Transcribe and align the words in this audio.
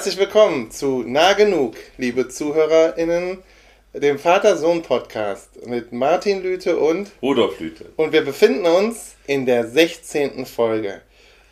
Herzlich 0.00 0.16
willkommen 0.16 0.70
zu 0.70 1.02
Nah 1.06 1.34
Genug, 1.34 1.76
liebe 1.98 2.26
ZuhörerInnen, 2.26 3.36
dem 3.92 4.18
Vater-Sohn-Podcast 4.18 5.66
mit 5.66 5.92
Martin 5.92 6.42
Lüte 6.42 6.78
und 6.78 7.10
Rudolf 7.20 7.60
Lüte. 7.60 7.84
Und 7.96 8.14
wir 8.14 8.24
befinden 8.24 8.64
uns 8.64 9.16
in 9.26 9.44
der 9.44 9.66
16. 9.66 10.46
Folge. 10.46 11.02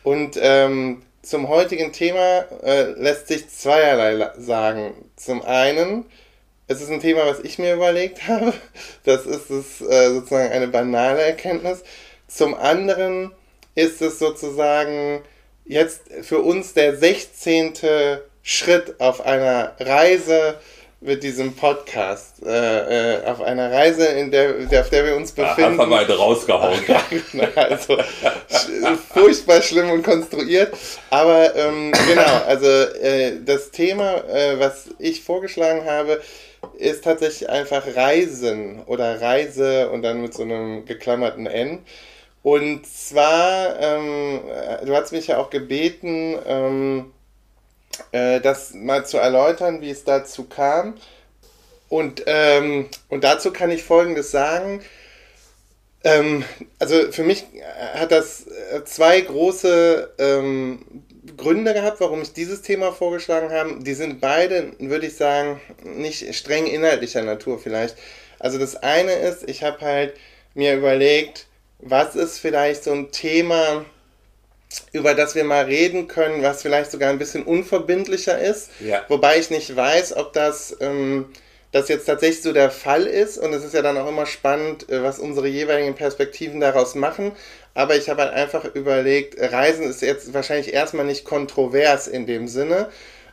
Und 0.01 0.39
ähm, 0.41 1.03
zum 1.21 1.47
heutigen 1.47 1.93
Thema 1.93 2.39
äh, 2.63 2.85
lässt 2.93 3.27
sich 3.27 3.47
zweierlei 3.49 4.31
sagen. 4.39 4.95
Zum 5.15 5.43
einen, 5.43 6.05
es 6.65 6.81
ist 6.81 6.89
ein 6.89 7.01
Thema, 7.01 7.27
was 7.27 7.41
ich 7.41 7.59
mir 7.59 7.75
überlegt 7.75 8.27
habe. 8.27 8.55
Das 9.03 9.27
ist 9.27 9.51
es, 9.51 9.79
äh, 9.81 10.09
sozusagen 10.09 10.51
eine 10.51 10.69
banale 10.69 11.21
Erkenntnis. 11.21 11.83
Zum 12.27 12.55
anderen 12.55 13.31
ist 13.75 14.01
es 14.01 14.17
sozusagen 14.17 15.21
jetzt 15.65 16.01
für 16.23 16.39
uns 16.39 16.73
der 16.73 16.97
16. 16.97 17.73
Schritt 18.49 18.99
auf 18.99 19.23
einer 19.23 19.73
Reise 19.79 20.55
mit 21.01 21.21
diesem 21.21 21.55
Podcast, 21.55 22.43
äh, 22.43 23.17
äh, 23.17 23.25
auf 23.25 23.41
einer 23.41 23.71
Reise, 23.71 24.05
in 24.07 24.31
der, 24.31 24.55
auf 24.81 24.89
der 24.89 25.05
wir 25.05 25.15
uns 25.15 25.31
befinden. 25.31 25.59
Ja, 25.59 25.67
einfach 25.67 25.89
weiter 25.91 26.15
rausgehauen. 26.15 26.79
also 27.55 27.97
furchtbar 29.13 29.61
schlimm 29.61 29.91
und 29.91 30.01
konstruiert. 30.01 30.75
Aber 31.11 31.55
ähm, 31.55 31.91
genau, 32.07 32.41
also 32.47 32.65
äh, 32.65 33.33
das 33.45 33.69
Thema, 33.69 34.27
äh, 34.27 34.59
was 34.59 34.89
ich 34.97 35.21
vorgeschlagen 35.21 35.85
habe, 35.85 36.19
ist 36.79 37.03
tatsächlich 37.03 37.47
einfach 37.47 37.83
Reisen 37.95 38.81
oder 38.87 39.21
Reise 39.21 39.91
und 39.91 40.01
dann 40.01 40.23
mit 40.23 40.33
so 40.33 40.41
einem 40.41 40.85
geklammerten 40.85 41.45
N. 41.45 41.85
Und 42.41 42.87
zwar, 42.87 43.79
ähm, 43.79 44.39
du 44.85 44.95
hast 44.95 45.11
mich 45.11 45.27
ja 45.27 45.37
auch 45.37 45.51
gebeten, 45.51 46.35
ähm, 46.47 47.11
äh, 48.11 48.39
das 48.41 48.73
mal 48.73 49.05
zu 49.05 49.17
erläutern, 49.17 49.81
wie 49.81 49.89
es 49.89 50.03
dazu 50.03 50.45
kam. 50.45 50.95
Und, 51.89 52.23
ähm, 52.27 52.87
und 53.09 53.23
dazu 53.23 53.51
kann 53.51 53.71
ich 53.71 53.83
Folgendes 53.83 54.31
sagen. 54.31 54.81
Ähm, 56.03 56.45
also 56.77 57.11
für 57.11 57.23
mich 57.23 57.45
hat 57.93 58.11
das 58.11 58.47
äh, 58.47 58.83
zwei 58.85 59.19
große 59.19 60.13
ähm, 60.17 61.03
Gründe 61.35 61.73
gehabt, 61.73 61.99
warum 61.99 62.21
ich 62.21 62.33
dieses 62.33 62.61
Thema 62.61 62.93
vorgeschlagen 62.93 63.51
habe. 63.51 63.79
Die 63.83 63.93
sind 63.93 64.21
beide, 64.21 64.71
würde 64.79 65.07
ich 65.07 65.15
sagen, 65.15 65.59
nicht 65.83 66.33
streng 66.35 66.67
inhaltlicher 66.67 67.23
Natur 67.23 67.59
vielleicht. 67.59 67.97
Also 68.39 68.57
das 68.57 68.77
eine 68.77 69.13
ist, 69.13 69.49
ich 69.49 69.63
habe 69.63 69.81
halt 69.81 70.13
mir 70.53 70.75
überlegt, 70.75 71.47
was 71.79 72.15
ist 72.15 72.39
vielleicht 72.39 72.83
so 72.83 72.91
ein 72.91 73.11
Thema, 73.11 73.85
über 74.91 75.13
das 75.13 75.35
wir 75.35 75.43
mal 75.43 75.65
reden 75.65 76.07
können, 76.07 76.43
was 76.43 76.61
vielleicht 76.61 76.91
sogar 76.91 77.09
ein 77.09 77.19
bisschen 77.19 77.43
unverbindlicher 77.43 78.39
ist. 78.39 78.69
Ja. 78.79 79.03
Wobei 79.07 79.39
ich 79.39 79.49
nicht 79.49 79.75
weiß, 79.75 80.15
ob 80.15 80.33
das, 80.33 80.77
ähm, 80.79 81.25
das 81.71 81.89
jetzt 81.89 82.05
tatsächlich 82.05 82.41
so 82.41 82.53
der 82.53 82.69
Fall 82.69 83.05
ist. 83.05 83.37
Und 83.37 83.53
es 83.53 83.63
ist 83.63 83.73
ja 83.73 83.81
dann 83.81 83.97
auch 83.97 84.07
immer 84.07 84.25
spannend, 84.25 84.89
äh, 84.89 85.03
was 85.03 85.19
unsere 85.19 85.47
jeweiligen 85.47 85.95
Perspektiven 85.95 86.59
daraus 86.59 86.95
machen. 86.95 87.31
Aber 87.73 87.95
ich 87.95 88.09
habe 88.09 88.23
halt 88.23 88.33
einfach 88.33 88.65
überlegt, 88.75 89.39
Reisen 89.39 89.89
ist 89.89 90.01
jetzt 90.01 90.33
wahrscheinlich 90.33 90.73
erstmal 90.73 91.05
nicht 91.05 91.25
kontrovers 91.25 92.07
in 92.07 92.25
dem 92.25 92.47
Sinne. 92.47 92.89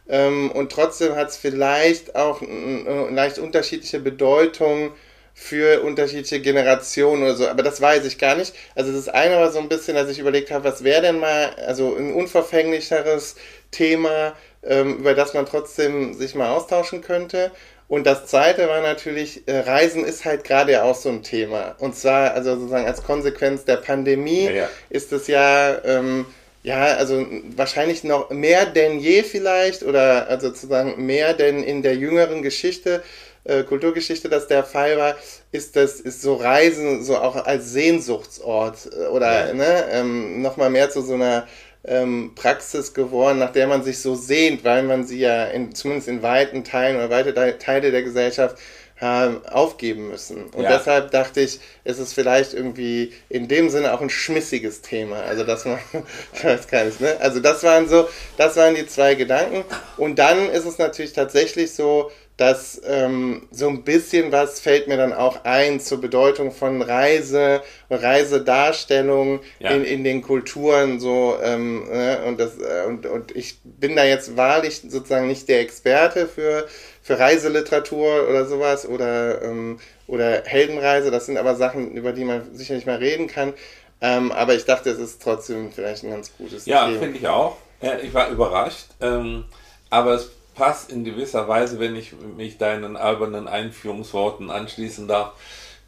Ähm, 0.08 0.50
und 0.52 0.72
trotzdem 0.72 1.16
hat 1.16 1.30
es 1.30 1.36
vielleicht 1.36 2.14
auch 2.14 2.40
eine 2.40 3.10
leicht 3.10 3.38
unterschiedliche 3.38 3.98
Bedeutung 3.98 4.92
für 5.38 5.82
unterschiedliche 5.82 6.40
Generationen 6.40 7.22
oder 7.22 7.34
so, 7.36 7.46
aber 7.46 7.62
das 7.62 7.80
weiß 7.82 8.06
ich 8.06 8.16
gar 8.16 8.36
nicht. 8.36 8.54
Also 8.74 8.90
das 8.90 9.10
eine 9.10 9.36
war 9.36 9.52
so 9.52 9.58
ein 9.58 9.68
bisschen, 9.68 9.94
dass 9.94 10.08
ich 10.08 10.18
überlegt 10.18 10.50
habe, 10.50 10.64
was 10.64 10.82
wäre 10.82 11.02
denn 11.02 11.20
mal, 11.20 11.50
also 11.66 11.94
ein 11.94 12.14
unverfänglicheres 12.14 13.36
Thema, 13.70 14.32
ähm, 14.62 14.96
über 14.96 15.14
das 15.14 15.34
man 15.34 15.44
trotzdem 15.44 16.14
sich 16.14 16.34
mal 16.34 16.48
austauschen 16.48 17.02
könnte. 17.02 17.52
Und 17.86 18.06
das 18.06 18.26
zweite 18.26 18.66
war 18.66 18.80
natürlich, 18.80 19.46
äh, 19.46 19.58
Reisen 19.58 20.06
ist 20.06 20.24
halt 20.24 20.42
gerade 20.42 20.72
ja 20.72 20.84
auch 20.84 20.94
so 20.94 21.10
ein 21.10 21.22
Thema. 21.22 21.76
Und 21.80 21.94
zwar, 21.94 22.32
also 22.32 22.56
sozusagen 22.56 22.86
als 22.86 23.04
Konsequenz 23.04 23.66
der 23.66 23.76
Pandemie 23.76 24.46
ja, 24.46 24.52
ja. 24.52 24.68
ist 24.88 25.12
es 25.12 25.26
ja, 25.26 25.84
ähm, 25.84 26.24
ja, 26.62 26.96
also 26.96 27.24
wahrscheinlich 27.54 28.04
noch 28.04 28.30
mehr 28.30 28.64
denn 28.64 28.98
je 28.98 29.22
vielleicht 29.22 29.82
oder 29.82 30.28
also 30.28 30.48
sozusagen 30.48 31.04
mehr 31.04 31.34
denn 31.34 31.62
in 31.62 31.82
der 31.82 31.94
jüngeren 31.94 32.42
Geschichte 32.42 33.02
äh, 33.46 33.62
Kulturgeschichte 33.62 34.28
das 34.28 34.46
der 34.46 34.64
Fall 34.64 34.96
war, 34.96 35.16
ist 35.52 35.76
das 35.76 36.00
ist 36.00 36.22
so 36.22 36.34
Reisen 36.34 37.04
so 37.04 37.16
auch 37.16 37.36
als 37.36 37.70
Sehnsuchtsort 37.72 38.90
äh, 38.92 39.06
oder 39.06 39.48
ja. 39.48 39.54
ne, 39.54 39.84
ähm, 39.90 40.42
nochmal 40.42 40.70
mehr 40.70 40.90
zu 40.90 41.02
so 41.02 41.14
einer 41.14 41.46
ähm, 41.84 42.32
Praxis 42.34 42.94
geworden, 42.94 43.38
nach 43.38 43.52
der 43.52 43.66
man 43.66 43.82
sich 43.82 43.98
so 44.00 44.14
sehnt, 44.14 44.64
weil 44.64 44.82
man 44.82 45.06
sie 45.06 45.20
ja 45.20 45.44
in, 45.46 45.74
zumindest 45.74 46.08
in 46.08 46.22
weiten 46.22 46.64
Teilen 46.64 46.96
oder 46.96 47.10
weite 47.10 47.58
Teile 47.58 47.90
der 47.90 48.02
Gesellschaft 48.02 48.58
haben 49.00 49.46
aufgeben 49.46 50.08
müssen. 50.08 50.46
Und 50.46 50.62
ja. 50.62 50.78
deshalb 50.78 51.10
dachte 51.10 51.42
ich, 51.42 51.60
ist 51.84 51.98
es 51.98 52.14
vielleicht 52.14 52.54
irgendwie 52.54 53.12
in 53.28 53.46
dem 53.46 53.68
Sinne 53.68 53.92
auch 53.92 54.00
ein 54.00 54.08
schmissiges 54.08 54.80
Thema. 54.80 55.20
Also 55.20 55.44
dass 55.44 55.66
man, 55.66 55.78
ich 56.32 56.42
weiß 56.42 56.66
gar 56.68 56.84
nicht, 56.84 57.00
ne? 57.00 57.14
Also 57.20 57.40
das 57.40 57.62
waren 57.62 57.88
so, 57.88 58.08
das 58.38 58.56
waren 58.56 58.74
die 58.74 58.86
zwei 58.86 59.14
Gedanken. 59.14 59.64
Und 59.98 60.18
dann 60.18 60.48
ist 60.48 60.64
es 60.64 60.78
natürlich 60.78 61.12
tatsächlich 61.12 61.74
so, 61.74 62.10
dass 62.36 62.80
ähm, 62.84 63.48
so 63.50 63.68
ein 63.68 63.82
bisschen 63.82 64.30
was 64.30 64.60
fällt 64.60 64.88
mir 64.88 64.98
dann 64.98 65.14
auch 65.14 65.44
ein 65.44 65.80
zur 65.80 66.00
Bedeutung 66.00 66.52
von 66.52 66.82
Reise, 66.82 67.62
Reisedarstellung 67.88 69.40
ja. 69.58 69.70
in, 69.70 69.84
in 69.84 70.04
den 70.04 70.20
Kulturen 70.20 71.00
so 71.00 71.36
ähm, 71.42 71.88
ne? 71.88 72.20
und 72.26 72.38
das 72.38 72.58
äh, 72.58 72.86
und, 72.86 73.06
und 73.06 73.34
ich 73.34 73.58
bin 73.64 73.96
da 73.96 74.04
jetzt 74.04 74.36
wahrlich 74.36 74.82
sozusagen 74.86 75.28
nicht 75.28 75.48
der 75.48 75.60
Experte 75.60 76.26
für 76.26 76.66
für 77.00 77.18
Reiseliteratur 77.18 78.28
oder 78.28 78.44
sowas 78.44 78.86
oder 78.86 79.40
ähm, 79.42 79.78
oder 80.06 80.42
Heldenreise. 80.44 81.10
Das 81.10 81.26
sind 81.26 81.38
aber 81.38 81.54
Sachen, 81.54 81.92
über 81.92 82.12
die 82.12 82.24
man 82.24 82.54
sicherlich 82.54 82.84
mal 82.84 82.96
reden 82.96 83.28
kann. 83.28 83.54
Ähm, 84.00 84.30
aber 84.30 84.54
ich 84.54 84.66
dachte, 84.66 84.90
es 84.90 84.98
ist 84.98 85.22
trotzdem 85.22 85.72
vielleicht 85.72 86.04
ein 86.04 86.10
ganz 86.10 86.36
gutes 86.36 86.66
Ja, 86.66 86.86
finde 86.88 87.18
ich 87.18 87.26
auch. 87.26 87.56
Ich 88.02 88.12
war 88.12 88.28
überrascht. 88.28 88.86
Ähm, 89.00 89.44
aber 89.88 90.14
es 90.14 90.30
passt 90.56 90.90
in 90.90 91.04
gewisser 91.04 91.46
Weise, 91.46 91.78
wenn 91.78 91.94
ich 91.94 92.14
mich 92.36 92.58
deinen 92.58 92.96
albernen 92.96 93.46
Einführungsworten 93.46 94.50
anschließen 94.50 95.06
darf, 95.06 95.34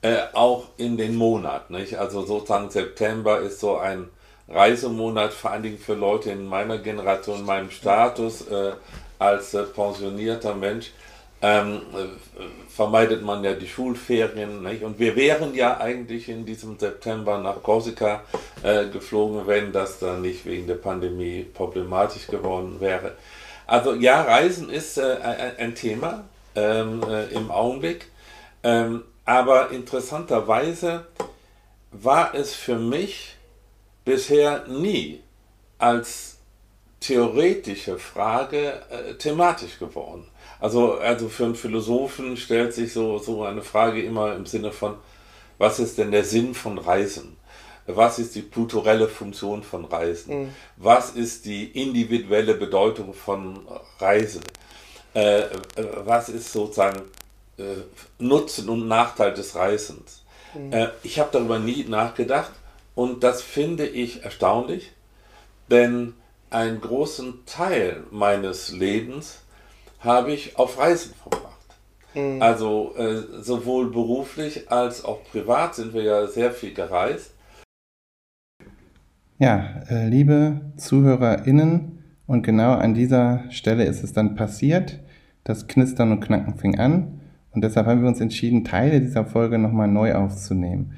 äh, 0.02 0.18
auch 0.34 0.66
in 0.76 0.96
den 0.96 1.16
Monat. 1.16 1.70
Nicht? 1.70 1.98
Also 1.98 2.24
sozusagen 2.24 2.70
September 2.70 3.40
ist 3.40 3.58
so 3.58 3.78
ein 3.78 4.08
Reisemonat, 4.48 5.32
vor 5.32 5.50
allen 5.50 5.62
Dingen 5.62 5.78
für 5.78 5.94
Leute 5.94 6.30
in 6.30 6.46
meiner 6.46 6.78
Generation, 6.78 7.40
in 7.40 7.46
meinem 7.46 7.70
Status 7.70 8.46
äh, 8.48 8.72
als 9.18 9.54
äh, 9.54 9.64
pensionierter 9.64 10.54
Mensch. 10.54 10.92
Ähm, 11.40 11.82
äh, 11.94 12.68
vermeidet 12.68 13.22
man 13.22 13.44
ja 13.44 13.54
die 13.54 13.68
Schulferien. 13.68 14.62
Nicht? 14.62 14.82
Und 14.82 14.98
wir 14.98 15.14
wären 15.14 15.54
ja 15.54 15.78
eigentlich 15.78 16.28
in 16.28 16.44
diesem 16.44 16.78
September 16.78 17.38
nach 17.38 17.62
Korsika 17.62 18.22
äh, 18.62 18.86
geflogen, 18.88 19.46
wenn 19.46 19.72
das 19.72 20.00
dann 20.00 20.22
nicht 20.22 20.44
wegen 20.46 20.66
der 20.66 20.74
Pandemie 20.74 21.44
problematisch 21.44 22.26
geworden 22.26 22.80
wäre. 22.80 23.12
Also 23.68 23.92
ja, 23.92 24.22
Reisen 24.22 24.70
ist 24.70 24.96
äh, 24.96 25.18
ein 25.58 25.74
Thema 25.74 26.24
ähm, 26.54 27.02
äh, 27.02 27.26
im 27.26 27.50
Augenblick, 27.50 28.06
ähm, 28.62 29.04
aber 29.26 29.70
interessanterweise 29.70 31.06
war 31.92 32.34
es 32.34 32.54
für 32.54 32.76
mich 32.76 33.36
bisher 34.06 34.66
nie 34.68 35.20
als 35.76 36.38
theoretische 37.00 37.98
Frage 37.98 38.80
äh, 38.88 39.14
thematisch 39.16 39.78
geworden. 39.78 40.26
Also, 40.60 40.94
also 40.94 41.28
für 41.28 41.44
einen 41.44 41.54
Philosophen 41.54 42.38
stellt 42.38 42.72
sich 42.72 42.94
so, 42.94 43.18
so 43.18 43.44
eine 43.44 43.62
Frage 43.62 44.02
immer 44.02 44.34
im 44.34 44.46
Sinne 44.46 44.72
von, 44.72 44.94
was 45.58 45.78
ist 45.78 45.98
denn 45.98 46.10
der 46.10 46.24
Sinn 46.24 46.54
von 46.54 46.78
Reisen? 46.78 47.36
Was 47.88 48.18
ist 48.18 48.34
die 48.34 48.42
kulturelle 48.42 49.08
Funktion 49.08 49.62
von 49.62 49.84
Reisen, 49.86 50.42
mhm. 50.42 50.48
was 50.76 51.10
ist 51.10 51.46
die 51.46 51.64
individuelle 51.64 52.54
Bedeutung 52.54 53.14
von 53.14 53.60
Reisen, 53.98 54.42
äh, 55.14 55.40
äh, 55.40 55.48
was 56.04 56.28
ist 56.28 56.52
sozusagen 56.52 57.00
äh, 57.56 57.62
Nutzen 58.18 58.68
und 58.68 58.86
Nachteil 58.86 59.32
des 59.32 59.54
Reisens. 59.54 60.22
Mhm. 60.54 60.72
Äh, 60.72 60.88
ich 61.02 61.18
habe 61.18 61.30
darüber 61.32 61.58
nie 61.58 61.84
nachgedacht 61.84 62.52
und 62.94 63.24
das 63.24 63.42
finde 63.42 63.86
ich 63.86 64.22
erstaunlich, 64.22 64.92
denn 65.70 66.14
einen 66.50 66.80
großen 66.80 67.44
Teil 67.46 68.04
meines 68.10 68.70
Lebens 68.70 69.40
habe 70.00 70.32
ich 70.32 70.58
auf 70.58 70.78
Reisen 70.78 71.14
verbracht. 71.14 71.48
Mhm. 72.14 72.42
Also 72.42 72.94
äh, 72.96 73.42
sowohl 73.42 73.90
beruflich 73.90 74.70
als 74.70 75.04
auch 75.04 75.20
privat 75.30 75.74
sind 75.74 75.94
wir 75.94 76.02
ja 76.02 76.26
sehr 76.26 76.52
viel 76.52 76.74
gereist. 76.74 77.30
Ja, 79.38 79.82
äh, 79.88 80.08
liebe 80.08 80.60
ZuhörerInnen, 80.76 81.98
und 82.26 82.42
genau 82.42 82.72
an 82.72 82.92
dieser 82.92 83.44
Stelle 83.50 83.84
ist 83.84 84.04
es 84.04 84.12
dann 84.12 84.34
passiert. 84.34 85.00
Das 85.44 85.66
Knistern 85.66 86.12
und 86.12 86.20
Knacken 86.20 86.56
fing 86.56 86.78
an. 86.78 87.20
Und 87.52 87.62
deshalb 87.62 87.86
haben 87.86 88.02
wir 88.02 88.08
uns 88.08 88.20
entschieden, 88.20 88.64
Teile 88.64 89.00
dieser 89.00 89.24
Folge 89.24 89.58
nochmal 89.58 89.88
neu 89.88 90.14
aufzunehmen. 90.14 90.92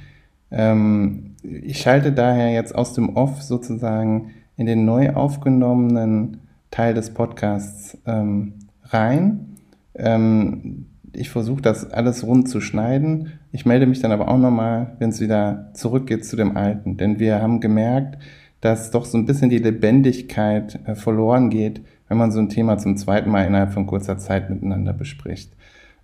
Ähm, 0.50 1.36
ich 1.42 1.78
schalte 1.78 2.12
daher 2.12 2.50
jetzt 2.50 2.74
aus 2.74 2.94
dem 2.94 3.14
Off 3.14 3.42
sozusagen 3.42 4.30
in 4.56 4.66
den 4.66 4.84
neu 4.84 5.10
aufgenommenen 5.10 6.38
Teil 6.70 6.94
des 6.94 7.10
Podcasts 7.10 7.96
ähm, 8.06 8.54
rein. 8.84 9.56
Ähm, 9.94 10.86
ich 11.12 11.30
versuche 11.30 11.62
das 11.62 11.92
alles 11.92 12.24
rund 12.24 12.48
zu 12.48 12.60
schneiden. 12.60 13.32
Ich 13.52 13.66
melde 13.66 13.86
mich 13.86 14.00
dann 14.00 14.12
aber 14.12 14.28
auch 14.28 14.38
nochmal, 14.38 14.96
wenn 14.98 15.10
es 15.10 15.20
wieder 15.20 15.70
zurückgeht 15.74 16.24
zu 16.24 16.36
dem 16.36 16.56
Alten. 16.56 16.96
Denn 16.96 17.18
wir 17.18 17.42
haben 17.42 17.60
gemerkt, 17.60 18.18
dass 18.60 18.90
doch 18.90 19.04
so 19.04 19.18
ein 19.18 19.26
bisschen 19.26 19.50
die 19.50 19.58
Lebendigkeit 19.58 20.78
äh, 20.86 20.94
verloren 20.94 21.50
geht, 21.50 21.82
wenn 22.08 22.18
man 22.18 22.30
so 22.30 22.38
ein 22.40 22.48
Thema 22.48 22.78
zum 22.78 22.96
zweiten 22.96 23.30
Mal 23.30 23.46
innerhalb 23.46 23.72
von 23.72 23.86
kurzer 23.86 24.18
Zeit 24.18 24.50
miteinander 24.50 24.92
bespricht. 24.92 25.52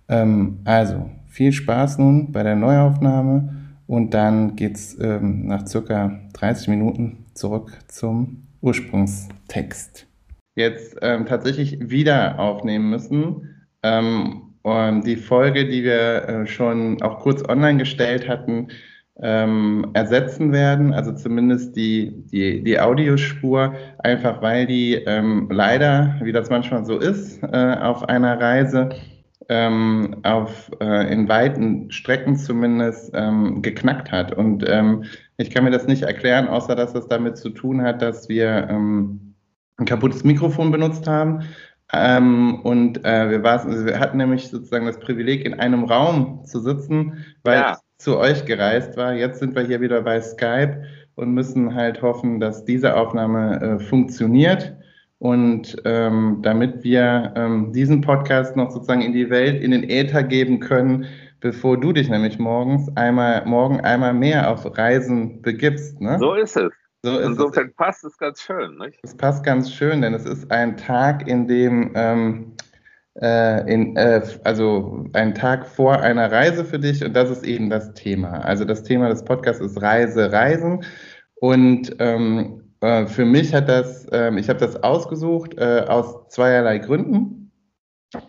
Ähm, 0.09 0.59
also, 0.65 1.09
viel 1.27 1.51
Spaß 1.51 1.99
nun 1.99 2.31
bei 2.31 2.43
der 2.43 2.55
Neuaufnahme 2.55 3.53
und 3.85 4.13
dann 4.13 4.55
geht's 4.55 4.97
ähm, 4.99 5.47
nach 5.47 5.67
circa 5.67 6.19
30 6.33 6.67
Minuten 6.69 7.25
zurück 7.33 7.77
zum 7.87 8.47
Ursprungstext. 8.61 10.07
Jetzt 10.55 10.97
ähm, 11.01 11.25
tatsächlich 11.25 11.89
wieder 11.89 12.39
aufnehmen 12.39 12.89
müssen. 12.89 13.67
Ähm, 13.83 14.46
die 15.03 15.15
Folge, 15.15 15.65
die 15.67 15.83
wir 15.83 16.27
äh, 16.27 16.47
schon 16.47 17.01
auch 17.01 17.19
kurz 17.19 17.47
online 17.47 17.77
gestellt 17.77 18.27
hatten, 18.27 18.67
ähm, 19.19 19.87
ersetzen 19.93 20.51
werden, 20.51 20.93
also 20.93 21.11
zumindest 21.13 21.75
die, 21.75 22.23
die, 22.31 22.63
die 22.63 22.79
Audiospur, 22.79 23.73
einfach 23.99 24.41
weil 24.41 24.67
die 24.67 24.93
ähm, 24.93 25.47
leider, 25.51 26.15
wie 26.21 26.31
das 26.31 26.49
manchmal 26.49 26.85
so 26.85 26.99
ist, 26.99 27.41
äh, 27.41 27.75
auf 27.81 28.07
einer 28.07 28.39
Reise 28.39 28.89
ähm, 29.49 30.17
auf, 30.23 30.71
äh, 30.81 31.11
in 31.11 31.27
weiten 31.27 31.89
Strecken 31.89 32.35
zumindest 32.35 33.11
ähm, 33.13 33.61
geknackt 33.61 34.11
hat. 34.11 34.33
Und 34.33 34.67
ähm, 34.67 35.05
ich 35.37 35.49
kann 35.51 35.63
mir 35.63 35.71
das 35.71 35.87
nicht 35.87 36.03
erklären, 36.03 36.47
außer 36.47 36.75
dass 36.75 36.93
es 36.93 37.07
damit 37.07 37.37
zu 37.37 37.49
tun 37.49 37.81
hat, 37.81 38.01
dass 38.01 38.29
wir 38.29 38.67
ähm, 38.69 39.35
ein 39.77 39.85
kaputtes 39.85 40.23
Mikrofon 40.23 40.71
benutzt 40.71 41.07
haben. 41.07 41.43
Ähm, 41.93 42.61
und 42.61 43.05
äh, 43.05 43.29
wir, 43.29 43.45
also 43.45 43.85
wir 43.85 43.99
hatten 43.99 44.17
nämlich 44.17 44.49
sozusagen 44.49 44.85
das 44.85 44.99
Privileg, 44.99 45.45
in 45.45 45.53
einem 45.53 45.85
Raum 45.85 46.43
zu 46.45 46.59
sitzen, 46.59 47.25
weil 47.43 47.59
ja 47.59 47.77
zu 47.97 48.17
euch 48.17 48.45
gereist 48.45 48.95
war. 48.97 49.13
Jetzt 49.13 49.39
sind 49.39 49.55
wir 49.55 49.63
hier 49.63 49.81
wieder 49.81 50.01
bei 50.01 50.21
Skype 50.21 50.83
und 51.15 51.33
müssen 51.33 51.73
halt 51.73 52.01
hoffen, 52.01 52.39
dass 52.39 52.63
diese 52.65 52.95
Aufnahme 52.95 53.59
äh, 53.61 53.79
funktioniert. 53.79 54.75
Und 55.19 55.75
ähm, 55.83 56.39
damit 56.43 56.83
wir 56.83 57.33
ähm, 57.35 57.73
diesen 57.73 58.01
Podcast 58.01 58.55
noch 58.55 58.69
sozusagen 58.69 59.01
in 59.01 59.13
die 59.13 59.31
Welt, 59.31 59.63
in 59.63 59.71
den 59.71 59.89
Äther 59.89 60.21
geben 60.21 60.59
können, 60.59 61.05
bevor 61.39 61.79
du 61.79 61.91
dich 61.91 62.07
nämlich 62.07 62.37
morgens 62.37 62.95
einmal, 62.95 63.43
morgen 63.45 63.79
einmal 63.81 64.13
mehr 64.13 64.51
auf 64.51 64.77
Reisen 64.77 65.41
begibst. 65.41 65.99
Ne? 65.99 66.19
So 66.19 66.35
ist 66.35 66.55
es. 66.55 66.71
So 67.03 67.19
Insofern 67.19 67.67
es. 67.67 67.75
passt 67.75 68.03
es 68.03 68.17
ganz 68.17 68.41
schön. 68.41 68.77
Nicht? 68.77 68.99
Es 69.03 69.15
passt 69.15 69.43
ganz 69.43 69.71
schön, 69.71 70.01
denn 70.01 70.13
es 70.13 70.25
ist 70.25 70.51
ein 70.51 70.77
Tag, 70.77 71.27
in 71.27 71.47
dem 71.47 71.91
ähm, 71.95 72.55
äh, 73.21 73.71
in, 73.71 73.95
äh, 73.95 74.21
also 74.43 75.05
ein 75.13 75.33
Tag 75.33 75.67
vor 75.67 75.99
einer 76.01 76.31
Reise 76.31 76.65
für 76.65 76.79
dich 76.79 77.03
und 77.03 77.13
das 77.13 77.29
ist 77.29 77.43
eben 77.43 77.69
das 77.69 77.93
Thema. 77.93 78.39
Also 78.43 78.65
das 78.65 78.83
Thema 78.83 79.09
des 79.09 79.23
Podcasts 79.23 79.61
ist 79.61 79.81
Reise, 79.81 80.31
Reisen 80.31 80.83
und 81.35 81.95
ähm, 81.99 82.73
äh, 82.81 83.07
für 83.07 83.25
mich 83.25 83.53
hat 83.53 83.69
das, 83.69 84.07
ähm, 84.11 84.37
ich 84.37 84.49
habe 84.49 84.59
das 84.59 84.83
ausgesucht 84.83 85.57
äh, 85.57 85.85
aus 85.87 86.27
zweierlei 86.29 86.77
Gründen. 86.77 87.51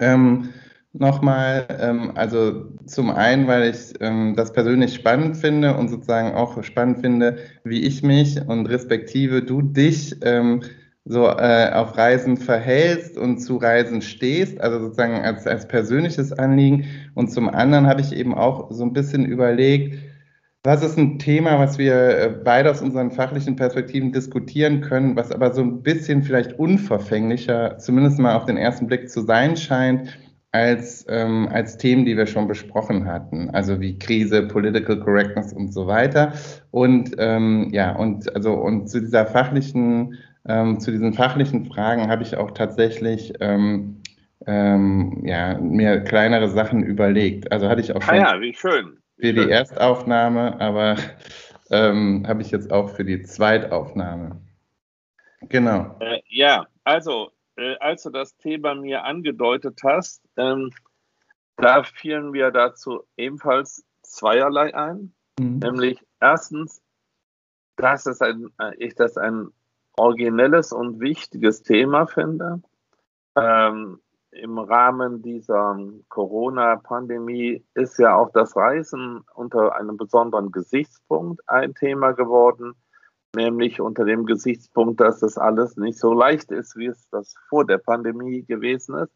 Ähm, 0.00 0.50
Nochmal, 1.00 1.64
ähm, 1.78 2.10
also 2.16 2.72
zum 2.86 3.10
einen, 3.10 3.46
weil 3.46 3.70
ich 3.70 3.94
ähm, 4.00 4.34
das 4.36 4.52
persönlich 4.52 4.94
spannend 4.94 5.36
finde 5.36 5.76
und 5.76 5.88
sozusagen 5.88 6.34
auch 6.34 6.60
spannend 6.64 6.98
finde, 6.98 7.36
wie 7.62 7.82
ich 7.82 8.02
mich 8.02 8.36
und 8.48 8.66
respektive 8.66 9.44
du 9.44 9.62
dich 9.62 10.16
ähm, 10.22 10.62
so 11.04 11.26
äh, 11.28 11.70
auf 11.72 11.96
Reisen 11.96 12.36
verhältst 12.36 13.16
und 13.16 13.38
zu 13.38 13.58
Reisen 13.58 14.02
stehst, 14.02 14.60
also 14.60 14.80
sozusagen 14.80 15.20
als, 15.20 15.46
als 15.46 15.68
persönliches 15.68 16.32
Anliegen. 16.32 16.86
Und 17.14 17.30
zum 17.30 17.48
anderen 17.48 17.86
habe 17.86 18.00
ich 18.00 18.12
eben 18.12 18.34
auch 18.34 18.72
so 18.72 18.82
ein 18.82 18.92
bisschen 18.92 19.24
überlegt, 19.24 20.00
was 20.64 20.82
ist 20.82 20.98
ein 20.98 21.20
Thema, 21.20 21.60
was 21.60 21.78
wir 21.78 21.94
äh, 21.94 22.34
beide 22.42 22.72
aus 22.72 22.82
unseren 22.82 23.12
fachlichen 23.12 23.54
Perspektiven 23.54 24.10
diskutieren 24.10 24.80
können, 24.80 25.14
was 25.14 25.30
aber 25.30 25.54
so 25.54 25.62
ein 25.62 25.80
bisschen 25.84 26.24
vielleicht 26.24 26.58
unverfänglicher, 26.58 27.78
zumindest 27.78 28.18
mal 28.18 28.34
auf 28.34 28.46
den 28.46 28.56
ersten 28.56 28.88
Blick 28.88 29.08
zu 29.08 29.20
sein 29.20 29.56
scheint, 29.56 30.18
als, 30.58 31.06
ähm, 31.08 31.48
als 31.52 31.76
Themen, 31.78 32.04
die 32.04 32.16
wir 32.16 32.26
schon 32.26 32.48
besprochen 32.48 33.06
hatten, 33.06 33.48
also 33.50 33.80
wie 33.80 33.96
Krise, 33.96 34.48
Political 34.48 34.98
Correctness 34.98 35.52
und 35.52 35.72
so 35.72 35.86
weiter. 35.86 36.32
Und 36.72 37.14
ähm, 37.18 37.68
ja, 37.72 37.94
und 37.94 38.34
also 38.34 38.54
und 38.54 38.88
zu 38.88 39.00
dieser 39.00 39.26
fachlichen 39.26 40.18
ähm, 40.48 40.80
zu 40.80 40.90
diesen 40.90 41.12
fachlichen 41.12 41.66
Fragen 41.66 42.08
habe 42.10 42.24
ich 42.24 42.36
auch 42.36 42.50
tatsächlich 42.50 43.32
ähm, 43.40 44.02
ähm, 44.46 45.22
ja, 45.24 45.58
mir 45.58 46.00
kleinere 46.00 46.48
Sachen 46.48 46.82
überlegt. 46.82 47.52
Also 47.52 47.68
hatte 47.68 47.80
ich 47.80 47.94
auch 47.94 48.02
schon 48.02 48.14
ah 48.14 48.34
ja, 48.34 48.40
wie 48.40 48.54
schön. 48.54 48.98
Wie 49.16 49.28
für 49.28 49.36
schön. 49.36 49.48
die 49.48 49.52
Erstaufnahme, 49.52 50.60
aber 50.60 50.96
ähm, 51.70 52.24
habe 52.26 52.42
ich 52.42 52.50
jetzt 52.50 52.72
auch 52.72 52.90
für 52.90 53.04
die 53.04 53.22
Zweitaufnahme. 53.22 54.40
Genau. 55.42 55.96
Äh, 56.00 56.20
ja, 56.28 56.66
also 56.82 57.30
äh, 57.58 57.76
als 57.80 58.04
du 58.04 58.10
das 58.10 58.36
Thema 58.36 58.74
mir 58.74 59.04
angedeutet 59.04 59.80
hast, 59.84 60.22
ähm, 60.38 60.70
da 61.56 61.82
fielen 61.82 62.30
mir 62.30 62.50
dazu 62.50 63.02
ebenfalls 63.16 63.84
zweierlei 64.02 64.74
ein. 64.74 65.12
Mhm. 65.38 65.58
Nämlich 65.58 66.04
erstens, 66.20 66.80
dass 67.76 68.06
es 68.06 68.20
ein, 68.22 68.50
äh, 68.58 68.74
ich 68.78 68.94
das 68.94 69.16
ein 69.16 69.48
originelles 69.96 70.72
und 70.72 71.00
wichtiges 71.00 71.62
Thema 71.62 72.06
finde. 72.06 72.62
Ähm, 73.36 74.00
Im 74.30 74.58
Rahmen 74.58 75.22
dieser 75.22 75.78
Corona-Pandemie 76.08 77.64
ist 77.74 77.98
ja 77.98 78.14
auch 78.14 78.30
das 78.30 78.54
Reisen 78.56 79.24
unter 79.34 79.74
einem 79.74 79.96
besonderen 79.96 80.52
Gesichtspunkt 80.52 81.40
ein 81.48 81.74
Thema 81.74 82.12
geworden, 82.12 82.74
nämlich 83.34 83.80
unter 83.80 84.04
dem 84.04 84.26
Gesichtspunkt, 84.26 85.00
dass 85.00 85.20
das 85.20 85.36
alles 85.38 85.76
nicht 85.76 85.98
so 85.98 86.12
leicht 86.12 86.52
ist, 86.52 86.76
wie 86.76 86.86
es 86.86 87.08
das 87.10 87.34
vor 87.48 87.64
der 87.64 87.78
Pandemie 87.78 88.44
gewesen 88.44 88.96
ist. 88.96 89.12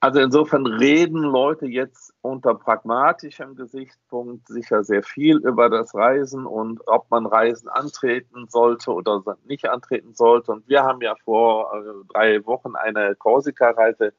Also 0.00 0.20
insofern 0.20 0.66
reden 0.66 1.22
Leute 1.22 1.66
jetzt 1.66 2.12
unter 2.20 2.54
pragmatischem 2.54 3.56
Gesichtspunkt 3.56 4.46
sicher 4.46 4.84
sehr 4.84 5.02
viel 5.02 5.38
über 5.38 5.70
das 5.70 5.94
Reisen 5.94 6.44
und 6.44 6.80
ob 6.86 7.10
man 7.10 7.24
Reisen 7.24 7.68
antreten 7.68 8.46
sollte 8.48 8.92
oder 8.92 9.22
nicht 9.46 9.68
antreten 9.68 10.14
sollte. 10.14 10.52
Und 10.52 10.68
wir 10.68 10.82
haben 10.82 11.00
ja 11.00 11.14
vor 11.24 11.72
äh, 11.74 12.12
drei 12.12 12.44
Wochen 12.44 12.76
eine 12.76 13.16
Korsika-Reise 13.16 14.12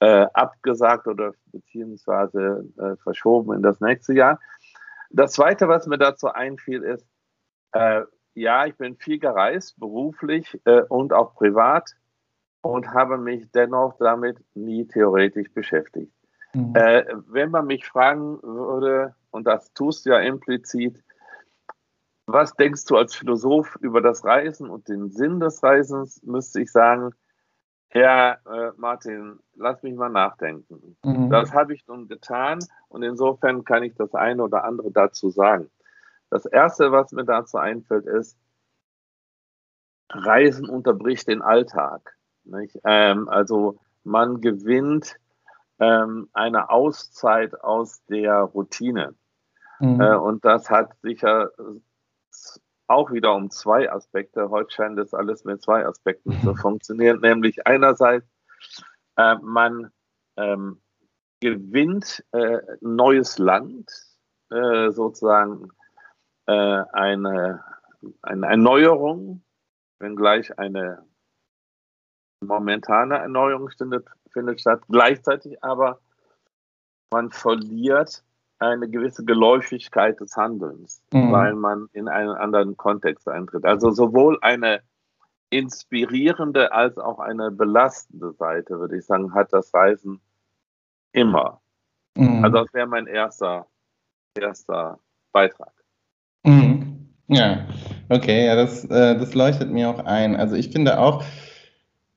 äh, 0.00 0.26
abgesagt 0.34 1.06
oder 1.06 1.32
beziehungsweise 1.52 2.66
äh, 2.76 2.96
verschoben 3.02 3.54
in 3.54 3.62
das 3.62 3.80
nächste 3.80 4.12
Jahr. 4.12 4.38
Das 5.10 5.32
Zweite, 5.32 5.68
was 5.68 5.86
mir 5.86 5.98
dazu 5.98 6.28
einfiel, 6.28 6.82
ist, 6.82 7.06
äh, 7.72 8.02
ja, 8.34 8.66
ich 8.66 8.76
bin 8.76 8.96
viel 8.96 9.18
gereist, 9.18 9.80
beruflich 9.80 10.60
äh, 10.64 10.82
und 10.82 11.12
auch 11.14 11.34
privat 11.34 11.96
und 12.62 12.92
habe 12.92 13.18
mich 13.18 13.50
dennoch 13.52 13.96
damit 13.98 14.38
nie 14.54 14.86
theoretisch 14.86 15.52
beschäftigt. 15.52 16.12
Mhm. 16.54 16.74
Äh, 16.74 17.04
wenn 17.28 17.50
man 17.50 17.66
mich 17.66 17.86
fragen 17.86 18.42
würde, 18.42 19.14
und 19.30 19.46
das 19.46 19.72
tust 19.74 20.06
du 20.06 20.10
ja 20.10 20.20
implizit, 20.20 21.02
was 22.26 22.54
denkst 22.54 22.84
du 22.84 22.96
als 22.96 23.14
Philosoph 23.14 23.76
über 23.80 24.02
das 24.02 24.24
Reisen 24.24 24.68
und 24.68 24.88
den 24.88 25.08
Sinn 25.08 25.40
des 25.40 25.62
Reisens, 25.62 26.22
müsste 26.22 26.60
ich 26.60 26.70
sagen, 26.70 27.14
Herr 27.90 28.38
äh, 28.46 28.72
Martin, 28.76 29.38
lass 29.54 29.82
mich 29.82 29.94
mal 29.94 30.10
nachdenken. 30.10 30.96
Mhm. 31.02 31.30
Das 31.30 31.54
habe 31.54 31.72
ich 31.72 31.86
nun 31.86 32.06
getan 32.06 32.58
und 32.88 33.02
insofern 33.02 33.64
kann 33.64 33.82
ich 33.82 33.94
das 33.94 34.14
eine 34.14 34.42
oder 34.42 34.64
andere 34.64 34.90
dazu 34.90 35.30
sagen. 35.30 35.70
Das 36.28 36.44
Erste, 36.44 36.92
was 36.92 37.12
mir 37.12 37.24
dazu 37.24 37.56
einfällt, 37.56 38.04
ist, 38.04 38.38
Reisen 40.10 40.68
unterbricht 40.68 41.28
den 41.28 41.40
Alltag. 41.40 42.17
Ähm, 42.84 43.28
also 43.28 43.78
man 44.04 44.40
gewinnt 44.40 45.16
ähm, 45.78 46.28
eine 46.32 46.70
Auszeit 46.70 47.62
aus 47.62 48.04
der 48.06 48.40
Routine. 48.40 49.14
Mhm. 49.80 50.00
Äh, 50.00 50.16
und 50.16 50.44
das 50.44 50.70
hat 50.70 50.92
sicher 51.02 51.50
auch 52.88 53.12
wieder 53.12 53.34
um 53.34 53.50
zwei 53.50 53.90
Aspekte. 53.92 54.50
Heute 54.50 54.70
scheint 54.70 54.98
das 54.98 55.14
alles 55.14 55.44
mit 55.44 55.62
zwei 55.62 55.86
Aspekten 55.86 56.30
mhm. 56.30 56.42
zu 56.42 56.54
funktionieren. 56.54 57.20
Nämlich 57.20 57.66
einerseits, 57.66 58.26
äh, 59.16 59.36
man 59.42 59.90
ähm, 60.36 60.80
gewinnt 61.40 62.24
äh, 62.32 62.58
neues 62.80 63.38
Land, 63.38 63.90
äh, 64.50 64.90
sozusagen 64.90 65.70
äh, 66.46 66.52
eine, 66.52 67.62
eine 68.22 68.46
Erneuerung, 68.46 69.42
wenngleich 69.98 70.58
eine 70.58 71.04
momentane 72.40 73.18
Erneuerung 73.18 73.70
findet, 73.70 74.06
findet 74.32 74.60
statt. 74.60 74.80
Gleichzeitig 74.88 75.62
aber 75.62 75.98
man 77.10 77.30
verliert 77.30 78.22
eine 78.58 78.88
gewisse 78.88 79.24
Geläufigkeit 79.24 80.20
des 80.20 80.36
Handelns, 80.36 81.00
mhm. 81.12 81.32
weil 81.32 81.54
man 81.54 81.88
in 81.92 82.08
einen 82.08 82.30
anderen 82.30 82.76
Kontext 82.76 83.28
eintritt. 83.28 83.64
Also 83.64 83.90
sowohl 83.90 84.38
eine 84.42 84.80
inspirierende 85.50 86.72
als 86.72 86.98
auch 86.98 87.18
eine 87.20 87.50
belastende 87.50 88.32
Seite, 88.32 88.78
würde 88.78 88.98
ich 88.98 89.06
sagen, 89.06 89.32
hat 89.32 89.52
das 89.52 89.72
Reisen 89.72 90.20
immer. 91.12 91.60
Mhm. 92.16 92.44
Also 92.44 92.64
das 92.64 92.74
wäre 92.74 92.86
mein 92.86 93.06
erster, 93.06 93.66
erster 94.38 94.98
Beitrag. 95.32 95.72
Mhm. 96.44 97.14
Ja, 97.28 97.66
okay, 98.08 98.46
ja, 98.46 98.56
das, 98.56 98.84
äh, 98.86 99.18
das 99.18 99.34
leuchtet 99.34 99.70
mir 99.70 99.90
auch 99.90 100.04
ein. 100.04 100.34
Also 100.34 100.56
ich 100.56 100.70
finde 100.70 100.98
auch, 100.98 101.22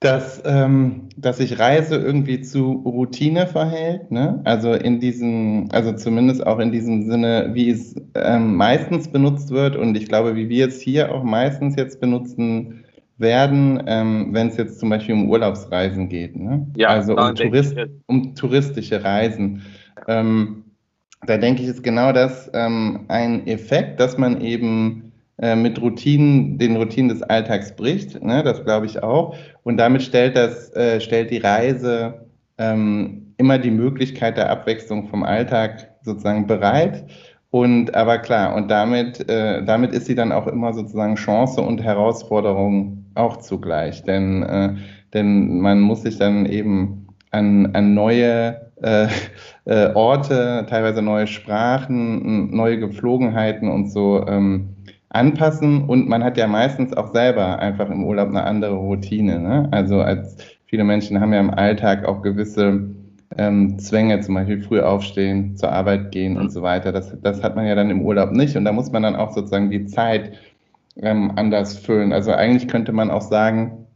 dass, 0.01 0.41
ähm, 0.45 1.09
dass 1.15 1.37
sich 1.37 1.59
Reise 1.59 1.95
irgendwie 1.95 2.41
zu 2.41 2.81
Routine 2.85 3.45
verhält. 3.45 4.09
Ne? 4.11 4.41
Also 4.45 4.73
in 4.73 4.99
diesem, 4.99 5.69
also 5.71 5.93
zumindest 5.93 6.45
auch 6.45 6.57
in 6.57 6.71
diesem 6.71 7.03
Sinne, 7.03 7.51
wie 7.53 7.69
es 7.69 7.95
ähm, 8.15 8.55
meistens 8.55 9.07
benutzt 9.07 9.51
wird 9.51 9.75
und 9.75 9.95
ich 9.95 10.07
glaube, 10.07 10.35
wie 10.35 10.49
wir 10.49 10.67
es 10.67 10.81
hier 10.81 11.13
auch 11.13 11.23
meistens 11.23 11.75
jetzt 11.75 12.01
benutzen 12.01 12.83
werden, 13.19 13.83
ähm, 13.85 14.29
wenn 14.31 14.47
es 14.47 14.57
jetzt 14.57 14.79
zum 14.79 14.89
Beispiel 14.89 15.13
um 15.13 15.29
Urlaubsreisen 15.29 16.09
geht. 16.09 16.35
Ne? 16.35 16.65
Ja, 16.75 16.87
also 16.89 17.15
um, 17.15 17.35
Tourist, 17.35 17.77
um 18.07 18.33
touristische 18.33 19.03
Reisen. 19.03 19.61
Ähm, 20.07 20.63
da 21.27 21.37
denke 21.37 21.61
ich, 21.61 21.67
ist 21.67 21.83
genau 21.83 22.11
das 22.11 22.49
ähm, 22.55 23.01
ein 23.07 23.45
Effekt, 23.45 23.99
dass 23.99 24.17
man 24.17 24.41
eben 24.41 25.10
äh, 25.41 25.55
mit 25.55 25.81
Routinen, 25.81 26.57
den 26.57 26.75
Routinen 26.75 27.09
des 27.09 27.23
Alltags 27.23 27.75
bricht. 27.75 28.21
Ne? 28.23 28.43
Das 28.43 28.63
glaube 28.63 28.85
ich 28.85 29.01
auch. 29.01 29.35
Und 29.63 29.77
damit 29.77 30.03
stellt, 30.03 30.37
das, 30.37 30.71
äh, 30.75 31.01
stellt 31.01 31.31
die 31.31 31.39
Reise 31.39 32.27
ähm, 32.57 33.33
immer 33.37 33.57
die 33.57 33.71
Möglichkeit 33.71 34.37
der 34.37 34.49
Abwechslung 34.51 35.07
vom 35.07 35.23
Alltag 35.23 35.89
sozusagen 36.03 36.47
bereit. 36.47 37.05
Und 37.49 37.93
aber 37.95 38.19
klar, 38.19 38.55
und 38.55 38.69
damit, 38.69 39.27
äh, 39.29 39.65
damit 39.65 39.93
ist 39.93 40.05
sie 40.05 40.15
dann 40.15 40.31
auch 40.31 40.47
immer 40.47 40.73
sozusagen 40.73 41.15
Chance 41.15 41.61
und 41.61 41.83
Herausforderung 41.83 43.05
auch 43.15 43.37
zugleich. 43.37 44.03
Denn, 44.03 44.43
äh, 44.43 44.75
denn 45.13 45.59
man 45.59 45.81
muss 45.81 46.03
sich 46.03 46.17
dann 46.17 46.45
eben 46.45 47.07
an, 47.31 47.71
an 47.73 47.93
neue 47.93 48.71
äh, 48.81 49.07
äh, 49.65 49.93
Orte, 49.93 50.65
teilweise 50.69 51.01
neue 51.01 51.27
Sprachen, 51.27 52.55
neue 52.55 52.79
Gepflogenheiten 52.79 53.69
und 53.69 53.91
so 53.91 54.25
ähm, 54.27 54.70
anpassen 55.11 55.83
und 55.83 56.07
man 56.07 56.23
hat 56.23 56.37
ja 56.37 56.47
meistens 56.47 56.93
auch 56.93 57.11
selber 57.11 57.59
einfach 57.59 57.89
im 57.89 58.03
Urlaub 58.05 58.29
eine 58.29 58.43
andere 58.43 58.75
Routine. 58.75 59.39
Ne? 59.39 59.67
Also 59.71 60.01
als 60.01 60.37
viele 60.65 60.83
Menschen 60.83 61.19
haben 61.19 61.33
ja 61.33 61.39
im 61.39 61.49
Alltag 61.49 62.05
auch 62.05 62.21
gewisse 62.21 62.89
ähm, 63.37 63.77
Zwänge, 63.77 64.21
zum 64.21 64.35
Beispiel 64.35 64.61
früh 64.61 64.79
aufstehen, 64.79 65.57
zur 65.57 65.71
Arbeit 65.71 66.11
gehen 66.11 66.37
und 66.37 66.51
so 66.51 66.61
weiter. 66.61 66.91
Das, 66.91 67.15
das 67.21 67.43
hat 67.43 67.55
man 67.55 67.65
ja 67.65 67.75
dann 67.75 67.89
im 67.89 68.01
Urlaub 68.01 68.31
nicht 68.31 68.55
und 68.55 68.65
da 68.65 68.71
muss 68.71 68.91
man 68.91 69.03
dann 69.03 69.15
auch 69.15 69.31
sozusagen 69.33 69.69
die 69.69 69.85
Zeit 69.85 70.33
ähm, 70.95 71.33
anders 71.35 71.77
füllen. 71.77 72.13
Also 72.13 72.31
eigentlich 72.31 72.69
könnte 72.69 72.93
man 72.93 73.11
auch 73.11 73.21
sagen, 73.21 73.87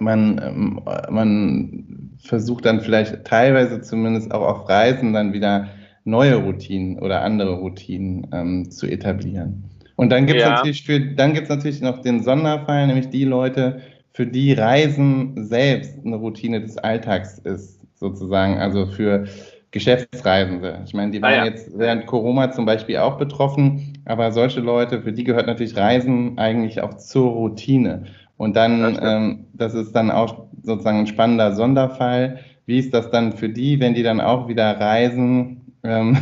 man, 0.00 0.40
ähm, 0.44 0.80
man 1.10 2.16
versucht 2.18 2.66
dann 2.66 2.80
vielleicht 2.80 3.24
teilweise 3.24 3.80
zumindest 3.80 4.32
auch 4.32 4.46
auf 4.46 4.68
Reisen 4.68 5.12
dann 5.12 5.32
wieder 5.32 5.68
neue 6.04 6.36
Routinen 6.36 6.98
oder 6.98 7.22
andere 7.22 7.54
Routinen 7.54 8.26
ähm, 8.32 8.70
zu 8.70 8.86
etablieren. 8.86 9.71
Und 9.96 10.10
dann 10.10 10.26
gibt 10.26 10.38
es 10.38 10.44
ja. 10.44 10.54
natürlich 10.54 10.84
für, 10.84 11.00
dann 11.00 11.34
gibt's 11.34 11.48
natürlich 11.48 11.80
noch 11.80 12.00
den 12.00 12.22
Sonderfall, 12.22 12.86
nämlich 12.86 13.10
die 13.10 13.24
Leute, 13.24 13.80
für 14.14 14.26
die 14.26 14.52
Reisen 14.52 15.32
selbst 15.44 15.96
eine 16.04 16.16
Routine 16.16 16.60
des 16.60 16.76
Alltags 16.78 17.38
ist, 17.38 17.80
sozusagen, 17.94 18.58
also 18.58 18.86
für 18.86 19.24
Geschäftsreisende. 19.70 20.82
Ich 20.84 20.92
meine, 20.92 21.12
die 21.12 21.22
waren 21.22 21.32
ah, 21.32 21.36
ja. 21.38 21.44
jetzt 21.46 21.70
während 21.78 22.06
Corona 22.06 22.52
zum 22.52 22.66
Beispiel 22.66 22.98
auch 22.98 23.16
betroffen, 23.16 23.98
aber 24.04 24.30
solche 24.30 24.60
Leute, 24.60 25.00
für 25.00 25.12
die 25.12 25.24
gehört 25.24 25.46
natürlich 25.46 25.76
Reisen 25.76 26.36
eigentlich 26.38 26.82
auch 26.82 26.94
zur 26.98 27.30
Routine. 27.30 28.04
Und 28.36 28.54
dann, 28.54 28.82
das, 28.82 28.98
ähm, 29.00 29.46
das 29.54 29.74
ist 29.74 29.92
dann 29.92 30.10
auch 30.10 30.46
sozusagen 30.62 30.98
ein 30.98 31.06
spannender 31.06 31.54
Sonderfall. 31.54 32.40
Wie 32.66 32.78
ist 32.78 32.92
das 32.92 33.10
dann 33.10 33.32
für 33.32 33.48
die, 33.48 33.80
wenn 33.80 33.94
die 33.94 34.02
dann 34.02 34.20
auch 34.20 34.46
wieder 34.46 34.78
reisen? 34.78 35.72
Ähm, 35.84 36.18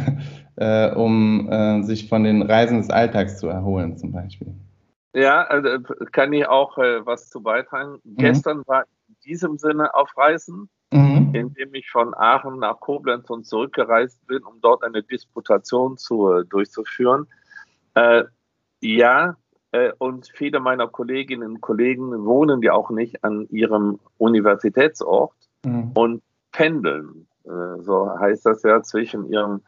äh, 0.60 0.92
um 0.94 1.48
äh, 1.50 1.82
sich 1.82 2.08
von 2.08 2.22
den 2.22 2.42
Reisen 2.42 2.78
des 2.78 2.90
Alltags 2.90 3.38
zu 3.38 3.48
erholen, 3.48 3.96
zum 3.96 4.12
Beispiel. 4.12 4.54
Ja, 5.14 5.42
also 5.44 5.82
kann 6.12 6.32
ich 6.34 6.46
auch 6.46 6.76
äh, 6.78 7.04
was 7.04 7.30
zu 7.30 7.42
beitragen. 7.42 7.98
Mhm. 8.04 8.16
Gestern 8.16 8.62
war 8.66 8.84
in 9.08 9.16
diesem 9.24 9.56
Sinne 9.56 9.94
auf 9.94 10.16
Reisen, 10.16 10.68
mhm. 10.92 11.30
indem 11.32 11.74
ich 11.74 11.90
von 11.90 12.14
Aachen 12.14 12.58
nach 12.58 12.78
Koblenz 12.78 13.28
und 13.30 13.46
zurückgereist 13.46 14.24
bin, 14.26 14.42
um 14.44 14.60
dort 14.60 14.84
eine 14.84 15.02
Disputation 15.02 15.96
zu, 15.96 16.30
äh, 16.30 16.44
durchzuführen. 16.44 17.26
Äh, 17.94 18.24
ja, 18.82 19.36
äh, 19.72 19.92
und 19.98 20.30
viele 20.34 20.60
meiner 20.60 20.88
Kolleginnen 20.88 21.52
und 21.52 21.60
Kollegen 21.62 22.24
wohnen 22.26 22.62
ja 22.62 22.74
auch 22.74 22.90
nicht 22.90 23.24
an 23.24 23.48
ihrem 23.48 23.98
Universitätsort 24.18 25.32
mhm. 25.64 25.92
und 25.94 26.22
pendeln. 26.52 27.26
so 27.78 28.10
heißt 28.18 28.44
das 28.44 28.64
ja 28.64 28.82
zwischen 28.82 29.30
ihrem 29.32 29.62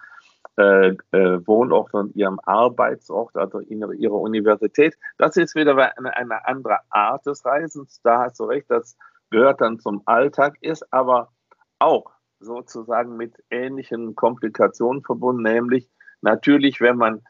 äh, 0.56 0.88
äh, 1.12 1.46
Wohnort 1.46 1.94
und 1.94 2.14
ihrem 2.14 2.38
Arbeitsort, 2.44 3.36
also 3.36 3.60
ihrer 3.60 4.14
Universität. 4.14 4.98
Das 5.18 5.36
ist 5.36 5.54
wieder 5.54 5.72
eine, 5.96 6.16
eine 6.16 6.46
andere 6.46 6.78
Art 6.90 7.24
des 7.26 7.44
Reisens. 7.44 8.00
Da 8.02 8.24
hast 8.24 8.38
du 8.38 8.44
recht, 8.44 8.70
das 8.70 8.96
gehört 9.30 9.60
dann 9.60 9.78
zum 9.78 10.02
Alltag, 10.04 10.56
ist 10.60 10.92
aber 10.92 11.30
auch 11.78 12.12
sozusagen 12.38 13.16
mit 13.16 13.34
ähnlichen 13.50 14.14
Komplikationen 14.14 15.02
verbunden, 15.02 15.42
nämlich 15.42 15.88
natürlich, 16.20 16.80
wenn 16.80 16.96
man 16.96 17.22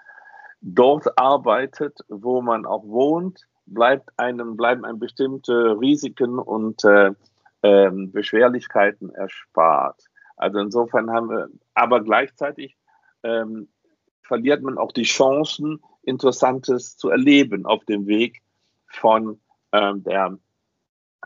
dort 0.60 1.18
arbeitet, 1.18 2.00
wo 2.08 2.40
man 2.42 2.66
auch 2.66 2.84
wohnt, 2.84 3.46
bleibt 3.66 4.10
einem, 4.16 4.56
bleiben 4.56 4.84
einem 4.84 4.98
bestimmte 4.98 5.78
Risiken 5.80 6.38
und 6.38 6.84
äh, 6.84 7.12
äh, 7.62 7.90
Beschwerlichkeiten 7.90 9.14
erspart. 9.14 10.02
Also 10.36 10.58
insofern 10.58 11.10
haben 11.10 11.30
wir, 11.30 11.48
aber 11.74 12.02
gleichzeitig 12.02 12.76
ähm, 13.22 13.68
verliert 14.22 14.62
man 14.62 14.78
auch 14.78 14.92
die 14.92 15.02
Chancen, 15.02 15.80
Interessantes 16.02 16.96
zu 16.96 17.10
erleben 17.10 17.66
auf 17.66 17.84
dem 17.84 18.06
Weg 18.06 18.42
von 18.86 19.40
ähm, 19.72 20.02
der 20.02 20.38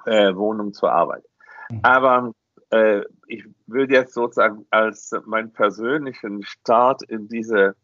äh, 0.04 0.34
Wohnung 0.34 0.72
zur 0.72 0.92
Arbeit. 0.92 1.24
Mhm. 1.70 1.80
Aber 1.82 2.32
äh, 2.70 3.02
ich 3.26 3.44
will 3.66 3.90
jetzt 3.90 4.14
sozusagen 4.14 4.66
als 4.70 5.12
meinen 5.24 5.52
persönlichen 5.52 6.42
Start 6.42 7.02
in 7.04 7.28
diese, 7.28 7.76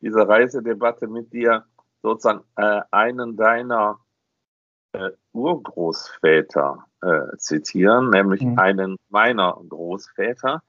diese 0.00 0.26
Reisedebatte 0.26 1.06
mit 1.06 1.32
dir 1.32 1.64
sozusagen 2.02 2.44
äh, 2.56 2.80
einen 2.90 3.36
deiner 3.36 3.98
äh, 4.92 5.10
Urgroßväter 5.32 6.86
äh, 7.02 7.36
zitieren, 7.36 8.10
nämlich 8.10 8.42
mhm. 8.42 8.58
einen 8.58 8.96
meiner 9.08 9.60
Großväter, 9.68 10.62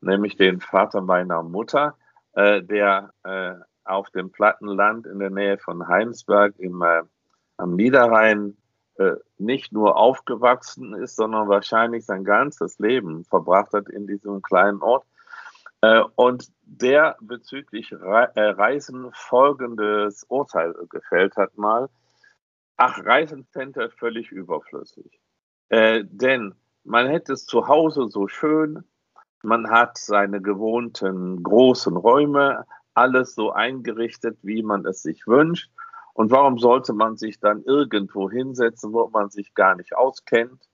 nämlich 0.00 0.36
den 0.36 0.60
Vater 0.60 1.00
meiner 1.00 1.42
Mutter, 1.42 1.96
äh, 2.36 2.62
der 2.62 3.12
äh, 3.24 3.54
auf 3.84 4.10
dem 4.10 4.30
Plattenland 4.30 5.06
in 5.06 5.18
der 5.18 5.30
Nähe 5.30 5.58
von 5.58 5.88
Heinsberg 5.88 6.54
im, 6.58 6.82
äh, 6.82 7.02
am 7.56 7.74
Niederrhein 7.74 8.56
äh, 8.98 9.12
nicht 9.38 9.72
nur 9.72 9.96
aufgewachsen 9.96 10.94
ist, 10.94 11.16
sondern 11.16 11.48
wahrscheinlich 11.48 12.04
sein 12.04 12.24
ganzes 12.24 12.78
Leben 12.78 13.24
verbracht 13.24 13.72
hat 13.72 13.88
in 13.88 14.06
diesem 14.06 14.42
kleinen 14.42 14.82
Ort. 14.82 15.06
Äh, 15.80 16.02
und 16.16 16.50
der 16.62 17.16
bezüglich 17.20 17.92
Re 17.92 18.30
äh, 18.34 18.50
Reisen 18.50 19.10
folgendes 19.12 20.24
Urteil 20.28 20.74
gefällt 20.90 21.36
hat 21.36 21.56
mal. 21.56 21.88
Ach, 22.76 23.02
Reisen 23.02 23.46
fände 23.52 23.90
völlig 23.90 24.30
überflüssig. 24.30 25.20
denn 25.70 26.54
man 26.84 27.08
hätte 27.08 27.32
es 27.32 27.46
zu 27.46 27.66
Hause 27.66 28.06
so 28.08 28.28
schön, 28.28 28.84
man 29.46 29.70
hat 29.70 29.96
seine 29.96 30.42
gewohnten 30.42 31.40
großen 31.42 31.96
Räume, 31.96 32.64
alles 32.94 33.36
so 33.36 33.52
eingerichtet, 33.52 34.36
wie 34.42 34.62
man 34.64 34.84
es 34.84 35.02
sich 35.02 35.26
wünscht. 35.28 35.70
Und 36.14 36.32
warum 36.32 36.58
sollte 36.58 36.92
man 36.92 37.16
sich 37.16 37.38
dann 37.38 37.62
irgendwo 37.62 38.28
hinsetzen, 38.28 38.92
wo 38.92 39.08
man 39.08 39.30
sich 39.30 39.54
gar 39.54 39.76
nicht 39.76 39.96
auskennt 39.96 40.68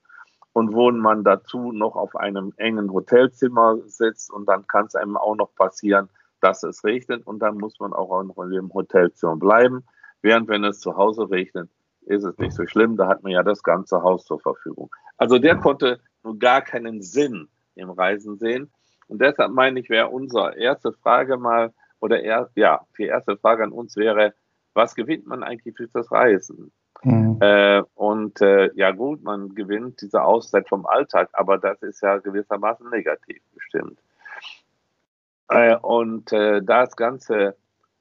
und 0.54 0.72
wo 0.72 0.90
man 0.90 1.22
dazu 1.22 1.72
noch 1.72 1.96
auf 1.96 2.16
einem 2.16 2.54
engen 2.56 2.90
Hotelzimmer 2.90 3.76
sitzt 3.84 4.32
und 4.32 4.48
dann 4.48 4.66
kann 4.66 4.86
es 4.86 4.94
einem 4.94 5.18
auch 5.18 5.36
noch 5.36 5.54
passieren, 5.54 6.08
dass 6.40 6.62
es 6.62 6.82
regnet 6.82 7.26
und 7.26 7.40
dann 7.40 7.58
muss 7.58 7.78
man 7.78 7.92
auch 7.92 8.22
noch 8.22 8.42
in 8.42 8.52
dem 8.52 8.72
Hotelzimmer 8.72 9.36
bleiben. 9.36 9.84
Während 10.22 10.48
wenn 10.48 10.64
es 10.64 10.80
zu 10.80 10.96
Hause 10.96 11.28
regnet, 11.30 11.68
ist 12.06 12.24
es 12.24 12.38
nicht 12.38 12.54
so 12.54 12.66
schlimm, 12.66 12.96
da 12.96 13.06
hat 13.08 13.22
man 13.22 13.32
ja 13.32 13.42
das 13.42 13.62
ganze 13.62 14.02
Haus 14.02 14.24
zur 14.24 14.40
Verfügung. 14.40 14.90
Also 15.18 15.38
der 15.38 15.56
konnte 15.56 16.00
nur 16.22 16.38
gar 16.38 16.62
keinen 16.62 17.02
Sinn 17.02 17.48
im 17.74 17.90
Reisen 17.90 18.38
sehen. 18.38 18.70
Und 19.08 19.20
deshalb 19.20 19.52
meine 19.52 19.80
ich, 19.80 19.90
wäre 19.90 20.08
unsere 20.08 20.56
erste 20.56 20.92
Frage 20.92 21.36
mal, 21.36 21.72
oder 22.00 22.22
er, 22.22 22.50
ja, 22.54 22.80
die 22.98 23.04
erste 23.04 23.36
Frage 23.36 23.64
an 23.64 23.72
uns 23.72 23.96
wäre, 23.96 24.34
was 24.74 24.94
gewinnt 24.94 25.26
man 25.26 25.42
eigentlich 25.42 25.74
durch 25.74 25.90
das 25.92 26.10
Reisen? 26.10 26.72
Mhm. 27.02 27.38
Äh, 27.40 27.82
und 27.94 28.40
äh, 28.40 28.70
ja 28.74 28.92
gut, 28.92 29.22
man 29.22 29.54
gewinnt 29.54 30.00
diese 30.02 30.22
Auszeit 30.22 30.68
vom 30.68 30.86
Alltag, 30.86 31.28
aber 31.32 31.58
das 31.58 31.82
ist 31.82 32.00
ja 32.02 32.18
gewissermaßen 32.18 32.88
negativ 32.90 33.42
bestimmt. 33.54 33.98
Äh, 35.48 35.76
und 35.76 36.32
äh, 36.32 36.62
da 36.62 36.84
es 36.84 36.96
ganze 36.96 37.56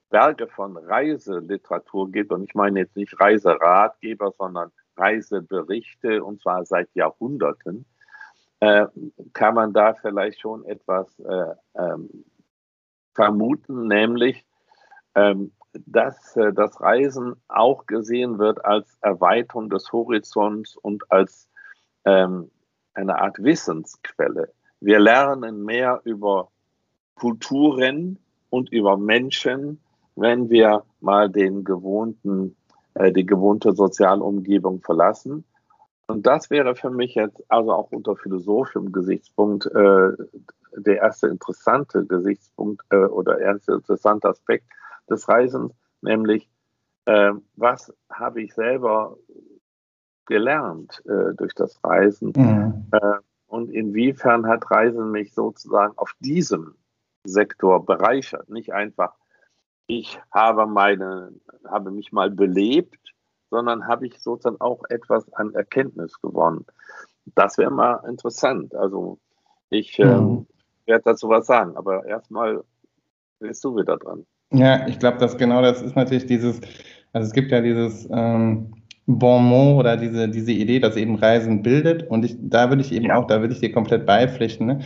Werke 0.09 0.47
von 0.47 0.77
Reiseliteratur 0.77 2.11
gibt, 2.11 2.31
und 2.31 2.43
ich 2.43 2.55
meine 2.55 2.81
jetzt 2.81 2.95
nicht 2.95 3.19
Reiseratgeber, 3.19 4.33
sondern 4.37 4.71
Reiseberichte 4.97 6.23
und 6.23 6.41
zwar 6.41 6.65
seit 6.65 6.89
Jahrhunderten, 6.93 7.85
äh, 8.61 8.85
kann 9.33 9.55
man 9.55 9.73
da 9.73 9.93
vielleicht 9.95 10.39
schon 10.39 10.63
etwas 10.65 11.19
äh, 11.19 11.55
ähm, 11.75 12.25
vermuten, 13.13 13.87
nämlich, 13.87 14.45
ähm, 15.15 15.51
dass 15.85 16.35
äh, 16.37 16.53
das 16.53 16.79
Reisen 16.79 17.35
auch 17.47 17.85
gesehen 17.87 18.37
wird 18.39 18.63
als 18.63 18.97
Erweiterung 19.01 19.69
des 19.69 19.91
Horizonts 19.91 20.77
und 20.77 21.11
als 21.11 21.49
ähm, 22.05 22.51
eine 22.93 23.19
Art 23.19 23.41
Wissensquelle. 23.43 24.53
Wir 24.79 24.99
lernen 24.99 25.63
mehr 25.63 26.01
über 26.03 26.49
Kulturen 27.15 28.19
und 28.49 28.71
über 28.71 28.95
Menschen, 28.97 29.79
wenn 30.15 30.49
wir 30.49 30.83
mal 30.99 31.29
den 31.29 31.63
gewohnten, 31.63 32.55
äh, 32.93 33.11
die 33.11 33.25
gewohnte 33.25 33.73
Sozialumgebung 33.73 34.81
verlassen. 34.81 35.45
Und 36.11 36.25
das 36.25 36.49
wäre 36.49 36.75
für 36.75 36.89
mich 36.89 37.15
jetzt 37.15 37.43
also 37.49 37.71
auch 37.71 37.91
unter 37.91 38.15
philosophischem 38.15 38.91
Gesichtspunkt 38.91 39.65
äh, 39.67 40.11
der 40.75 40.97
erste 40.97 41.27
interessante 41.27 42.05
Gesichtspunkt 42.05 42.83
äh, 42.89 42.97
oder 42.97 43.39
erste 43.39 43.73
interessante 43.73 44.29
Aspekt 44.29 44.65
des 45.09 45.27
Reisens, 45.27 45.73
nämlich 46.01 46.49
äh, 47.05 47.33
was 47.55 47.93
habe 48.09 48.41
ich 48.41 48.53
selber 48.53 49.17
gelernt 50.25 51.01
äh, 51.05 51.33
durch 51.35 51.53
das 51.55 51.83
Reisen 51.83 52.33
mhm. 52.35 52.87
Äh, 52.91 53.17
und 53.47 53.69
inwiefern 53.69 54.47
hat 54.47 54.69
Reisen 54.71 55.11
mich 55.11 55.33
sozusagen 55.33 55.97
auf 55.97 56.13
diesem 56.19 56.75
Sektor 57.25 57.85
bereichert, 57.85 58.49
nicht 58.49 58.73
einfach 58.73 59.13
ich 59.87 60.19
habe 60.31 60.67
meine 60.67 61.33
habe 61.67 61.91
mich 61.91 62.13
mal 62.13 62.29
belebt, 62.29 63.13
sondern 63.51 63.87
habe 63.87 64.07
ich 64.07 64.19
sozusagen 64.19 64.59
auch 64.59 64.81
etwas 64.89 65.31
an 65.33 65.53
Erkenntnis 65.53 66.19
gewonnen. 66.21 66.65
Das 67.35 67.59
wäre 67.59 67.69
mal 67.69 68.01
interessant. 68.07 68.73
Also 68.73 69.19
ich 69.69 69.99
mhm. 69.99 70.05
ähm, 70.05 70.47
werde 70.87 71.03
dazu 71.05 71.29
was 71.29 71.45
sagen, 71.45 71.75
aber 71.75 72.05
erstmal 72.05 72.63
bist 73.39 73.63
du 73.63 73.75
wieder 73.75 73.97
dran. 73.97 74.25
Ja, 74.51 74.87
ich 74.87 74.97
glaube, 74.97 75.17
dass 75.17 75.37
genau 75.37 75.61
das 75.61 75.81
ist 75.81 75.95
natürlich 75.95 76.25
dieses, 76.25 76.59
also 77.13 77.27
es 77.27 77.33
gibt 77.33 77.51
ja 77.51 77.61
dieses 77.61 78.07
ähm, 78.11 78.73
Bon 79.05 79.43
mot 79.43 79.79
oder 79.79 79.97
diese, 79.97 80.29
diese 80.29 80.51
Idee, 80.51 80.79
dass 80.79 80.95
eben 80.95 81.15
Reisen 81.15 81.61
bildet 81.61 82.09
und 82.09 82.25
ich, 82.25 82.37
da 82.39 82.69
würde 82.69 82.81
ich 82.81 82.91
eben 82.91 83.05
ja. 83.05 83.17
auch, 83.17 83.27
da 83.27 83.41
würde 83.41 83.53
ich 83.53 83.59
dir 83.59 83.71
komplett 83.71 84.05
beipflichten. 84.05 84.67
Ne? 84.67 84.79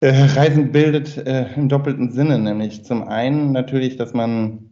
Äh, 0.00 0.24
Reisen 0.34 0.72
bildet 0.72 1.18
äh, 1.18 1.52
im 1.54 1.68
doppelten 1.68 2.10
Sinne, 2.10 2.38
nämlich 2.38 2.84
zum 2.84 3.06
einen 3.06 3.52
natürlich, 3.52 3.96
dass 3.96 4.14
man 4.14 4.69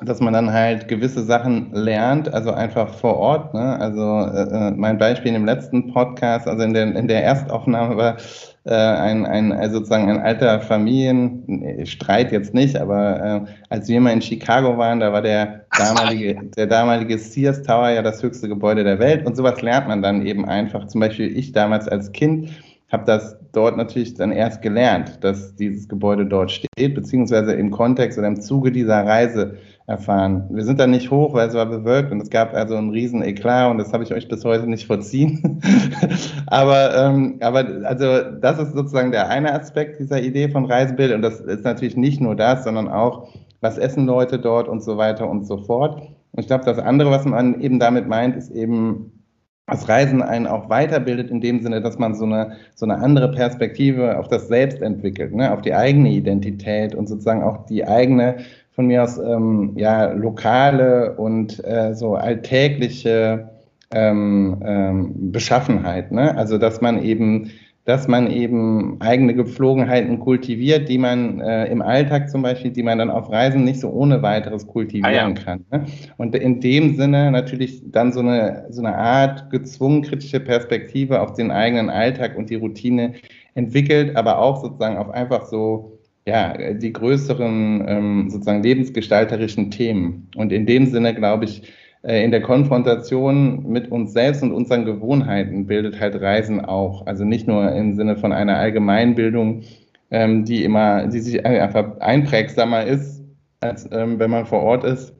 dass 0.00 0.20
man 0.20 0.32
dann 0.32 0.52
halt 0.52 0.86
gewisse 0.86 1.24
Sachen 1.24 1.72
lernt, 1.72 2.32
also 2.32 2.52
einfach 2.52 2.94
vor 2.94 3.16
Ort. 3.16 3.52
Ne? 3.52 3.80
Also 3.80 4.00
äh, 4.02 4.68
äh 4.68 4.70
mein 4.70 4.96
Beispiel 4.96 5.34
im 5.34 5.44
letzten 5.44 5.92
Podcast, 5.92 6.46
also 6.46 6.62
in 6.62 6.72
der, 6.72 6.94
in 6.94 7.08
der 7.08 7.24
Erstaufnahme 7.24 7.96
war 7.96 8.16
äh, 8.64 8.74
ein, 8.74 9.26
ein 9.26 9.52
also 9.52 9.78
sozusagen 9.78 10.08
ein 10.08 10.20
alter 10.20 10.60
Familienstreit 10.60 12.30
jetzt 12.30 12.54
nicht, 12.54 12.76
aber 12.76 13.46
äh, 13.46 13.52
als 13.70 13.88
wir 13.88 14.00
mal 14.00 14.12
in 14.12 14.22
Chicago 14.22 14.78
waren, 14.78 15.00
da 15.00 15.12
war 15.12 15.22
der 15.22 15.64
damalige, 15.76 16.42
der 16.56 16.68
damalige 16.68 17.18
Sears 17.18 17.62
Tower 17.64 17.90
ja 17.90 18.02
das 18.02 18.22
höchste 18.22 18.48
Gebäude 18.48 18.84
der 18.84 19.00
Welt 19.00 19.26
und 19.26 19.36
sowas 19.36 19.62
lernt 19.62 19.88
man 19.88 20.00
dann 20.00 20.24
eben 20.24 20.44
einfach. 20.44 20.86
Zum 20.86 21.00
Beispiel 21.00 21.36
ich 21.36 21.50
damals 21.50 21.88
als 21.88 22.12
Kind 22.12 22.50
habe 22.90 23.04
das 23.04 23.36
dort 23.52 23.76
natürlich 23.76 24.14
dann 24.14 24.32
erst 24.32 24.62
gelernt, 24.62 25.22
dass 25.22 25.54
dieses 25.56 25.88
Gebäude 25.88 26.24
dort 26.24 26.50
steht, 26.50 26.94
beziehungsweise 26.94 27.52
im 27.52 27.70
Kontext 27.70 28.18
oder 28.18 28.28
im 28.28 28.40
Zuge 28.40 28.72
dieser 28.72 29.04
Reise 29.04 29.56
erfahren. 29.88 30.44
Wir 30.50 30.64
sind 30.64 30.78
da 30.78 30.86
nicht 30.86 31.10
hoch, 31.10 31.32
weil 31.32 31.48
es 31.48 31.54
war 31.54 31.64
bewölkt 31.64 32.12
und 32.12 32.20
es 32.20 32.28
gab 32.28 32.52
also 32.52 32.76
einen 32.76 32.90
riesen 32.90 33.22
Eklat 33.22 33.70
und 33.70 33.78
das 33.78 33.94
habe 33.94 34.04
ich 34.04 34.12
euch 34.12 34.28
bis 34.28 34.44
heute 34.44 34.68
nicht 34.68 34.86
verziehen. 34.86 35.62
aber, 36.46 36.94
ähm, 36.94 37.38
aber 37.40 37.66
also 37.84 38.22
das 38.38 38.58
ist 38.58 38.74
sozusagen 38.74 39.12
der 39.12 39.30
eine 39.30 39.54
Aspekt 39.54 39.98
dieser 39.98 40.22
Idee 40.22 40.50
von 40.50 40.66
Reisebild 40.66 41.14
und 41.14 41.22
das 41.22 41.40
ist 41.40 41.64
natürlich 41.64 41.96
nicht 41.96 42.20
nur 42.20 42.36
das, 42.36 42.64
sondern 42.64 42.88
auch, 42.88 43.30
was 43.62 43.78
essen 43.78 44.04
Leute 44.04 44.38
dort 44.38 44.68
und 44.68 44.82
so 44.82 44.98
weiter 44.98 45.28
und 45.28 45.46
so 45.46 45.56
fort. 45.56 46.02
Und 46.32 46.40
ich 46.40 46.46
glaube, 46.46 46.66
das 46.66 46.78
andere, 46.78 47.10
was 47.10 47.24
man 47.24 47.58
eben 47.62 47.80
damit 47.80 48.06
meint, 48.06 48.36
ist 48.36 48.50
eben, 48.50 49.12
das 49.66 49.86
Reisen 49.86 50.22
einen 50.22 50.46
auch 50.46 50.70
weiterbildet 50.70 51.30
in 51.30 51.42
dem 51.42 51.60
Sinne, 51.60 51.82
dass 51.82 51.98
man 51.98 52.14
so 52.14 52.24
eine, 52.24 52.52
so 52.74 52.86
eine 52.86 52.96
andere 52.98 53.30
Perspektive 53.30 54.18
auf 54.18 54.28
das 54.28 54.48
Selbst 54.48 54.80
entwickelt, 54.80 55.34
ne? 55.34 55.52
auf 55.52 55.60
die 55.60 55.74
eigene 55.74 56.08
Identität 56.10 56.94
und 56.94 57.06
sozusagen 57.06 57.42
auch 57.42 57.66
die 57.66 57.86
eigene 57.86 58.38
von 58.78 58.86
mir 58.86 59.02
aus 59.02 59.18
ähm, 59.18 59.72
ja, 59.74 60.12
lokale 60.12 61.16
und 61.16 61.64
äh, 61.64 61.96
so 61.96 62.14
alltägliche 62.14 63.48
ähm, 63.92 64.62
ähm, 64.64 65.32
Beschaffenheit. 65.32 66.12
Ne? 66.12 66.38
Also 66.38 66.58
dass 66.58 66.80
man 66.80 67.02
eben 67.02 67.50
dass 67.86 68.06
man 68.06 68.30
eben 68.30 69.00
eigene 69.00 69.34
Gepflogenheiten 69.34 70.20
kultiviert, 70.20 70.88
die 70.88 70.98
man 70.98 71.40
äh, 71.40 71.64
im 71.72 71.82
Alltag 71.82 72.30
zum 72.30 72.42
Beispiel, 72.42 72.70
die 72.70 72.84
man 72.84 72.98
dann 72.98 73.10
auf 73.10 73.32
Reisen 73.32 73.64
nicht 73.64 73.80
so 73.80 73.90
ohne 73.90 74.22
weiteres 74.22 74.64
kultivieren 74.66 75.12
ah, 75.12 75.28
ja. 75.28 75.30
kann. 75.32 75.64
Ne? 75.72 75.86
Und 76.16 76.36
in 76.36 76.60
dem 76.60 76.94
Sinne 76.94 77.32
natürlich 77.32 77.82
dann 77.86 78.12
so 78.12 78.20
eine, 78.20 78.66
so 78.68 78.80
eine 78.80 78.94
Art 78.94 79.50
gezwungen 79.50 80.02
kritische 80.02 80.38
Perspektive 80.38 81.20
auf 81.20 81.32
den 81.32 81.50
eigenen 81.50 81.90
Alltag 81.90 82.36
und 82.38 82.48
die 82.48 82.56
Routine 82.56 83.14
entwickelt, 83.54 84.14
aber 84.14 84.38
auch 84.38 84.62
sozusagen 84.62 84.98
auf 84.98 85.10
einfach 85.10 85.46
so 85.46 85.97
ja, 86.28 86.74
die 86.74 86.92
größeren 86.92 87.84
ähm, 87.88 88.30
sozusagen 88.30 88.62
lebensgestalterischen 88.62 89.70
Themen. 89.70 90.28
Und 90.36 90.52
in 90.52 90.66
dem 90.66 90.84
Sinne, 90.84 91.14
glaube 91.14 91.46
ich, 91.46 91.62
äh, 92.02 92.22
in 92.22 92.30
der 92.30 92.42
Konfrontation 92.42 93.66
mit 93.66 93.90
uns 93.90 94.12
selbst 94.12 94.42
und 94.42 94.52
unseren 94.52 94.84
Gewohnheiten 94.84 95.66
bildet 95.66 95.98
halt 95.98 96.20
Reisen 96.20 96.62
auch. 96.62 97.06
Also 97.06 97.24
nicht 97.24 97.48
nur 97.48 97.72
im 97.72 97.94
Sinne 97.94 98.16
von 98.16 98.32
einer 98.32 98.58
Allgemeinbildung, 98.58 99.62
ähm, 100.10 100.44
die 100.44 100.64
immer, 100.64 101.06
die 101.06 101.20
sich 101.20 101.46
einfach 101.46 101.98
einprägsamer 102.00 102.84
ist, 102.84 103.24
als 103.60 103.88
ähm, 103.90 104.18
wenn 104.18 104.30
man 104.30 104.44
vor 104.44 104.60
Ort 104.60 104.84
ist, 104.84 105.14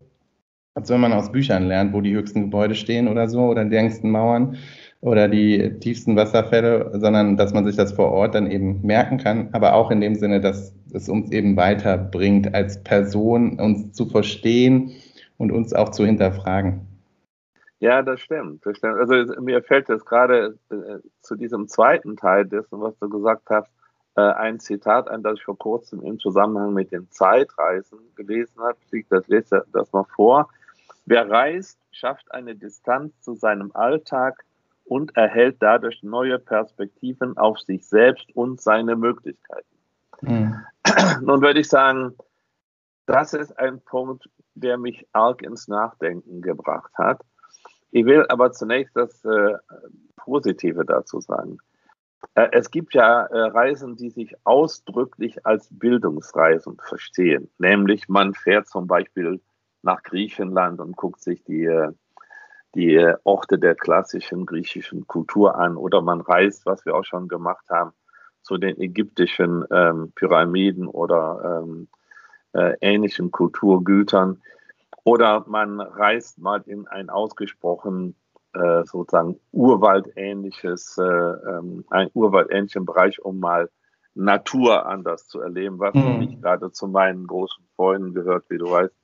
als 0.75 0.91
wenn 0.91 1.01
man 1.01 1.15
aus 1.15 1.33
Büchern 1.33 1.69
lernt, 1.69 1.95
wo 1.95 2.03
die 2.03 2.15
höchsten 2.15 2.43
Gebäude 2.43 2.75
stehen 2.75 3.09
oder 3.09 3.31
so 3.31 3.47
oder 3.47 3.65
die 3.65 3.75
längsten 3.75 4.11
Mauern, 4.11 4.59
oder 5.01 5.29
die 5.29 5.79
tiefsten 5.81 6.17
Wasserfälle, 6.17 6.91
sondern 6.95 7.37
dass 7.37 7.53
man 7.53 7.65
sich 7.65 7.77
das 7.77 7.93
vor 7.93 8.11
Ort 8.11 8.35
dann 8.35 8.51
eben 8.51 8.81
merken 8.83 9.19
kann, 9.19 9.49
aber 9.53 9.75
auch 9.75 9.91
in 9.91 10.01
dem 10.01 10.17
Sinne, 10.17 10.41
dass 10.41 10.75
es 10.93 11.09
uns 11.09 11.31
eben 11.33 11.57
weiterbringt, 11.57 12.55
als 12.55 12.83
Person 12.83 13.59
uns 13.61 13.93
zu 13.93 14.07
verstehen 14.07 14.93
und 15.37 15.53
uns 15.53 15.73
auch 15.73 15.91
zu 15.91 16.05
hinterfragen. 16.05 16.87
Ja, 17.81 18.03
das 18.03 18.21
stimmt. 18.21 18.67
Das 18.67 18.77
stimmt. 18.77 18.99
Also 18.99 19.41
mir 19.41 19.63
fällt 19.63 19.89
jetzt 19.89 20.05
gerade 20.05 20.59
äh, 20.71 20.99
zu 21.21 21.37
diesem 21.37 21.69
zweiten 21.69 22.17
Teil 22.17 22.45
dessen, 22.45 22.81
was 22.81 22.99
du 22.99 23.09
gesagt 23.09 23.49
hast, 23.51 23.71
äh, 24.17 24.21
ein 24.21 24.59
Zitat 24.59 25.09
ein, 25.09 25.23
das 25.23 25.39
ich 25.39 25.45
vor 25.45 25.59
kurzem 25.59 26.03
im 26.03 26.19
Zusammenhang 26.19 26.75
mit 26.75 26.91
den 26.91 27.09
Zeitreisen 27.11 27.99
gelesen 28.17 28.61
habe. 28.61 28.79
Ich 28.91 29.07
das 29.09 29.29
lese 29.29 29.65
das 29.73 29.93
mal 29.93 30.07
vor. 30.17 30.49
Wer 31.07 31.31
reist, 31.31 31.79
schafft 31.93 32.33
eine 32.33 32.57
Distanz 32.57 33.21
zu 33.21 33.35
seinem 33.35 33.71
Alltag, 33.75 34.45
und 34.89 35.17
erhält 35.17 35.57
dadurch 35.61 36.03
neue 36.03 36.39
Perspektiven 36.39 37.37
auf 37.37 37.59
sich 37.61 37.87
selbst 37.87 38.35
und 38.35 38.61
seine 38.61 38.97
Möglichkeiten. 38.97 39.78
Mhm. 40.23 40.57
Nun 41.23 41.43
würde 41.43 41.61
ich 41.61 41.69
sagen, 41.69 42.17
das 43.07 43.33
ist 43.33 43.59
ein 43.59 43.81
Punkt, 43.81 44.29
der 44.55 44.79
mich 44.79 45.07
arg 45.13 45.43
ins 45.43 45.69
Nachdenken 45.69 46.43
gebracht 46.43 46.93
hat. 46.97 47.21
Ich 47.91 48.05
will 48.05 48.27
aber 48.29 48.53
zunächst 48.53 48.97
das 48.97 49.25
äh, 49.25 49.55
Positive 50.17 50.85
dazu 50.85 51.21
sagen. 51.21 51.59
Äh, 52.35 52.49
es 52.53 52.71
gibt 52.71 52.95
ja 52.95 53.23
äh, 53.23 53.39
Reisen, 53.49 53.97
die 53.97 54.11
sich 54.11 54.35
ausdrücklich 54.45 55.47
als 55.47 55.69
Bildungsreisen 55.71 56.77
verstehen. 56.79 57.51
Nämlich 57.59 58.09
man 58.09 58.35
fährt 58.35 58.69
zum 58.69 58.87
Beispiel 58.87 59.41
nach 59.83 60.03
Griechenland 60.03 60.81
und 60.81 60.97
guckt 60.97 61.21
sich 61.21 61.43
die 61.45 61.65
äh, 61.65 61.93
die 62.75 63.13
Orte 63.25 63.59
der 63.59 63.75
klassischen 63.75 64.45
griechischen 64.45 65.07
Kultur 65.07 65.57
an 65.57 65.77
oder 65.77 66.03
man 66.03 66.21
reist, 66.21 66.67
was 66.67 66.85
wir 66.85 66.95
auch 66.95 67.05
schon 67.05 67.27
gemacht 67.27 67.65
haben, 67.71 67.93
zu 68.49 68.57
den 68.57 68.81
ägyptischen 68.81 69.63
ähm, 69.71 70.11
Pyramiden 70.15 70.87
oder 70.87 71.63
ähm, 71.63 71.89
äh, 72.55 72.77
ähnlichen 72.81 73.31
Kulturgütern. 73.31 74.41
Oder 75.05 75.45
man 75.47 75.83
reist 75.83 76.39
mal 76.39 76.63
in 76.65 76.89
ein 76.89 77.11
ausgesprochen 77.11 78.15
äh, 78.55 78.85
sozusagen 78.85 79.39
urwaldähnliches, 79.53 80.97
äh, 80.97 81.03
ähm, 81.03 81.85
ein 81.91 82.09
urwaldähnlichen 82.15 82.87
Bereich, 82.87 83.23
um 83.23 83.39
mal 83.39 83.69
Natur 84.15 84.87
anders 84.87 85.29
zu 85.29 85.41
erleben, 85.41 85.79
was 85.79 85.95
mhm. 85.95 86.19
nicht 86.19 86.41
gerade 86.41 86.73
zu 86.73 86.89
meinen 86.89 87.27
großen 87.27 87.63
Freunden 87.77 88.15
gehört, 88.15 88.47
wie 88.49 88.57
du 88.57 88.71
weißt. 88.71 88.95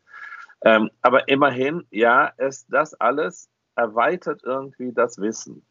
Ähm, 0.62 0.88
aber 1.02 1.28
immerhin, 1.28 1.84
ja, 1.90 2.28
ist 2.38 2.72
das 2.72 2.94
alles 2.98 3.50
erweitert 3.76 4.40
irgendwie 4.42 4.92
das 4.92 5.18
Wissen. 5.18 5.66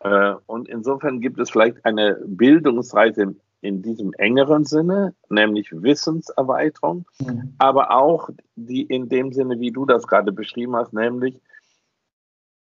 Äh, 0.00 0.34
und 0.46 0.68
insofern 0.68 1.20
gibt 1.20 1.38
es 1.40 1.50
vielleicht 1.50 1.84
eine 1.84 2.20
Bildungsreise 2.26 3.34
in 3.60 3.82
diesem 3.82 4.12
engeren 4.18 4.64
Sinne, 4.64 5.14
nämlich 5.30 5.72
Wissenserweiterung, 5.72 7.06
mhm. 7.18 7.54
aber 7.58 7.92
auch 7.92 8.28
die 8.56 8.82
in 8.82 9.08
dem 9.08 9.32
Sinne, 9.32 9.58
wie 9.58 9.72
du 9.72 9.86
das 9.86 10.06
gerade 10.06 10.32
beschrieben 10.32 10.76
hast, 10.76 10.92
nämlich 10.92 11.40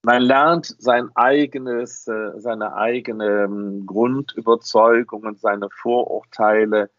man 0.04 0.22
lernt 0.22 0.66
sein 0.78 1.10
eigenes, 1.14 2.08
äh, 2.08 2.32
seine 2.36 2.74
eigene 2.74 3.44
ähm, 3.44 3.86
Grundüberzeugung 3.86 5.22
und 5.22 5.40
seine 5.40 5.68
Vorurteile, 5.70 6.90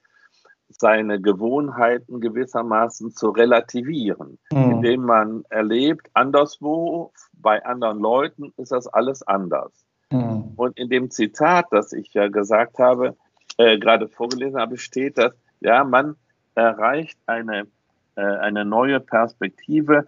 seine 0.70 1.22
Gewohnheiten 1.22 2.22
gewissermaßen 2.22 3.12
zu 3.12 3.30
relativieren, 3.30 4.40
mhm. 4.52 4.72
indem 4.72 5.02
man 5.04 5.44
erlebt, 5.50 6.10
anderswo, 6.14 7.12
bei 7.34 7.64
anderen 7.66 8.00
Leuten 8.00 8.54
ist 8.58 8.72
das 8.72 8.88
alles 8.88 9.22
anders. 9.22 9.83
Mhm. 10.14 10.54
Und 10.56 10.78
in 10.78 10.90
dem 10.90 11.10
Zitat, 11.10 11.68
das 11.72 11.94
ich 11.94 12.14
ja 12.14 12.28
gesagt 12.28 12.80
habe, 12.80 13.18
äh, 13.58 13.78
gerade 13.78 14.08
vorgelesen 14.08 14.60
habe, 14.60 14.78
steht, 14.78 15.18
dass 15.18 15.34
ja, 15.60 15.84
man 15.84 16.16
erreicht 16.56 17.18
eine, 17.26 17.68
äh, 18.16 18.22
eine 18.22 18.66
neue 18.66 19.00
Perspektive 19.00 20.08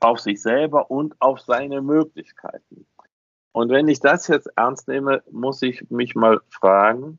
auf 0.00 0.20
sich 0.20 0.42
selber 0.42 0.90
und 0.90 1.14
auf 1.20 1.40
seine 1.40 1.80
Möglichkeiten. 1.80 2.86
Und 3.52 3.70
wenn 3.70 3.86
ich 3.88 4.00
das 4.00 4.26
jetzt 4.26 4.48
ernst 4.56 4.88
nehme, 4.88 5.22
muss 5.30 5.62
ich 5.62 5.88
mich 5.90 6.14
mal 6.14 6.40
fragen, 6.50 7.18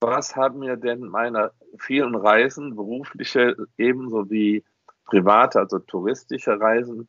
was 0.00 0.34
haben 0.34 0.58
mir 0.58 0.76
denn 0.76 1.02
meine 1.02 1.52
vielen 1.78 2.16
Reisen, 2.16 2.74
berufliche 2.74 3.56
ebenso 3.78 4.28
wie 4.28 4.64
private, 5.04 5.60
also 5.60 5.78
touristische 5.78 6.58
Reisen, 6.58 7.08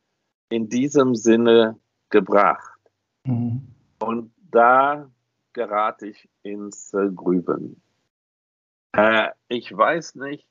in 0.50 0.70
diesem 0.70 1.16
Sinne 1.16 1.80
gebracht? 2.10 2.80
Mhm. 3.26 3.68
Und 4.00 4.33
da 4.54 5.12
gerate 5.54 6.08
ich 6.08 6.30
ins 6.44 6.94
äh, 6.94 7.10
Grübeln. 7.14 7.82
Äh, 8.96 9.30
ich 9.48 9.76
weiß 9.76 10.16
nicht, 10.16 10.48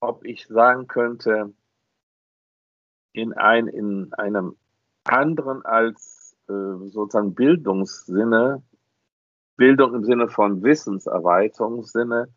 ob 0.00 0.24
ich 0.24 0.46
sagen 0.46 0.86
könnte, 0.86 1.52
in, 3.12 3.32
ein, 3.34 3.66
in 3.66 4.12
einem 4.14 4.56
anderen 5.04 5.64
als 5.64 6.36
äh, 6.48 6.52
sozusagen 6.52 7.34
Bildungssinne, 7.34 8.62
Bildung 9.56 9.94
im 9.94 10.04
Sinne 10.04 10.28
von 10.28 10.62
Wissenserweiterungssinne, 10.62 12.28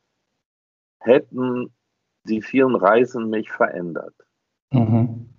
hätten 0.99 1.73
die 2.25 2.41
vielen 2.41 2.75
Reisen 2.75 3.29
mich 3.29 3.51
verändert. 3.51 4.15
Mhm. 4.71 5.29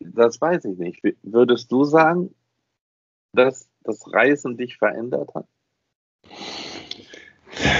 Das 0.00 0.40
weiß 0.40 0.64
ich 0.66 0.78
nicht. 0.78 1.02
Würdest 1.22 1.70
du 1.72 1.84
sagen, 1.84 2.34
dass 3.32 3.71
das 3.84 4.02
Reisen 4.12 4.56
dich 4.56 4.76
verändert 4.76 5.30
hat? 5.34 5.46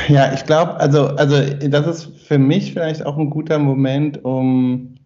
Ja, 0.08 0.32
ich 0.34 0.44
glaube, 0.44 0.74
also, 0.74 1.06
also 1.06 1.36
das 1.68 1.86
ist 1.86 2.26
für 2.26 2.38
mich 2.38 2.72
vielleicht 2.72 3.06
auch 3.06 3.16
ein 3.16 3.30
guter 3.30 3.58
Moment, 3.58 4.24
um 4.24 4.96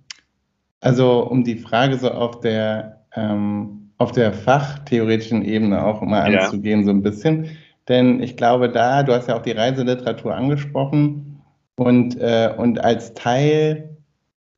also 0.81 1.27
um 1.29 1.43
die 1.43 1.57
Frage 1.57 1.97
so 1.97 2.11
auf 2.11 2.41
der, 2.41 3.05
ähm, 3.17 3.91
auf 3.99 4.13
der 4.13 4.33
fachtheoretischen 4.33 5.45
Ebene 5.45 5.85
auch 5.85 6.01
mal 6.03 6.23
anzugehen, 6.23 6.81
ja. 6.81 6.87
so 6.87 6.91
ein 6.93 7.03
bisschen. 7.03 7.57
Denn 7.89 8.23
ich 8.23 8.37
glaube, 8.37 8.71
da, 8.71 9.03
du 9.03 9.13
hast 9.13 9.29
ja 9.29 9.37
auch 9.37 9.43
die 9.43 9.53
Reiseliteratur 9.53 10.35
angesprochen 10.35 11.43
und, 11.77 12.19
äh, 12.21 12.53
und 12.57 12.83
als 12.83 13.15
Teil 13.15 13.97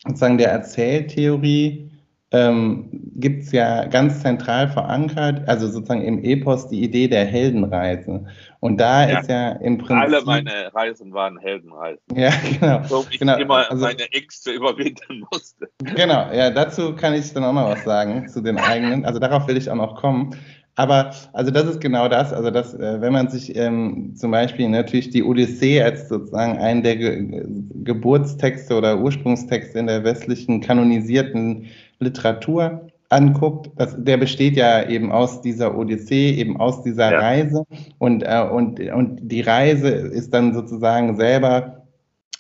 sozusagen 0.07 0.39
der 0.39 0.51
Erzähltheorie 0.51 1.88
ähm, 2.31 2.91
gibt 3.17 3.45
es 3.45 3.53
ja 3.53 3.87
ganz 3.87 4.21
zentral 4.21 4.69
verankert, 4.69 5.49
also 5.49 5.67
sozusagen 5.67 6.03
im 6.03 6.23
Epos 6.23 6.69
die 6.69 6.83
Idee 6.83 7.09
der 7.09 7.25
Heldenreise. 7.25 8.27
Und 8.61 8.79
da 8.79 9.09
ja. 9.09 9.21
ist 9.21 9.31
ja 9.31 9.53
im 9.53 9.79
Prinzip. 9.79 10.05
Alle 10.05 10.23
meine 10.25 10.75
Reisen 10.75 11.13
waren 11.15 11.39
Heldenreisen. 11.39 12.03
Ja, 12.15 12.33
genau. 12.61 12.83
So 12.85 13.07
ich 13.11 13.19
genau. 13.19 13.39
immer 13.39 13.71
also, 13.71 13.83
meine 13.83 14.13
Ängste 14.13 14.53
überwinden 14.53 15.25
musste. 15.31 15.71
Genau, 15.79 16.31
ja, 16.33 16.51
dazu 16.51 16.95
kann 16.95 17.15
ich 17.15 17.33
dann 17.33 17.45
auch 17.45 17.53
noch 17.53 17.71
was 17.71 17.85
sagen, 17.85 18.29
zu 18.33 18.43
den 18.43 18.59
eigenen. 18.59 19.07
Also 19.07 19.19
darauf 19.19 19.47
will 19.49 19.57
ich 19.57 19.71
auch 19.71 19.77
noch 19.77 19.97
kommen. 19.97 20.37
Aber 20.75 21.13
also 21.33 21.51
das 21.51 21.65
ist 21.65 21.81
genau 21.81 22.09
das, 22.09 22.33
also 22.33 22.53
das, 22.53 22.73
äh, 22.75 23.01
wenn 23.01 23.13
man 23.13 23.29
sich 23.29 23.57
ähm, 23.57 24.15
zum 24.15 24.31
Beispiel 24.31 24.69
natürlich 24.69 25.11
die 25.11 25.25
Odyssee 25.25 25.83
als 25.83 26.09
sozusagen 26.09 26.57
einen 26.59 26.85
der 26.85 26.97
Ge 26.97 27.45
Geburtstexte 27.83 28.77
oder 28.77 29.01
Ursprungstexte 29.01 29.79
in 29.79 29.89
der 29.89 30.05
westlichen 30.05 30.61
kanonisierten 30.61 31.67
Literatur 32.01 32.89
anguckt, 33.11 33.71
das, 33.77 33.97
der 33.99 34.19
besteht 34.19 34.57
ja 34.57 34.87
eben 34.87 35.13
aus 35.13 35.41
dieser 35.41 35.77
Odyssee, 35.77 36.31
eben 36.33 36.59
aus 36.59 36.83
dieser 36.83 37.13
ja. 37.13 37.19
Reise 37.19 37.65
und, 37.99 38.23
äh, 38.23 38.47
und, 38.51 38.81
und 38.81 39.21
die 39.23 39.41
Reise 39.41 39.89
ist 39.89 40.35
dann 40.35 40.53
sozusagen 40.53 41.17
selber 41.17 41.79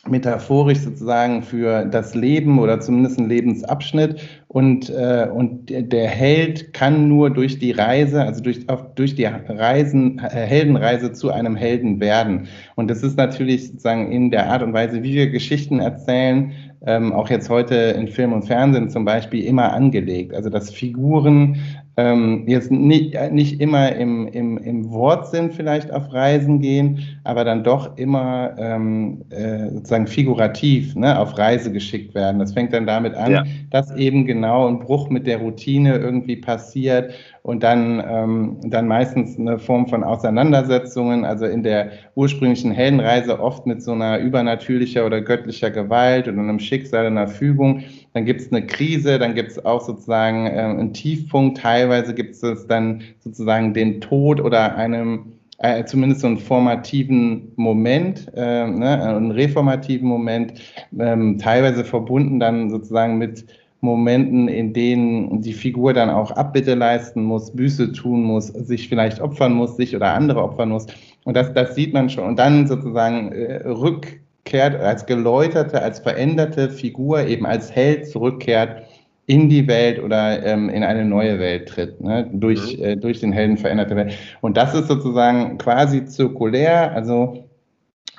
metaphorisch 0.06 0.78
sozusagen 0.78 1.42
für 1.42 1.84
das 1.84 2.14
Leben 2.14 2.58
oder 2.58 2.80
zumindest 2.80 3.18
ein 3.18 3.28
Lebensabschnitt 3.28 4.20
und, 4.48 4.90
äh, 4.90 5.28
und 5.32 5.68
der 5.68 6.08
Held 6.08 6.72
kann 6.72 7.08
nur 7.08 7.30
durch 7.30 7.58
die 7.58 7.72
Reise, 7.72 8.22
also 8.22 8.42
durch, 8.42 8.66
durch 8.94 9.14
die 9.14 9.24
Reisen, 9.24 10.18
äh, 10.18 10.28
Heldenreise 10.28 11.12
zu 11.12 11.30
einem 11.30 11.56
Helden 11.56 12.00
werden. 12.00 12.46
Und 12.76 12.90
das 12.90 13.02
ist 13.02 13.16
natürlich 13.16 13.68
sozusagen 13.68 14.10
in 14.12 14.30
der 14.30 14.50
Art 14.50 14.62
und 14.62 14.72
Weise, 14.72 15.02
wie 15.02 15.14
wir 15.14 15.30
Geschichten 15.30 15.80
erzählen, 15.80 16.52
ähm, 16.82 17.12
auch 17.12 17.28
jetzt 17.30 17.50
heute 17.50 17.74
in 17.74 18.08
Film 18.08 18.32
und 18.32 18.42
Fernsehen 18.44 18.88
zum 18.88 19.04
Beispiel 19.04 19.44
immer 19.44 19.72
angelegt. 19.72 20.34
Also 20.34 20.50
dass 20.50 20.70
Figuren 20.70 21.60
ähm, 21.98 22.44
jetzt 22.46 22.70
nicht, 22.70 23.16
nicht 23.32 23.60
immer 23.60 23.90
im, 23.96 24.28
im, 24.28 24.56
im 24.58 24.88
Wortsinn 24.92 25.50
vielleicht 25.50 25.92
auf 25.92 26.12
Reisen 26.12 26.60
gehen, 26.60 27.00
aber 27.24 27.44
dann 27.44 27.64
doch 27.64 27.98
immer 27.98 28.54
ähm, 28.56 29.24
äh, 29.30 29.68
sozusagen 29.70 30.06
figurativ 30.06 30.94
ne, 30.94 31.18
auf 31.18 31.36
Reise 31.36 31.72
geschickt 31.72 32.14
werden. 32.14 32.38
Das 32.38 32.52
fängt 32.52 32.72
dann 32.72 32.86
damit 32.86 33.14
an, 33.14 33.32
ja. 33.32 33.44
dass 33.70 33.92
eben 33.96 34.26
genau 34.26 34.68
ein 34.68 34.78
Bruch 34.78 35.10
mit 35.10 35.26
der 35.26 35.38
Routine 35.38 35.96
irgendwie 35.96 36.36
passiert 36.36 37.12
und 37.42 37.64
dann, 37.64 38.00
ähm, 38.08 38.58
dann 38.62 38.86
meistens 38.86 39.36
eine 39.36 39.58
Form 39.58 39.88
von 39.88 40.04
Auseinandersetzungen, 40.04 41.24
also 41.24 41.46
in 41.46 41.64
der 41.64 41.90
ursprünglichen 42.14 42.70
Heldenreise 42.70 43.40
oft 43.40 43.66
mit 43.66 43.82
so 43.82 43.90
einer 43.90 44.20
übernatürlicher 44.20 45.04
oder 45.04 45.20
göttlicher 45.20 45.72
Gewalt 45.72 46.28
oder 46.28 46.38
einem 46.38 46.60
Schicksal, 46.60 47.06
einer 47.06 47.26
Fügung 47.26 47.82
dann 48.12 48.24
gibt 48.24 48.40
es 48.40 48.50
eine 48.50 48.66
Krise, 48.66 49.18
dann 49.18 49.34
gibt 49.34 49.50
es 49.50 49.64
auch 49.64 49.80
sozusagen 49.80 50.46
äh, 50.46 50.50
einen 50.50 50.92
Tiefpunkt, 50.92 51.58
teilweise 51.58 52.14
gibt 52.14 52.34
es 52.42 52.66
dann 52.66 53.02
sozusagen 53.20 53.74
den 53.74 54.00
Tod 54.00 54.40
oder 54.40 54.76
einem 54.76 55.32
äh, 55.58 55.84
zumindest 55.84 56.20
so 56.20 56.28
einen 56.28 56.38
formativen 56.38 57.52
Moment, 57.56 58.30
äh, 58.34 58.66
ne, 58.66 59.02
einen 59.02 59.32
reformativen 59.32 60.08
Moment, 60.08 60.54
ähm, 60.98 61.38
teilweise 61.38 61.84
verbunden 61.84 62.38
dann 62.38 62.70
sozusagen 62.70 63.18
mit 63.18 63.44
Momenten, 63.80 64.48
in 64.48 64.72
denen 64.72 65.40
die 65.40 65.52
Figur 65.52 65.92
dann 65.92 66.10
auch 66.10 66.32
Abbitte 66.32 66.74
leisten 66.74 67.22
muss, 67.22 67.52
Büße 67.52 67.92
tun 67.92 68.22
muss, 68.22 68.48
sich 68.48 68.88
vielleicht 68.88 69.20
opfern 69.20 69.52
muss, 69.52 69.76
sich 69.76 69.94
oder 69.94 70.14
andere 70.14 70.42
opfern 70.42 70.70
muss. 70.70 70.86
Und 71.24 71.36
das, 71.36 71.52
das 71.54 71.74
sieht 71.74 71.92
man 71.92 72.10
schon. 72.10 72.24
Und 72.24 72.38
dann 72.38 72.66
sozusagen 72.66 73.32
äh, 73.32 73.68
rück, 73.68 74.20
zurückkehrt, 74.48 74.80
als 74.80 75.06
geläuterte, 75.06 75.82
als 75.82 76.00
veränderte 76.00 76.70
Figur, 76.70 77.20
eben 77.26 77.46
als 77.46 77.74
Held 77.74 78.08
zurückkehrt 78.08 78.82
in 79.26 79.48
die 79.48 79.66
Welt 79.68 80.02
oder 80.02 80.42
ähm, 80.44 80.70
in 80.70 80.82
eine 80.82 81.04
neue 81.04 81.38
Welt 81.38 81.68
tritt, 81.68 82.00
ne? 82.00 82.28
durch, 82.32 82.78
mhm. 82.78 82.84
äh, 82.84 82.96
durch 82.96 83.20
den 83.20 83.32
Helden 83.32 83.58
veränderte 83.58 83.94
Welt. 83.94 84.14
Und 84.40 84.56
das 84.56 84.74
ist 84.74 84.88
sozusagen 84.88 85.58
quasi 85.58 86.06
zirkulär, 86.06 86.92
also 86.92 87.44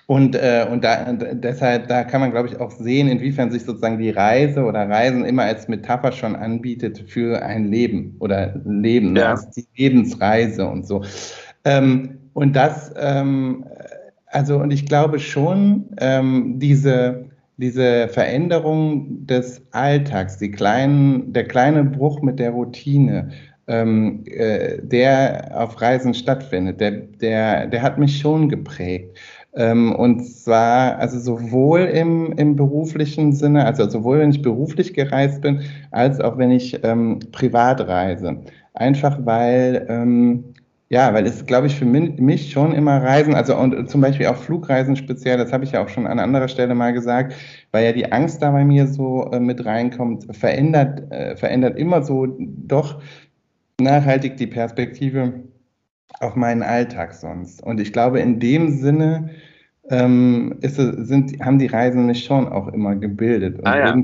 und, 0.05 0.35
äh, 0.35 0.65
und 0.71 0.83
da, 0.83 1.13
deshalb, 1.13 1.87
da 1.87 2.03
kann 2.03 2.21
man, 2.21 2.31
glaube 2.31 2.47
ich, 2.47 2.59
auch 2.59 2.71
sehen, 2.71 3.07
inwiefern 3.07 3.51
sich 3.51 3.63
sozusagen 3.63 3.99
die 3.99 4.09
Reise 4.09 4.63
oder 4.63 4.89
Reisen 4.89 5.23
immer 5.23 5.43
als 5.43 5.67
Metapher 5.67 6.11
schon 6.11 6.35
anbietet 6.35 7.03
für 7.07 7.43
ein 7.43 7.65
Leben 7.65 8.15
oder 8.19 8.55
Leben, 8.65 9.15
ja. 9.15 9.35
ne? 9.35 9.41
die 9.55 9.67
Lebensreise 9.77 10.65
und 10.65 10.87
so. 10.87 11.03
Ähm, 11.63 12.17
und 12.33 12.55
das, 12.55 12.91
ähm, 12.97 13.65
also 14.29 14.57
und 14.57 14.71
ich 14.71 14.85
glaube 14.85 15.19
schon, 15.19 15.85
ähm, 15.99 16.59
diese, 16.59 17.25
diese 17.57 18.07
Veränderung 18.07 19.25
des 19.25 19.61
Alltags, 19.71 20.37
die 20.37 20.51
kleinen, 20.51 21.33
der 21.33 21.45
kleine 21.45 21.83
Bruch 21.83 22.21
mit 22.21 22.39
der 22.39 22.51
Routine, 22.51 23.29
ähm, 23.67 24.23
äh, 24.25 24.77
der 24.81 25.51
auf 25.53 25.79
Reisen 25.81 26.13
stattfindet, 26.13 26.79
der, 26.79 26.91
der, 26.91 27.67
der 27.67 27.81
hat 27.81 27.97
mich 27.97 28.19
schon 28.19 28.49
geprägt. 28.49 29.17
Ähm, 29.55 29.95
und 29.95 30.23
zwar, 30.25 30.97
also 30.99 31.19
sowohl 31.19 31.81
im, 31.81 32.33
im 32.33 32.55
beruflichen 32.55 33.33
Sinne, 33.33 33.65
also 33.65 33.89
sowohl 33.89 34.19
wenn 34.19 34.31
ich 34.31 34.41
beruflich 34.41 34.93
gereist 34.93 35.41
bin, 35.41 35.61
als 35.91 36.19
auch 36.19 36.37
wenn 36.37 36.51
ich 36.51 36.83
ähm, 36.83 37.19
privat 37.31 37.81
reise. 37.87 38.37
Einfach 38.73 39.19
weil 39.25 39.85
ähm, 39.89 40.53
ja, 40.89 41.13
weil 41.13 41.27
es, 41.27 41.45
glaube 41.45 41.67
ich, 41.67 41.75
für 41.75 41.85
mich 41.85 42.51
schon 42.51 42.73
immer 42.73 43.01
Reisen, 43.01 43.35
also 43.35 43.55
und 43.55 43.89
zum 43.89 44.01
Beispiel 44.01 44.25
auch 44.25 44.37
Flugreisen 44.37 44.95
speziell, 44.95 45.37
das 45.37 45.53
habe 45.53 45.63
ich 45.63 45.71
ja 45.73 45.83
auch 45.83 45.89
schon 45.89 46.07
an 46.07 46.19
anderer 46.19 46.47
Stelle 46.47 46.73
mal 46.73 46.93
gesagt, 46.93 47.35
weil 47.71 47.85
ja 47.85 47.91
die 47.91 48.11
Angst 48.11 48.41
da 48.41 48.49
bei 48.51 48.65
mir 48.65 48.87
so 48.87 49.29
äh, 49.31 49.39
mit 49.39 49.63
reinkommt, 49.65 50.35
verändert, 50.35 51.11
äh, 51.11 51.35
verändert 51.37 51.77
immer 51.77 52.01
so 52.01 52.25
doch 52.39 53.01
nachhaltig 53.79 54.37
die 54.37 54.47
Perspektive 54.47 55.33
auf 56.19 56.35
meinen 56.35 56.63
Alltag 56.63 57.13
sonst. 57.13 57.61
Und 57.63 57.79
ich 57.79 57.93
glaube, 57.93 58.19
in 58.19 58.39
dem 58.39 58.71
Sinne 58.71 59.29
ähm, 59.89 60.55
ist, 60.61 60.75
sind, 60.75 61.39
haben 61.43 61.59
die 61.59 61.67
Reisen 61.67 62.05
mich 62.05 62.23
schon 62.23 62.47
auch 62.47 62.67
immer 62.69 62.95
gebildet. 62.95 63.59
Ah, 63.63 63.77
ja. 63.77 64.03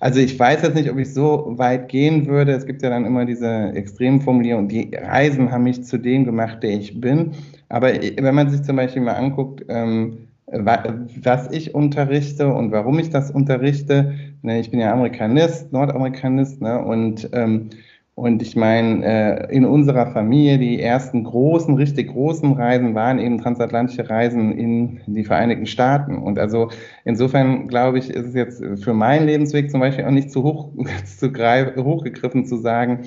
Also 0.00 0.20
ich 0.20 0.38
weiß 0.38 0.62
jetzt 0.62 0.74
nicht, 0.74 0.90
ob 0.90 0.98
ich 0.98 1.12
so 1.12 1.54
weit 1.56 1.88
gehen 1.88 2.26
würde. 2.26 2.52
Es 2.52 2.66
gibt 2.66 2.82
ja 2.82 2.90
dann 2.90 3.04
immer 3.04 3.24
diese 3.24 3.72
Extremformulierung, 3.74 4.68
die 4.68 4.90
Reisen 4.94 5.52
haben 5.52 5.64
mich 5.64 5.84
zu 5.84 5.98
dem 5.98 6.24
gemacht, 6.24 6.62
der 6.62 6.70
ich 6.70 7.00
bin. 7.00 7.32
Aber 7.68 7.88
wenn 7.92 8.34
man 8.34 8.48
sich 8.50 8.62
zum 8.62 8.76
Beispiel 8.76 9.02
mal 9.02 9.12
anguckt, 9.12 9.64
ähm, 9.68 10.28
was 10.50 11.50
ich 11.52 11.74
unterrichte 11.74 12.48
und 12.48 12.72
warum 12.72 12.98
ich 12.98 13.10
das 13.10 13.30
unterrichte, 13.30 14.14
ne, 14.42 14.60
ich 14.60 14.70
bin 14.70 14.80
ja 14.80 14.92
Amerikanist, 14.92 15.72
Nordamerikanist, 15.72 16.62
ne, 16.62 16.82
und 16.82 17.28
ähm, 17.32 17.68
und 18.18 18.42
ich 18.42 18.56
meine, 18.56 19.04
äh, 19.04 19.54
in 19.54 19.64
unserer 19.64 20.08
Familie, 20.08 20.58
die 20.58 20.82
ersten 20.82 21.22
großen, 21.22 21.76
richtig 21.76 22.08
großen 22.08 22.52
Reisen 22.54 22.96
waren 22.96 23.20
eben 23.20 23.40
transatlantische 23.40 24.10
Reisen 24.10 24.50
in 24.50 25.00
die 25.06 25.22
Vereinigten 25.22 25.66
Staaten. 25.66 26.18
Und 26.18 26.36
also 26.36 26.68
insofern 27.04 27.68
glaube 27.68 27.98
ich, 27.98 28.10
ist 28.10 28.26
es 28.26 28.34
jetzt 28.34 28.82
für 28.82 28.92
meinen 28.92 29.26
Lebensweg 29.26 29.70
zum 29.70 29.78
Beispiel 29.78 30.04
auch 30.04 30.10
nicht 30.10 30.32
zu 30.32 30.42
hoch 30.42 30.72
zu 31.04 31.30
greif, 31.30 31.76
hochgegriffen 31.76 32.44
zu 32.44 32.56
sagen, 32.56 33.04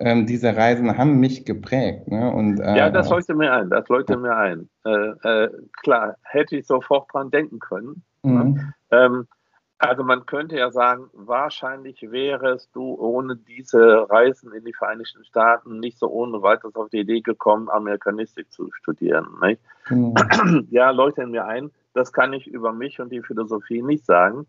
ähm, 0.00 0.26
diese 0.26 0.56
Reisen 0.56 0.98
haben 0.98 1.20
mich 1.20 1.44
geprägt. 1.44 2.08
Ne? 2.08 2.28
Und, 2.28 2.58
äh, 2.58 2.76
ja, 2.76 2.90
das 2.90 3.10
leuchtet 3.10 3.36
mir 3.36 3.52
ein, 3.52 3.70
das 3.70 3.88
leuchtet 3.88 4.20
mir 4.20 4.36
ein. 4.36 4.68
Äh, 4.84 4.90
äh, 5.22 5.48
klar, 5.84 6.16
hätte 6.24 6.56
ich 6.56 6.66
sofort 6.66 7.06
dran 7.12 7.30
denken 7.30 7.60
können. 7.60 8.02
Ne? 8.24 8.44
Mhm. 8.44 8.72
Ähm, 8.90 9.28
also 9.78 10.02
man 10.02 10.26
könnte 10.26 10.56
ja 10.56 10.70
sagen, 10.72 11.08
wahrscheinlich 11.12 12.10
wärest 12.10 12.74
du 12.74 12.94
ohne 12.94 13.36
diese 13.36 14.10
Reisen 14.10 14.52
in 14.52 14.64
die 14.64 14.74
Vereinigten 14.74 15.24
Staaten 15.24 15.78
nicht 15.78 15.98
so 15.98 16.08
ohne 16.08 16.42
weiteres 16.42 16.74
auf 16.74 16.90
die 16.90 16.98
Idee 16.98 17.20
gekommen, 17.20 17.68
Amerikanistik 17.68 18.52
zu 18.52 18.70
studieren. 18.72 19.38
Nicht? 19.40 19.62
Mhm. 19.88 20.14
Ja, 20.70 20.90
leuchtet 20.90 21.28
mir 21.28 21.46
ein, 21.46 21.70
das 21.94 22.12
kann 22.12 22.32
ich 22.32 22.46
über 22.48 22.72
mich 22.72 23.00
und 23.00 23.10
die 23.10 23.22
Philosophie 23.22 23.82
nicht 23.82 24.04
sagen. 24.04 24.46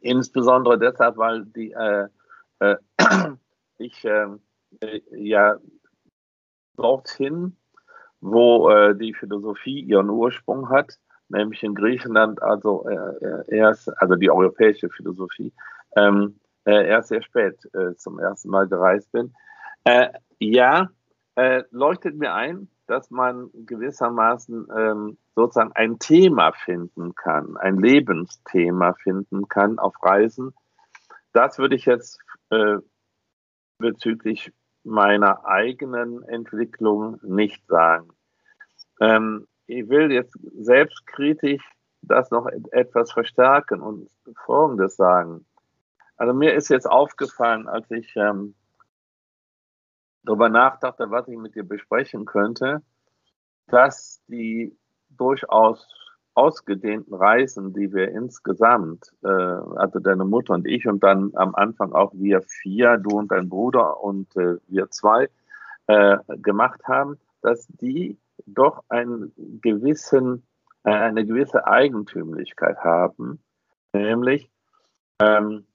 Insbesondere 0.00 0.78
deshalb, 0.78 1.18
weil 1.18 1.44
die, 1.44 1.72
äh, 1.72 2.08
äh, 2.60 2.76
ich 3.78 4.04
äh, 4.04 4.28
ja 5.10 5.56
dorthin, 6.76 7.56
wo 8.20 8.70
äh, 8.70 8.96
die 8.96 9.12
Philosophie 9.12 9.80
ihren 9.80 10.08
Ursprung 10.08 10.70
hat, 10.70 10.98
nämlich 11.28 11.62
in 11.62 11.74
Griechenland, 11.74 12.42
also 12.42 12.88
äh, 12.88 13.56
erst, 13.56 13.90
also 14.00 14.14
die 14.14 14.30
europäische 14.30 14.88
Philosophie, 14.88 15.52
ähm, 15.96 16.38
äh, 16.64 16.86
erst 16.88 17.08
sehr 17.08 17.22
spät 17.22 17.56
äh, 17.74 17.94
zum 17.96 18.18
ersten 18.18 18.50
Mal 18.50 18.68
gereist 18.68 19.10
bin. 19.12 19.32
Äh, 19.84 20.08
ja, 20.38 20.88
äh, 21.36 21.62
leuchtet 21.70 22.16
mir 22.16 22.34
ein, 22.34 22.68
dass 22.86 23.10
man 23.10 23.50
gewissermaßen 23.54 24.66
ähm, 24.76 25.18
sozusagen 25.34 25.72
ein 25.72 25.98
Thema 25.98 26.52
finden 26.52 27.14
kann, 27.14 27.56
ein 27.58 27.78
Lebensthema 27.78 28.94
finden 28.94 29.48
kann 29.48 29.78
auf 29.78 29.94
Reisen. 30.02 30.54
Das 31.32 31.58
würde 31.58 31.76
ich 31.76 31.84
jetzt 31.84 32.18
äh, 32.50 32.78
bezüglich 33.78 34.52
meiner 34.84 35.44
eigenen 35.44 36.22
Entwicklung 36.24 37.18
nicht 37.22 37.66
sagen. 37.66 38.08
Ähm, 39.00 39.46
ich 39.68 39.88
will 39.88 40.10
jetzt 40.10 40.36
selbstkritisch 40.56 41.62
das 42.02 42.30
noch 42.30 42.46
etwas 42.70 43.12
verstärken 43.12 43.80
und 43.80 44.10
Folgendes 44.44 44.96
sagen. 44.96 45.44
Also 46.16 46.32
mir 46.32 46.54
ist 46.54 46.68
jetzt 46.68 46.88
aufgefallen, 46.88 47.68
als 47.68 47.90
ich 47.90 48.12
ähm, 48.16 48.54
darüber 50.24 50.48
nachdachte, 50.48 51.10
was 51.10 51.28
ich 51.28 51.36
mit 51.36 51.54
dir 51.54 51.64
besprechen 51.64 52.24
könnte, 52.24 52.82
dass 53.66 54.22
die 54.26 54.76
durchaus 55.10 55.86
ausgedehnten 56.34 57.14
Reisen, 57.14 57.74
die 57.74 57.92
wir 57.92 58.10
insgesamt, 58.10 59.12
äh, 59.22 59.28
also 59.28 59.98
deine 59.98 60.24
Mutter 60.24 60.54
und 60.54 60.66
ich 60.66 60.86
und 60.86 61.02
dann 61.02 61.32
am 61.34 61.54
Anfang 61.54 61.92
auch 61.92 62.12
wir 62.14 62.42
vier, 62.42 62.96
du 62.96 63.18
und 63.18 63.32
dein 63.32 63.48
Bruder 63.48 64.02
und 64.02 64.34
äh, 64.36 64.56
wir 64.68 64.88
zwei, 64.90 65.28
äh, 65.88 66.18
gemacht 66.36 66.80
haben, 66.84 67.18
dass 67.42 67.66
die 67.68 68.18
doch 68.46 68.84
einen 68.88 69.32
gewissen, 69.60 70.46
äh, 70.84 70.90
eine 70.90 71.26
gewisse 71.26 71.66
Eigentümlichkeit 71.66 72.78
haben, 72.78 73.42
nämlich 73.92 74.50
ähm, 75.20 75.66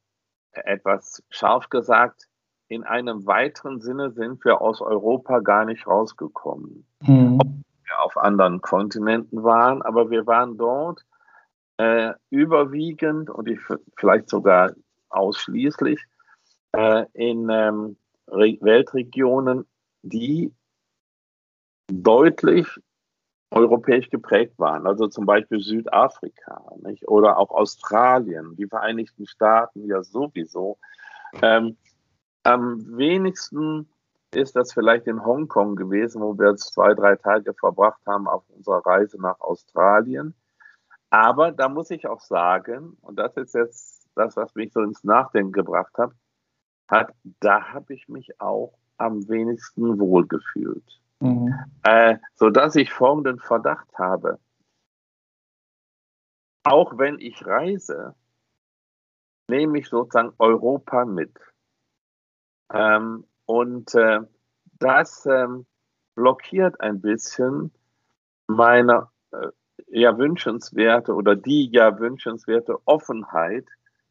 etwas 0.52 1.24
scharf 1.30 1.70
gesagt, 1.70 2.28
in 2.68 2.84
einem 2.84 3.26
weiteren 3.26 3.82
Sinne 3.82 4.12
sind 4.12 4.44
wir 4.46 4.62
aus 4.62 4.82
Europa 4.82 5.40
gar 5.40 5.66
nicht 5.66 5.86
rausgekommen. 5.86 6.88
Mhm. 7.02 7.40
Ob 7.40 7.48
wir 7.48 8.02
auf 8.02 8.18
anderen 8.18 8.62
Kontinenten 8.62 9.44
waren, 9.44 9.82
aber 9.82 10.10
wir 10.10 10.26
waren 10.26 10.58
dort 10.58 11.06
äh, 11.78 12.14
überwiegend 12.30 13.30
und 13.30 13.48
ich, 13.48 13.60
vielleicht 13.98 14.30
sogar 14.30 14.74
ausschließlich 15.10 16.04
äh, 16.72 17.06
in 17.14 17.50
ähm, 17.50 17.98
Weltregionen, 18.28 19.66
die 20.02 20.54
deutlich 21.92 22.68
europäisch 23.52 24.10
geprägt 24.10 24.58
waren, 24.58 24.88
also 24.88 25.08
zum 25.08 25.26
Beispiel 25.26 25.60
Südafrika 25.60 26.74
nicht? 26.84 27.08
oder 27.08 27.38
auch 27.38 27.52
Australien, 27.52 28.56
die 28.56 28.68
Vereinigten 28.68 29.28
Staaten 29.28 29.86
ja 29.86 30.02
sowieso. 30.04 30.80
Ähm, 31.42 31.78
am 32.44 32.98
wenigsten 32.98 33.90
ist 34.34 34.56
das 34.56 34.74
vielleicht 34.74 35.06
in 35.08 35.24
Hongkong 35.24 35.76
gewesen, 35.76 36.22
wo 36.22 36.38
wir 36.38 36.52
jetzt 36.52 36.74
zwei, 36.74 36.94
drei 36.96 37.16
Tage 37.16 37.54
verbracht 37.54 38.02
haben 38.08 38.28
auf 38.28 38.44
unserer 38.50 38.84
Reise 38.86 39.22
nach 39.22 39.40
Australien. 39.40 40.34
Aber 41.12 41.52
da 41.52 41.70
muss 41.70 41.92
ich 41.92 42.08
auch 42.08 42.22
sagen, 42.22 42.98
und 43.02 43.18
das 43.20 43.38
ist 43.38 43.54
jetzt 43.54 44.10
das, 44.16 44.36
was 44.36 44.56
mich 44.56 44.74
so 44.74 44.82
ins 44.82 45.04
Nachdenken 45.04 45.52
gebracht 45.52 45.96
hat, 45.98 46.12
hat 46.88 47.14
da 47.40 47.72
habe 47.72 47.94
ich 47.94 48.10
mich 48.10 48.42
auch 48.42 48.74
am 48.98 49.28
wenigsten 49.30 50.00
wohlgefühlt. 50.00 51.03
Mhm. 51.24 51.56
Äh, 51.84 52.18
sodass 52.36 52.76
ich 52.76 52.92
folgenden 52.92 53.40
Verdacht 53.40 53.88
habe. 53.98 54.40
Auch 56.64 56.98
wenn 56.98 57.18
ich 57.20 57.46
reise, 57.46 58.14
nehme 59.48 59.80
ich 59.80 59.88
sozusagen 59.88 60.34
Europa 60.38 61.06
mit. 61.06 61.34
Ähm, 62.74 63.26
und 63.46 63.96
äh, 63.96 64.20
das 64.80 65.26
ähm, 65.26 65.66
blockiert 66.16 66.82
ein 66.82 67.00
bisschen 67.00 67.72
meine 68.48 69.08
äh, 69.32 69.48
ja 69.88 70.18
wünschenswerte 70.18 71.14
oder 71.14 71.38
die 71.38 71.70
ja 71.72 72.00
wünschenswerte 72.00 72.78
Offenheit 72.86 73.66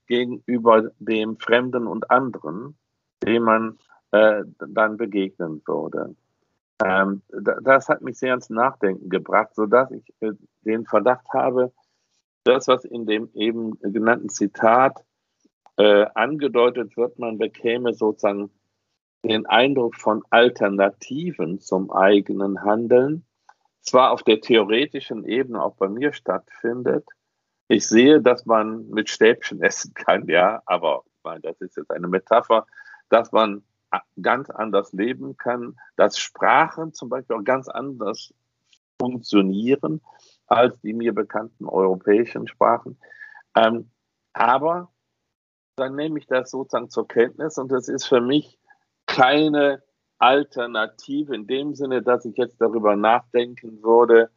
gegenüber 0.07 0.91
dem 0.99 1.39
Fremden 1.39 1.87
und 1.87 2.11
anderen, 2.11 2.79
dem 3.23 3.43
man 3.43 3.79
äh, 4.13 4.45
dann 4.59 4.97
begegnen 4.97 5.63
würde. 5.67 6.15
Ähm, 6.85 7.23
das 7.63 7.89
hat 7.89 8.03
mich 8.03 8.19
sehr 8.19 8.35
ins 8.35 8.51
Nachdenken 8.51 9.09
gebracht, 9.09 9.55
sodass 9.55 9.91
ich 9.91 10.05
äh, 10.21 10.33
den 10.63 10.85
Verdacht 10.87 11.27
habe, 11.33 11.73
das, 12.45 12.69
was 12.69 12.85
in 12.85 13.07
dem 13.07 13.31
eben 13.35 13.79
genannten 13.81 14.29
Zitat 14.29 15.05
äh, 15.77 16.07
angedeutet 16.15 16.97
wird, 16.97 17.19
man 17.19 17.39
bekäme 17.39 17.95
sozusagen 17.95 18.51
den 19.25 19.47
Eindruck 19.47 19.97
von 19.97 20.23
Alternativen 20.31 21.61
zum 21.61 21.93
eigenen 21.93 22.63
Handeln, 22.63 23.25
zwar 23.81 24.11
auf 24.11 24.23
der 24.23 24.41
theoretischen 24.41 25.25
Ebene 25.25 25.63
auch 25.63 25.77
bei 25.77 25.89
mir 25.89 26.13
stattfindet. 26.13 27.07
Ich 27.69 27.87
sehe, 27.87 28.21
dass 28.21 28.47
man 28.47 28.89
mit 28.89 29.09
Stäbchen 29.09 29.63
essen 29.63 29.95
kann, 29.95 30.27
ja, 30.29 30.63
aber 30.67 31.05
das 31.43 31.61
ist 31.61 31.77
jetzt 31.77 31.91
eine 31.91 32.09
Metapher, 32.09 32.67
dass 33.09 33.31
man 33.31 33.63
ganz 34.21 34.51
anders 34.51 34.93
leben 34.93 35.37
kann, 35.37 35.77
dass 35.97 36.19
Sprachen 36.19 36.93
zum 36.93 37.09
Beispiel 37.09 37.37
auch 37.37 37.45
ganz 37.45 37.69
anders 37.69 38.33
funktionieren 39.01 40.01
als 40.47 40.79
die 40.81 40.93
mir 40.93 41.15
bekannten 41.15 41.67
europäischen 41.67 42.47
Sprachen. 42.47 42.99
Ähm, 43.57 43.91
aber 44.33 44.93
dann 45.77 45.97
nehme 45.97 46.19
ich 46.19 46.27
das 46.27 46.51
sozusagen 46.51 46.91
zur 46.91 47.09
Kenntnis 47.09 47.59
und 47.59 47.73
das 47.73 47.89
ist 47.89 48.05
für 48.05 48.21
mich 48.21 48.59
keine 49.07 49.83
Alternative 50.19 51.35
in 51.35 51.47
dem 51.47 51.75
Sinne, 51.75 52.03
dass 52.03 52.25
ich 52.25 52.37
jetzt 52.37 52.61
darüber 52.61 52.97
nachdenken 52.97 53.83
würde, 53.83 54.31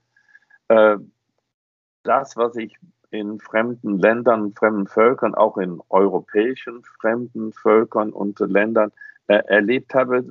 äh, 0.70 0.98
das, 2.04 2.36
was 2.38 2.56
ich 2.56 2.76
in 3.12 3.40
fremden 3.40 4.00
Ländern, 4.00 4.54
fremden 4.54 4.88
Völkern, 4.88 5.36
auch 5.36 5.58
in 5.58 5.82
europäischen 5.90 6.84
fremden 7.00 7.54
Völkern 7.54 8.12
und 8.12 8.40
Ländern 8.40 8.92
äh, 9.28 9.38
erlebt 9.48 9.94
habe, 9.94 10.26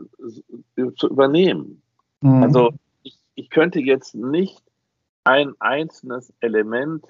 zu 0.96 1.08
übernehmen. 1.08 1.82
Mhm. 2.20 2.42
Also 2.42 2.70
ich, 3.02 3.18
ich, 3.34 3.50
könnte 3.50 3.80
jetzt 3.80 4.14
nicht 4.14 4.62
ein 5.24 5.54
einzelnes 5.58 6.32
Element 6.40 7.04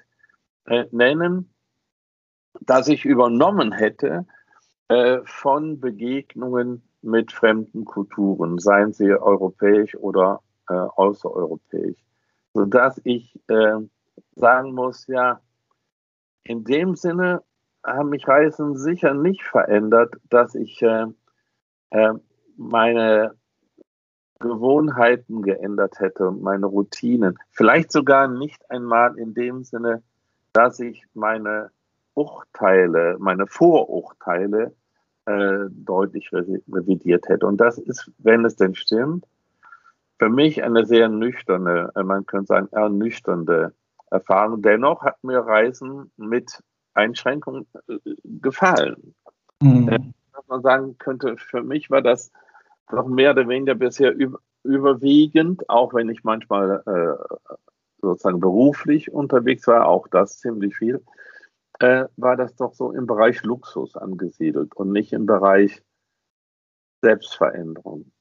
äh, 0.65 0.85
nennen, 0.91 1.49
das 2.61 2.87
ich 2.87 3.05
übernommen 3.05 3.71
hätte 3.71 4.25
äh, 4.87 5.19
von 5.25 5.79
Begegnungen 5.79 6.81
mit 7.01 7.31
fremden 7.31 7.85
Kulturen, 7.85 8.57
seien 8.57 8.93
sie 8.93 9.11
europäisch 9.11 9.95
oder 9.95 10.41
äh, 10.69 10.73
außereuropäisch, 10.73 12.03
sodass 12.53 12.99
ich 13.03 13.39
äh, 13.47 13.79
sagen 14.35 14.73
muss, 14.73 15.05
ja, 15.07 15.39
in 16.43 16.63
dem 16.63 16.95
Sinne 16.95 17.43
haben 17.83 18.09
mich 18.09 18.27
Reisen 18.27 18.75
sicher 18.75 19.13
nicht 19.13 19.43
verändert, 19.43 20.15
dass 20.29 20.55
ich 20.55 20.81
äh, 20.81 21.05
äh, 21.95 22.13
meine 22.57 23.35
Gewohnheiten 24.39 25.41
geändert 25.41 25.99
hätte 25.99 26.27
und 26.27 26.41
meine 26.41 26.65
Routinen. 26.65 27.39
Vielleicht 27.51 27.91
sogar 27.91 28.27
nicht 28.27 28.69
einmal 28.69 29.17
in 29.17 29.33
dem 29.33 29.63
Sinne, 29.63 30.03
dass 30.51 30.79
ich 30.79 31.05
meine 31.13 31.71
Urteile, 32.13 33.15
meine 33.19 33.47
Vorurteile 33.47 34.73
äh, 35.25 35.65
deutlich 35.69 36.31
revidiert 36.33 37.29
hätte. 37.29 37.47
Und 37.47 37.57
das 37.57 37.77
ist, 37.77 38.11
wenn 38.17 38.43
es 38.43 38.57
denn 38.57 38.75
stimmt, 38.75 39.25
für 40.19 40.29
mich 40.29 40.63
eine 40.63 40.85
sehr 40.85 41.07
nüchterne, 41.07 41.91
äh, 41.95 42.03
man 42.03 42.25
könnte 42.25 42.47
sagen, 42.47 42.67
ernüchternde 42.71 43.73
Erfahrung. 44.11 44.61
Dennoch 44.61 45.01
hat 45.01 45.23
mir 45.23 45.39
Reisen 45.39 46.11
mit 46.17 46.61
Einschränkungen 46.93 47.67
äh, 47.87 47.97
gefallen. 48.23 49.15
Mhm. 49.61 50.13
Was 50.47 50.47
man 50.47 50.61
sagen 50.61 50.97
könnte, 50.99 51.37
für 51.37 51.63
mich 51.63 51.89
war 51.89 52.03
das 52.03 52.31
noch 52.91 53.07
mehr 53.07 53.31
oder 53.31 53.47
weniger 53.47 53.73
bisher 53.73 54.13
überwiegend, 54.63 55.67
auch 55.69 55.93
wenn 55.95 56.09
ich 56.09 56.23
manchmal 56.23 56.83
äh, 56.85 57.55
sozusagen 57.99 58.39
beruflich 58.39 59.11
unterwegs 59.11 59.65
war, 59.65 59.87
auch 59.87 60.07
das 60.07 60.39
ziemlich 60.39 60.75
viel, 60.75 61.03
äh, 61.79 62.05
war 62.15 62.37
das 62.37 62.55
doch 62.55 62.73
so 62.73 62.91
im 62.91 63.07
Bereich 63.07 63.43
Luxus 63.43 63.97
angesiedelt 63.97 64.75
und 64.75 64.91
nicht 64.91 65.13
im 65.13 65.25
Bereich 65.25 65.81
Selbstveränderung. 67.01 68.11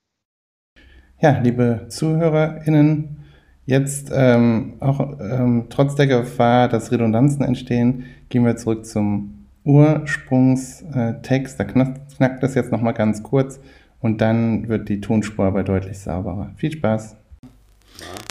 Ja, 1.21 1.39
liebe 1.41 1.87
ZuhörerInnen, 1.89 3.25
jetzt 3.67 4.11
ähm, 4.13 4.79
auch 4.81 5.19
ähm, 5.21 5.67
trotz 5.69 5.95
der 5.95 6.07
Gefahr, 6.07 6.69
dass 6.69 6.91
Redundanzen 6.91 7.45
entstehen, 7.45 8.05
gehen 8.31 8.45
wir 8.45 8.57
zurück 8.57 8.87
zum 8.87 9.34
Ursprungstext. 9.65 11.59
Da 11.59 11.65
knackt, 11.65 12.17
knackt 12.17 12.43
das 12.43 12.55
jetzt 12.55 12.71
nochmal 12.71 12.95
ganz 12.95 13.23
kurz 13.23 13.61
und 14.01 14.21
dann 14.21 14.69
wird 14.69 14.89
die 14.89 15.01
Tonspur 15.01 15.47
aber 15.47 15.63
deutlich 15.63 15.99
sauberer. 15.99 16.53
Viel 16.57 16.73
Spaß! 16.73 17.17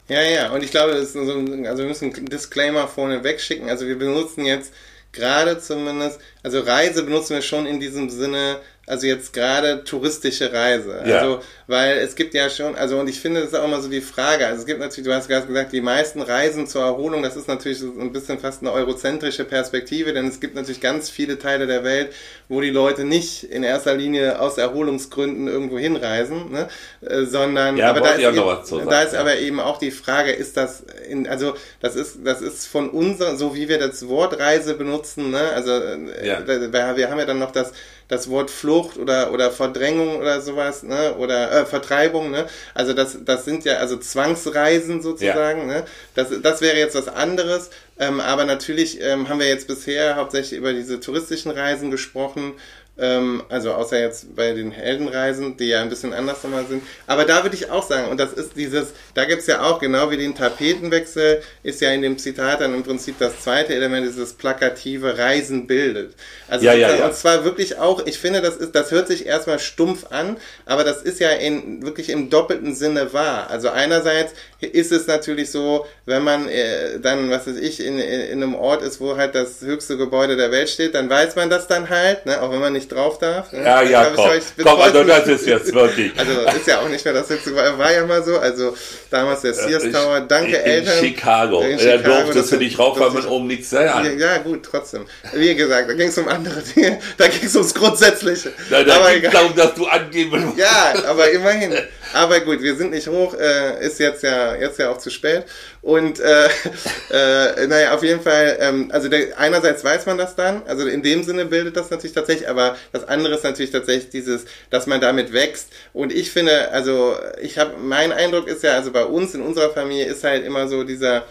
Ja, 0.08 0.20
ja, 0.20 0.52
und 0.52 0.62
ich 0.62 0.70
glaube, 0.70 1.02
so 1.04 1.20
also 1.20 1.82
wir 1.82 1.86
müssen 1.86 2.14
einen 2.14 2.26
Disclaimer 2.26 2.86
vorne 2.86 3.24
wegschicken. 3.24 3.68
Also 3.70 3.86
wir 3.86 3.98
benutzen 3.98 4.44
jetzt 4.44 4.72
gerade 5.12 5.58
zumindest, 5.58 6.20
also 6.42 6.60
Reise 6.60 7.04
benutzen 7.04 7.34
wir 7.34 7.42
schon 7.42 7.66
in 7.66 7.80
diesem 7.80 8.10
Sinne, 8.10 8.58
also 8.86 9.06
jetzt 9.06 9.32
gerade 9.32 9.84
touristische 9.84 10.52
Reise. 10.52 11.02
Ja. 11.06 11.18
Also, 11.18 11.40
weil 11.66 11.98
es 11.98 12.16
gibt 12.16 12.34
ja 12.34 12.50
schon, 12.50 12.76
also 12.76 12.98
und 12.98 13.08
ich 13.08 13.20
finde, 13.20 13.40
das 13.40 13.50
ist 13.50 13.58
auch 13.58 13.64
immer 13.64 13.80
so 13.80 13.88
die 13.88 14.02
Frage. 14.02 14.46
Also 14.46 14.60
es 14.60 14.66
gibt 14.66 14.80
natürlich, 14.80 15.08
du 15.08 15.14
hast 15.14 15.28
gerade 15.28 15.46
gesagt, 15.46 15.72
die 15.72 15.80
meisten 15.80 16.20
Reisen 16.20 16.66
zur 16.66 16.82
Erholung, 16.82 17.22
das 17.22 17.36
ist 17.36 17.48
natürlich 17.48 17.78
so 17.78 17.86
ein 17.98 18.12
bisschen 18.12 18.38
fast 18.38 18.60
eine 18.60 18.72
eurozentrische 18.72 19.44
Perspektive, 19.44 20.12
denn 20.12 20.28
es 20.28 20.40
gibt 20.40 20.54
natürlich 20.54 20.82
ganz 20.82 21.08
viele 21.08 21.38
Teile 21.38 21.66
der 21.66 21.82
Welt, 21.84 22.12
wo 22.48 22.60
die 22.60 22.70
Leute 22.70 23.04
nicht 23.04 23.44
in 23.44 23.62
erster 23.62 23.94
Linie 23.94 24.40
aus 24.40 24.58
Erholungsgründen 24.58 25.48
irgendwo 25.48 25.78
hinreisen, 25.78 26.52
ne? 26.52 26.68
Äh, 27.00 27.24
sondern 27.24 27.78
ja, 27.78 27.90
aber 27.90 28.00
da 28.00 28.10
ist, 28.12 28.20
eben, 28.20 28.36
sagen, 28.36 28.88
da 28.90 29.02
ist 29.02 29.14
ja. 29.14 29.20
aber 29.20 29.38
eben 29.38 29.60
auch 29.60 29.78
die 29.78 29.90
Frage, 29.90 30.32
ist 30.32 30.58
das 30.58 30.84
in, 31.08 31.26
also 31.26 31.54
das 31.80 31.96
ist, 31.96 32.18
das 32.24 32.42
ist 32.42 32.66
von 32.66 32.90
unser, 32.90 33.36
so 33.36 33.54
wie 33.54 33.68
wir 33.68 33.78
das 33.78 34.06
Wort 34.08 34.38
Reise 34.38 34.74
benutzen, 34.74 35.30
ne? 35.30 35.50
Also 35.54 35.70
äh, 35.70 36.26
ja. 36.26 36.46
wir 36.46 37.10
haben 37.10 37.18
ja 37.18 37.24
dann 37.24 37.38
noch 37.38 37.52
das 37.52 37.72
das 38.08 38.28
Wort 38.28 38.50
Flucht 38.50 38.98
oder, 38.98 39.32
oder 39.32 39.50
Verdrängung 39.50 40.16
oder 40.16 40.40
sowas, 40.40 40.82
ne? 40.82 41.14
Oder 41.16 41.52
äh, 41.52 41.66
Vertreibung, 41.66 42.30
ne? 42.30 42.46
Also 42.74 42.92
das, 42.92 43.18
das 43.24 43.44
sind 43.44 43.64
ja 43.64 43.76
also 43.76 43.96
Zwangsreisen 43.96 45.02
sozusagen, 45.02 45.68
ja. 45.68 45.80
ne? 45.80 45.84
Das, 46.14 46.28
das 46.42 46.60
wäre 46.60 46.76
jetzt 46.76 46.94
was 46.94 47.08
anderes. 47.08 47.70
Ähm, 47.98 48.20
aber 48.20 48.44
natürlich 48.44 49.00
ähm, 49.00 49.28
haben 49.28 49.38
wir 49.38 49.48
jetzt 49.48 49.68
bisher 49.68 50.16
hauptsächlich 50.16 50.58
über 50.58 50.72
diese 50.72 51.00
touristischen 51.00 51.52
Reisen 51.52 51.90
gesprochen 51.90 52.54
ähm, 52.96 53.42
also 53.48 53.72
außer 53.72 53.98
jetzt 53.98 54.36
bei 54.36 54.52
den 54.52 54.70
Heldenreisen, 54.70 55.56
die 55.56 55.66
ja 55.66 55.82
ein 55.82 55.88
bisschen 55.88 56.12
anders 56.12 56.42
nochmal 56.44 56.64
sind. 56.66 56.82
Aber 57.06 57.24
da 57.24 57.42
würde 57.42 57.56
ich 57.56 57.70
auch 57.70 57.86
sagen, 57.86 58.08
und 58.08 58.20
das 58.20 58.32
ist 58.32 58.56
dieses, 58.56 58.92
da 59.14 59.24
gibt 59.24 59.40
es 59.40 59.48
ja 59.48 59.62
auch, 59.62 59.80
genau 59.80 60.10
wie 60.10 60.16
den 60.16 60.34
Tapetenwechsel, 60.34 61.42
ist 61.62 61.80
ja 61.80 61.90
in 61.90 62.02
dem 62.02 62.18
Zitat 62.18 62.60
dann 62.60 62.74
im 62.74 62.84
Prinzip 62.84 63.18
das 63.18 63.40
zweite 63.40 63.74
Element, 63.74 64.06
dieses 64.06 64.34
plakative 64.34 65.18
Reisen 65.18 65.66
bildet. 65.66 66.14
Also 66.48 66.66
ja, 66.66 66.74
ja, 66.74 66.94
ja. 66.94 67.06
und 67.06 67.14
zwar 67.14 67.44
wirklich 67.44 67.78
auch, 67.78 68.06
ich 68.06 68.18
finde, 68.18 68.40
das 68.40 68.56
ist, 68.56 68.74
das 68.74 68.92
hört 68.92 69.08
sich 69.08 69.26
erstmal 69.26 69.58
stumpf 69.58 70.06
an, 70.10 70.36
aber 70.64 70.84
das 70.84 71.02
ist 71.02 71.18
ja 71.18 71.30
in, 71.30 71.82
wirklich 71.82 72.10
im 72.10 72.30
doppelten 72.30 72.74
Sinne 72.76 73.12
wahr. 73.12 73.50
Also 73.50 73.70
einerseits 73.70 74.34
ist 74.60 74.92
es 74.92 75.06
natürlich 75.06 75.50
so, 75.50 75.84
wenn 76.06 76.22
man 76.22 76.48
äh, 76.48 77.00
dann, 77.00 77.30
was 77.30 77.46
weiß 77.46 77.56
ich, 77.56 77.84
in, 77.84 77.98
in 77.98 78.42
einem 78.42 78.54
Ort 78.54 78.82
ist, 78.82 79.00
wo 79.00 79.16
halt 79.16 79.34
das 79.34 79.60
höchste 79.62 79.96
Gebäude 79.96 80.36
der 80.36 80.50
Welt 80.52 80.68
steht, 80.68 80.94
dann 80.94 81.10
weiß 81.10 81.34
man 81.36 81.50
das 81.50 81.66
dann 81.66 81.90
halt, 81.90 82.24
ne? 82.26 82.40
auch 82.40 82.52
wenn 82.52 82.60
man 82.60 82.72
nicht 82.72 82.83
drauf 82.88 83.18
darf. 83.18 83.52
Ne? 83.52 83.64
Ja, 83.64 83.82
ja, 83.82 84.10
komm, 84.14 84.30
ich, 84.36 84.64
komm 84.64 84.80
also 84.80 85.04
das 85.04 85.26
ist 85.28 85.46
jetzt 85.46 85.72
wirklich. 85.72 86.12
Also 86.18 86.32
ist 86.56 86.66
ja 86.66 86.80
auch 86.80 86.88
nicht 86.88 87.04
mehr 87.04 87.14
das 87.14 87.28
höchste 87.28 87.50
Gebäude, 87.50 87.78
war 87.78 87.92
ja 87.92 88.06
mal 88.06 88.22
so, 88.22 88.38
also 88.38 88.76
damals 89.10 89.42
der 89.42 89.54
Sears 89.54 89.84
Tower, 89.90 90.20
danke 90.20 90.56
in, 90.56 90.64
Eltern. 90.64 90.98
Chicago. 90.98 91.60
In 91.62 91.78
Chicago, 91.78 92.02
da 92.02 92.22
durftest 92.22 92.52
du 92.52 92.56
nicht 92.56 92.78
rauf, 92.78 92.98
weil 92.98 93.10
man 93.10 93.26
oben 93.26 93.46
nichts 93.46 93.70
sagen. 93.70 94.18
Ja, 94.18 94.32
ja, 94.34 94.38
gut, 94.38 94.64
trotzdem. 94.64 95.06
Wie 95.32 95.54
gesagt, 95.54 95.88
da 95.88 95.94
ging 95.94 96.08
es 96.08 96.18
um 96.18 96.28
andere 96.28 96.62
Dinge, 96.62 97.00
da 97.16 97.28
ging 97.28 97.44
es 97.44 97.54
ums 97.54 97.74
Grundsätzliche. 97.74 98.52
Nein, 98.70 98.86
da 98.86 99.12
ging 99.12 99.24
es 99.24 99.32
darum, 99.32 99.54
dass 99.54 99.74
du 99.74 99.86
angeben 99.86 100.44
musst. 100.44 100.58
Ja, 100.58 100.94
aber 101.08 101.30
immerhin. 101.30 101.74
Aber 102.12 102.40
gut, 102.40 102.60
wir 102.60 102.76
sind 102.76 102.90
nicht 102.90 103.08
hoch, 103.08 103.34
äh, 103.34 103.84
ist 103.84 103.98
jetzt 103.98 104.22
ja, 104.22 104.54
jetzt 104.54 104.78
ja 104.78 104.90
auch 104.90 104.98
zu 104.98 105.10
spät. 105.10 105.44
Und 105.82 106.20
äh, 106.20 106.48
äh, 107.10 107.66
naja, 107.66 107.94
auf 107.94 108.02
jeden 108.02 108.20
Fall, 108.20 108.56
ähm, 108.60 108.90
also 108.92 109.08
der, 109.08 109.38
einerseits 109.38 109.84
weiß 109.84 110.06
man 110.06 110.18
das 110.18 110.36
dann, 110.36 110.62
also 110.66 110.86
in 110.86 111.02
dem 111.02 111.22
Sinne 111.24 111.44
bildet 111.46 111.76
das 111.76 111.90
natürlich 111.90 112.14
tatsächlich, 112.14 112.48
aber 112.48 112.76
das 112.92 113.08
andere 113.08 113.34
ist 113.34 113.44
natürlich 113.44 113.70
tatsächlich 113.70 114.10
dieses, 114.10 114.44
dass 114.70 114.86
man 114.86 115.00
damit 115.00 115.32
wächst. 115.32 115.68
Und 115.92 116.12
ich 116.12 116.30
finde, 116.30 116.70
also 116.70 117.16
ich 117.40 117.58
habe, 117.58 117.76
mein 117.78 118.12
Eindruck 118.12 118.48
ist 118.48 118.62
ja, 118.62 118.72
also 118.72 118.92
bei 118.92 119.04
uns 119.04 119.34
in 119.34 119.42
unserer 119.42 119.70
Familie 119.70 120.06
ist 120.06 120.24
halt 120.24 120.44
immer 120.44 120.68
so 120.68 120.84
dieser 120.84 121.24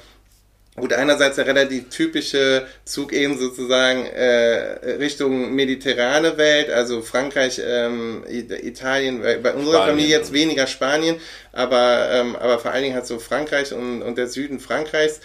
Gut, 0.76 0.92
einerseits 0.92 1.36
der 1.36 1.46
relativ 1.46 1.90
typische 1.90 2.66
Zug 2.84 3.14
eben 3.14 3.38
sozusagen 3.38 4.08
äh, 4.08 4.96
Richtung 4.98 5.54
mediterrane 5.54 6.38
Welt, 6.38 6.72
also 6.72 7.04
Frankreich, 7.04 7.62
ähm, 7.64 8.24
Italien, 8.28 9.22
bei 9.22 9.54
unserer 9.54 9.76
Spanien. 9.76 9.90
Familie 9.90 10.18
jetzt 10.18 10.34
weniger 10.34 10.66
Spanien, 10.66 11.18
aber, 11.52 12.10
ähm, 12.12 12.36
aber 12.36 12.58
vor 12.58 12.72
allen 12.72 12.82
Dingen 12.84 12.96
halt 12.96 13.06
so 13.06 13.20
Frankreich 13.20 13.72
und, 13.72 14.02
und 14.02 14.18
der 14.18 14.28
Süden 14.28 14.60
Frankreichs 14.60 15.22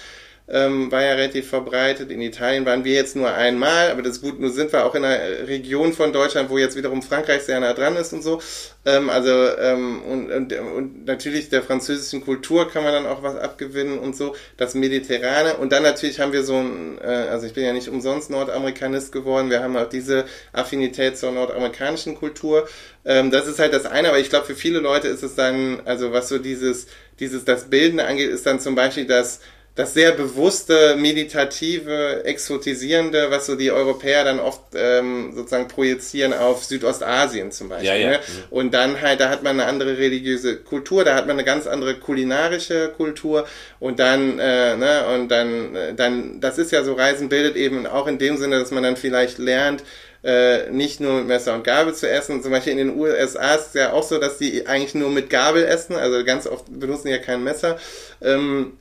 ähm, 0.51 0.91
war 0.91 1.03
ja 1.03 1.13
relativ 1.13 1.49
verbreitet. 1.49 2.11
In 2.11 2.23
Italien 2.23 2.65
waren 2.65 2.85
wir 2.85 2.95
jetzt 2.95 3.17
nur 3.17 3.33
einmal, 3.33 3.91
aber 3.91 4.03
das 4.03 4.17
ist 4.17 4.23
gut, 4.23 4.41
nur 4.41 4.51
sind 4.51 4.73
wir 4.73 4.87
auch 4.87 4.95
in 4.95 5.05
einer 5.05 5.47
Region 5.47 5.93
von 5.93 6.13
Deutschland, 6.13 6.49
wo 6.49 6.57
jetzt 6.57 6.77
wiederum 6.77 7.03
Frankreich 7.03 7.43
sehr 7.43 7.61
nah 7.61 7.75
dran 7.75 7.97
ist 7.97 8.15
und 8.15 8.23
so. 8.23 8.41
Ähm, 8.87 9.11
also 9.11 9.31
ähm, 9.31 10.03
und, 10.03 10.31
und, 10.31 10.53
und 10.53 11.05
natürlich 11.05 11.51
der 11.51 11.63
französischen 11.63 12.25
Kultur 12.25 12.71
kann 12.71 12.83
man 12.83 12.93
dann 12.93 13.07
auch 13.07 13.23
was 13.23 13.37
abgewinnen 13.37 13.99
und 13.99 14.17
so. 14.17 14.35
Das 14.57 14.75
Mediterrane 14.75 15.57
und 15.57 15.71
dann 15.71 15.83
natürlich 15.83 16.19
haben 16.19 16.33
wir 16.33 16.43
so 16.43 16.57
ein, 16.57 16.99
äh, 17.03 17.07
also 17.07 17.47
ich 17.47 17.53
bin 17.53 17.65
ja 17.65 17.75
nicht 17.75 17.89
umsonst 17.89 18.31
Nordamerikanist 18.31 19.13
geworden. 19.13 19.51
Wir 19.51 19.63
haben 19.63 19.77
auch 19.77 19.89
diese 19.89 20.25
Affinität 20.55 21.19
zur 21.19 21.31
nordamerikanischen 21.33 22.15
Kultur. 22.15 22.67
Ähm, 23.05 23.31
das 23.31 23.47
ist 23.47 23.59
halt 23.59 23.75
das 23.75 23.85
eine, 23.85 24.09
aber 24.09 24.19
ich 24.19 24.31
glaube 24.31 24.47
für 24.47 24.55
viele 24.55 24.79
Leute 24.79 25.09
ist 25.09 25.23
es 25.23 25.35
dann, 25.35 25.83
also 25.85 26.13
was 26.13 26.31
so 26.31 26.39
dieses 26.39 26.87
dieses 27.21 27.45
das 27.45 27.69
Bildende 27.69 28.07
angeht, 28.07 28.31
ist 28.31 28.47
dann 28.47 28.61
zum 28.61 28.75
Beispiel 28.75 29.07
das 29.07 29.41
das 29.79 29.95
sehr 29.95 30.11
bewusste, 30.11 30.97
meditative, 30.97 32.25
exotisierende, 32.25 33.31
was 33.31 33.47
so 33.47 33.55
die 33.55 33.71
Europäer 33.71 34.25
dann 34.25 34.41
oft 34.41 34.61
ähm, 34.75 35.31
sozusagen 35.33 35.69
projizieren 35.69 36.33
auf 36.33 36.64
Südostasien 36.64 37.53
zum 37.53 37.69
Beispiel. 37.69 37.87
Ja, 37.88 37.95
ja. 37.95 38.11
Ne? 38.11 38.21
Und 38.51 38.75
dann 38.75 39.01
halt, 39.01 39.21
da 39.21 39.29
hat 39.29 39.45
man 39.45 39.61
eine 39.61 39.71
andere 39.71 39.97
religiöse 39.97 40.57
Kultur, 40.57 41.05
da 41.05 41.14
hat 41.14 41.29
man 41.29 41.37
eine 41.37 41.45
ganz 41.45 41.69
andere 41.69 41.95
kulinarische 41.95 42.93
Kultur 42.97 43.47
und 43.79 44.01
dann, 44.01 44.41
äh, 44.41 44.76
ne, 44.76 45.07
und 45.14 45.29
dann, 45.29 45.76
äh, 45.76 45.95
dann, 45.95 46.41
das 46.41 46.59
ist 46.59 46.72
ja 46.72 46.83
so, 46.83 46.95
Reisen 46.95 47.29
bildet 47.29 47.55
eben 47.55 47.87
auch 47.87 48.09
in 48.09 48.18
dem 48.18 48.37
Sinne, 48.37 48.59
dass 48.59 48.72
man 48.72 48.83
dann 48.83 48.97
vielleicht 48.97 49.39
lernt, 49.39 49.85
äh, 50.24 50.68
nicht 50.72 50.99
nur 50.99 51.20
mit 51.20 51.29
Messer 51.29 51.55
und 51.55 51.62
Gabel 51.62 51.95
zu 51.95 52.11
essen. 52.11 52.43
Zum 52.43 52.51
Beispiel 52.51 52.72
in 52.72 52.79
den 52.79 52.99
USA 52.99 53.55
ist 53.55 53.68
es 53.68 53.74
ja 53.74 53.93
auch 53.93 54.03
so, 54.03 54.18
dass 54.18 54.39
die 54.39 54.66
eigentlich 54.66 54.97
nur 54.97 55.11
mit 55.11 55.31
Gabel 55.31 55.62
essen, 55.62 55.95
also 55.95 56.24
ganz 56.24 56.49
oft 56.49 56.64
benutzen 56.68 57.07
die 57.07 57.12
ja 57.12 57.18
kein 57.18 57.45
Messer. 57.45 57.79
Ähm, 58.20 58.72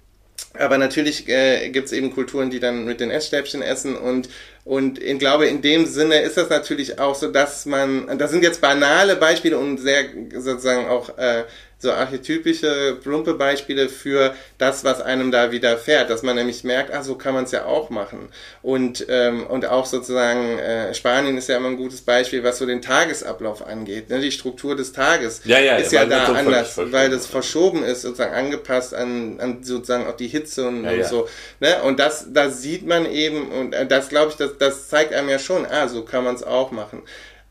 aber 0.54 0.78
natürlich 0.78 1.28
äh, 1.30 1.70
gibt 1.70 1.88
es 1.88 1.94
eben 1.94 2.14
Kulturen, 2.14 2.50
die 2.50 2.60
dann 2.60 2.86
mit 2.86 3.00
den 3.00 3.12
Essstäbchen 3.12 3.62
essen 3.62 3.96
und 3.96 4.30
und 4.68 5.02
ich 5.02 5.18
glaube, 5.18 5.48
in 5.48 5.62
dem 5.62 5.86
Sinne 5.86 6.20
ist 6.20 6.36
das 6.36 6.50
natürlich 6.50 7.00
auch 7.00 7.16
so, 7.16 7.32
dass 7.32 7.66
man, 7.66 8.18
das 8.18 8.32
sind 8.32 8.44
jetzt 8.44 8.60
banale 8.60 9.16
Beispiele 9.16 9.58
und 9.58 9.78
sehr 9.78 10.08
sozusagen 10.36 10.88
auch 10.88 11.18
äh, 11.18 11.46
so 11.80 11.92
archetypische, 11.92 12.98
plumpe 13.02 13.36
Beispiele 13.36 13.88
für 13.88 14.34
das, 14.58 14.84
was 14.84 15.00
einem 15.00 15.32
da 15.32 15.52
widerfährt, 15.52 16.10
dass 16.10 16.24
man 16.24 16.36
nämlich 16.36 16.64
merkt, 16.64 16.92
ah, 16.92 17.04
so 17.04 17.16
kann 17.16 17.36
man 17.36 17.44
es 17.44 17.52
ja 17.52 17.66
auch 17.66 17.92
machen. 17.92 18.30
Und, 18.64 19.06
ähm, 19.10 19.46
und 19.46 19.66
auch 19.68 19.86
sozusagen, 19.86 20.58
äh, 20.58 20.94
Spanien 20.96 21.38
ist 21.38 21.50
ja 21.50 21.58
immer 21.58 21.70
ein 21.70 21.78
gutes 21.78 22.02
Beispiel, 22.02 22.44
was 22.44 22.58
so 22.58 22.66
den 22.66 22.82
Tagesablauf 22.82 23.66
angeht. 23.66 24.10
Ne? 24.10 24.20
Die 24.20 24.32
Struktur 24.32 24.76
des 24.76 24.92
Tages 24.92 25.42
ja, 25.46 25.60
ja, 25.60 25.76
ist 25.78 25.92
ja, 25.92 26.06
da 26.06 26.26
anders, 26.26 26.78
weil 26.78 27.12
das 27.12 27.28
verschoben 27.28 27.84
ist, 27.84 28.02
sozusagen 28.02 28.34
angepasst 28.34 28.96
an, 28.96 29.40
an 29.40 29.64
sozusagen 29.64 30.08
auch 30.08 30.18
die 30.18 30.28
Hitze 30.28 30.68
und, 30.68 30.84
und 30.84 31.06
so. 31.06 31.28
Ne? 31.60 31.84
Und 31.84 32.00
das, 32.00 32.28
das 32.34 32.62
sieht 32.64 32.88
man 32.88 33.06
eben, 33.06 33.52
und 33.52 33.74
äh, 33.74 33.86
das 33.86 34.10
glaube 34.10 34.32
ich, 34.32 34.38
das, 34.38 34.58
das 34.58 34.88
zeigt 34.88 35.14
einem 35.14 35.30
ja 35.30 35.38
schon, 35.38 35.66
ah, 35.68 35.88
so 35.88 36.04
kann 36.04 36.24
man 36.24 36.34
es 36.34 36.42
auch 36.42 36.72
machen. 36.72 37.04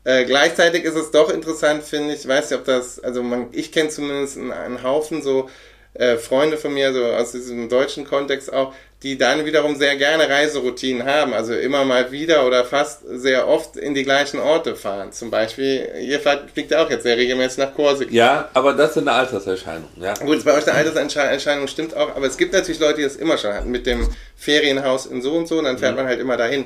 Äh, 0.07 0.23
gleichzeitig 0.23 0.85
ist 0.85 0.95
es 0.95 1.11
doch 1.11 1.29
interessant, 1.29 1.83
finde 1.83 2.13
ich, 2.13 2.25
weiß 2.25 2.49
nicht, 2.49 2.57
ob 2.57 2.65
das, 2.65 2.97
also 2.97 3.21
man, 3.21 3.49
ich 3.51 3.73
kenne 3.73 3.89
zumindest 3.89 4.37
einen, 4.37 4.53
einen, 4.53 4.81
Haufen 4.81 5.21
so 5.21 5.49
äh, 5.95 6.15
Freunde 6.15 6.55
von 6.55 6.73
mir, 6.73 6.93
so 6.93 7.03
aus 7.03 7.33
diesem 7.33 7.67
deutschen 7.67 8.05
Kontext 8.05 8.53
auch, 8.53 8.73
die 9.03 9.17
dann 9.17 9.43
wiederum 9.43 9.75
sehr 9.75 9.97
gerne 9.97 10.29
Reiseroutinen 10.29 11.05
haben, 11.05 11.33
also 11.33 11.53
immer 11.53 11.83
mal 11.83 12.09
wieder 12.13 12.47
oder 12.47 12.63
fast 12.63 13.01
sehr 13.05 13.49
oft 13.49 13.75
in 13.75 13.95
die 13.95 14.03
gleichen 14.03 14.39
Orte 14.39 14.77
fahren. 14.77 15.11
Zum 15.11 15.29
Beispiel, 15.29 15.89
ihr 15.99 16.21
fliegt 16.21 16.71
ja 16.71 16.85
auch 16.85 16.89
jetzt 16.89 17.03
sehr 17.03 17.17
regelmäßig 17.17 17.57
nach 17.57 17.73
Korsika. 17.73 18.09
Ja, 18.09 18.49
aber 18.53 18.71
das 18.75 18.91
ist 18.91 18.99
eine 18.99 19.11
Alterserscheinung. 19.11 19.89
Ja. 19.99 20.13
Gut, 20.13 20.45
bei 20.45 20.57
euch 20.57 20.65
eine 20.69 20.77
Alterserscheinung 20.77 21.67
stimmt 21.67 21.97
auch, 21.97 22.15
aber 22.15 22.27
es 22.27 22.37
gibt 22.37 22.53
natürlich 22.53 22.79
Leute, 22.79 22.99
die 22.99 23.03
das 23.03 23.17
immer 23.17 23.37
schon 23.37 23.53
hatten, 23.53 23.71
mit 23.71 23.85
dem 23.85 24.07
Ferienhaus 24.37 25.05
in 25.05 25.21
so 25.21 25.33
und 25.33 25.49
so, 25.49 25.57
und 25.57 25.65
dann 25.65 25.77
fährt 25.77 25.91
mhm. 25.91 25.97
man 25.97 26.07
halt 26.07 26.21
immer 26.21 26.37
dahin. 26.37 26.63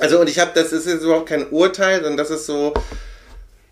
Also 0.00 0.20
und 0.20 0.28
ich 0.28 0.38
habe, 0.38 0.52
das 0.54 0.72
ist 0.72 0.86
jetzt 0.86 1.02
überhaupt 1.02 1.28
kein 1.28 1.48
Urteil, 1.50 1.96
sondern 1.96 2.16
das 2.16 2.30
ist 2.30 2.46
so, 2.46 2.72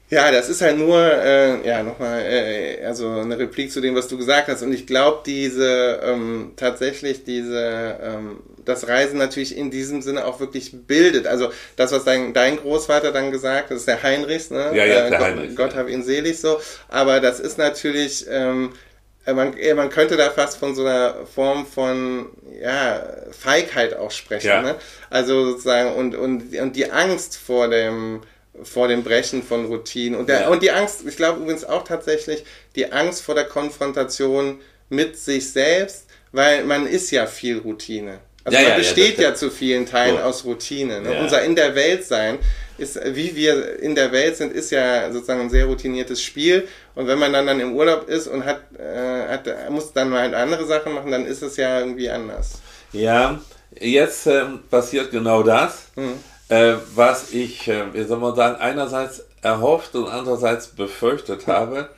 ja, 0.09 0.31
das 0.31 0.49
ist 0.49 0.63
halt 0.63 0.79
nur, 0.79 1.01
äh, 1.01 1.67
ja, 1.67 1.83
nochmal, 1.83 2.23
äh, 2.23 2.85
also 2.85 3.11
eine 3.11 3.37
Replik 3.39 3.73
zu 3.73 3.81
dem, 3.81 3.97
was 3.97 4.07
du 4.07 4.17
gesagt 4.17 4.47
hast. 4.47 4.63
Und 4.63 4.73
ich 4.73 4.87
glaube, 4.87 5.23
diese, 5.27 6.01
ähm, 6.05 6.53
tatsächlich 6.55 7.25
diese, 7.25 7.99
ähm, 8.01 8.39
das 8.65 8.87
Reisen 8.87 9.19
natürlich 9.19 9.57
in 9.57 9.71
diesem 9.71 10.03
Sinne 10.03 10.27
auch 10.27 10.39
wirklich 10.39 10.87
bildet. 10.87 11.27
Also 11.27 11.51
das, 11.75 11.91
was 11.91 12.05
dein, 12.05 12.35
dein 12.35 12.57
Großvater 12.57 13.11
dann 13.11 13.33
gesagt 13.33 13.65
hat, 13.65 13.71
das 13.73 13.79
ist 13.79 13.89
der 13.89 14.03
Heinrichs, 14.03 14.51
ne? 14.51 14.71
Ja, 14.75 14.85
ja, 14.85 15.07
äh, 15.07 15.11
der 15.11 15.19
Gott, 15.19 15.21
Heinrich. 15.21 15.57
Gott 15.57 15.75
hab 15.75 15.89
ihn 15.89 16.05
selig 16.05 16.41
so. 16.41 16.61
Aber 16.89 17.19
das 17.19 17.41
ist 17.41 17.59
natürlich, 17.59 18.27
ähm, 18.31 18.75
äh, 18.75 18.86
man, 19.35 19.55
man 19.75 19.91
könnte 19.91 20.17
da 20.17 20.31
fast 20.31 20.59
von 20.59 20.75
so 20.75 20.83
einer 20.83 21.27
Form 21.27 21.67
von 21.67 22.31
ja, 22.61 23.03
Feigheit 23.33 23.97
auch 23.97 24.11
sprechen. 24.11 24.49
Ja. 24.49 24.63
Ne? 24.63 24.77
Also 25.11 25.51
sozusagen 25.51 25.95
und, 25.95 26.15
und, 26.15 26.55
und 26.57 26.77
die 26.77 26.91
Angst 26.91 27.37
vor 27.37 27.69
dem 27.69 28.23
vor 28.63 28.89
dem 28.89 29.03
Brechen 29.03 29.43
von 29.43 29.67
Routinen 29.67 30.19
und, 30.19 30.31
der, 30.31 30.43
ja. 30.43 30.49
und 30.49 30.63
die 30.63 30.71
Angst, 30.71 31.03
ich 31.07 31.17
glaube 31.17 31.41
übrigens 31.41 31.63
auch 31.63 31.85
tatsächlich, 31.85 32.43
die 32.75 32.91
Angst 32.91 33.23
vor 33.23 33.35
der 33.35 33.45
Konfrontation 33.45 34.61
mit 34.89 35.19
sich 35.19 35.53
selbst, 35.53 36.07
weil 36.33 36.65
man 36.65 36.87
ist 36.87 37.11
ja 37.11 37.27
viel 37.27 37.59
Routine. 37.59 38.19
Also 38.45 38.59
ja, 38.59 38.69
man 38.69 38.79
besteht 38.79 39.19
ja, 39.19 39.35
zu 39.35 39.51
vielen 39.51 39.87
Teilen 39.87 40.19
aus 40.19 40.45
Routine. 40.45 41.01
Ne? 41.01 41.21
Unser 41.21 41.43
In 41.43 41.57
der 41.57 41.75
Welt 41.75 42.05
sein 42.05 42.39
ist, 42.79 42.99
wie 43.15 43.35
wir 43.35 43.79
in 43.81 43.95
der 43.95 44.13
Welt 44.13 44.37
sind, 44.37 44.53
ist 44.53 44.71
ja 44.71 45.11
sozusagen 45.13 45.41
ein 45.41 45.51
sehr 45.51 45.67
routiniertes 45.67 46.23
Spiel. 46.23 46.69
Und 46.95 47.07
wenn 47.07 47.19
man 47.19 47.33
dann, 47.33 47.47
dann 47.47 47.61
im 47.61 47.75
Urlaub 47.75 48.09
ist 48.09 48.27
und 48.27 48.45
hat, 48.45 48.61
äh, 48.79 49.29
hat, 49.29 49.71
muss 49.71 49.93
dann 49.93 50.13
halt 50.13 50.35
andere 50.35 50.67
Sachen 50.67 50.95
machen, 50.95 51.11
dann 51.11 51.27
ist 51.27 51.43
es 51.43 51.57
ja 51.57 51.81
irgendwie 51.81 52.11
anders. 52.11 52.61
Ja, 52.93 53.41
jetzt 53.79 54.27
äh, 54.27 54.45
passiert 54.71 55.11
genau 55.11 55.43
das, 55.43 55.89
mhm. 55.97 56.15
äh, 56.49 56.75
was 56.95 57.33
ich, 57.33 57.69
äh, 57.69 57.93
wie 57.93 58.05
soll 58.05 58.19
man 58.19 58.35
sagen, 58.35 58.57
einerseits 58.61 59.25
erhofft 59.43 59.95
und 59.95 60.09
andererseits 60.09 60.69
befürchtet 60.69 61.47
habe, 61.47 61.89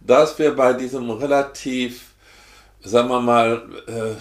dass 0.00 0.38
wir 0.38 0.54
bei 0.54 0.72
diesem 0.72 1.10
relativ, 1.10 2.02
sagen 2.82 3.08
wir 3.08 3.20
mal, 3.20 3.62
äh, 3.86 4.14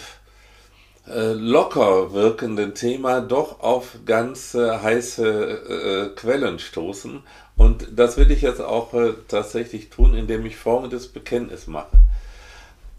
äh, 1.08 1.34
locker 1.34 2.14
wirkenden 2.14 2.76
Thema 2.76 3.20
doch 3.22 3.60
auf 3.60 3.98
ganz 4.06 4.54
äh, 4.54 4.80
heiße 4.80 6.12
äh, 6.14 6.16
Quellen 6.16 6.60
stoßen. 6.60 7.24
Und 7.56 7.88
das 7.96 8.18
will 8.18 8.32
ich 8.32 8.42
jetzt 8.42 8.62
auch 8.62 8.94
äh, 8.94 9.14
tatsächlich 9.28 9.90
tun, 9.90 10.16
indem 10.16 10.46
ich 10.46 10.56
folgendes 10.56 11.08
Bekenntnis 11.08 11.68
mache. 11.68 12.02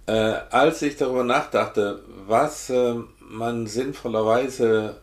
Äh, 0.07 0.34
als 0.50 0.82
ich 0.82 0.96
darüber 0.96 1.24
nachdachte, 1.24 2.02
was 2.26 2.68
äh, 2.68 2.94
man 3.20 3.66
sinnvollerweise 3.66 4.96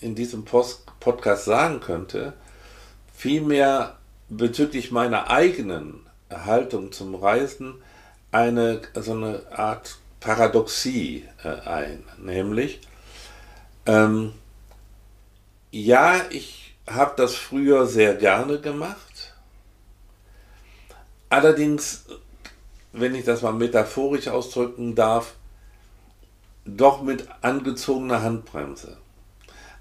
in 0.00 0.14
diesem 0.14 0.46
Post 0.46 0.86
Podcast 1.00 1.44
sagen 1.44 1.80
könnte, 1.80 2.32
vielmehr 3.14 3.98
bezüglich 4.30 4.90
meiner 4.90 5.28
eigenen 5.28 6.06
Haltung 6.30 6.92
zum 6.92 7.14
Reisen 7.14 7.74
eine 8.32 8.80
so 8.94 9.12
eine 9.12 9.42
Art 9.52 9.98
Paradoxie 10.20 11.24
äh, 11.42 11.48
ein, 11.68 12.04
nämlich, 12.18 12.80
ähm, 13.86 14.34
ja, 15.70 16.22
ich 16.30 16.76
habe 16.86 17.14
das 17.16 17.34
früher 17.34 17.86
sehr 17.86 18.14
gerne 18.14 18.60
gemacht, 18.60 19.34
allerdings, 21.28 22.04
wenn 22.92 23.14
ich 23.14 23.24
das 23.24 23.42
mal 23.42 23.52
metaphorisch 23.52 24.28
ausdrücken 24.28 24.94
darf, 24.94 25.34
doch 26.64 27.02
mit 27.02 27.26
angezogener 27.40 28.22
Handbremse. 28.22 28.98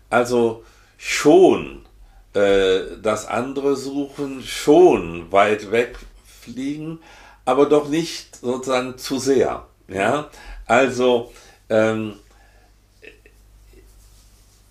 Also 0.10 0.64
schon 0.98 1.86
äh, 2.34 2.98
das 3.02 3.28
andere 3.28 3.76
suchen, 3.76 4.44
schon 4.44 5.32
weit 5.32 5.72
weg 5.72 5.98
fliegen, 6.24 7.00
aber 7.46 7.66
doch 7.68 7.90
nicht 7.90 8.38
sozusagen 8.38 8.98
zu 8.98 9.20
sehr. 9.20 9.68
Ja, 9.90 10.30
also 10.66 11.32
ähm, 11.70 12.16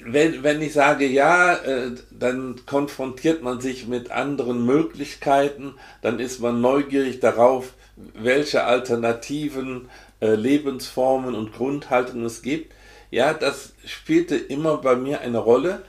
wenn, 0.01 0.43
wenn 0.43 0.63
ich 0.63 0.73
sage 0.73 1.07
ja, 1.07 1.55
äh, 1.55 1.91
dann 2.11 2.61
konfrontiert 2.67 3.43
man 3.43 3.61
sich 3.61 3.87
mit 3.87 4.11
anderen 4.11 4.65
Möglichkeiten, 4.65 5.75
dann 6.03 6.21
ist 6.21 6.41
man 6.41 6.61
neugierig 6.61 7.21
darauf, 7.21 7.75
welche 8.15 8.65
alternativen 8.65 9.89
äh, 10.21 10.35
Lebensformen 10.35 11.35
und 11.35 11.53
Grundhaltungen 11.53 12.27
es 12.27 12.43
gibt. 12.43 12.73
Ja, 13.11 13.35
das 13.35 13.73
spielte 13.85 14.37
immer 14.37 14.79
bei 14.79 14.97
mir 14.97 15.21
eine 15.21 15.39
Rolle. 15.39 15.83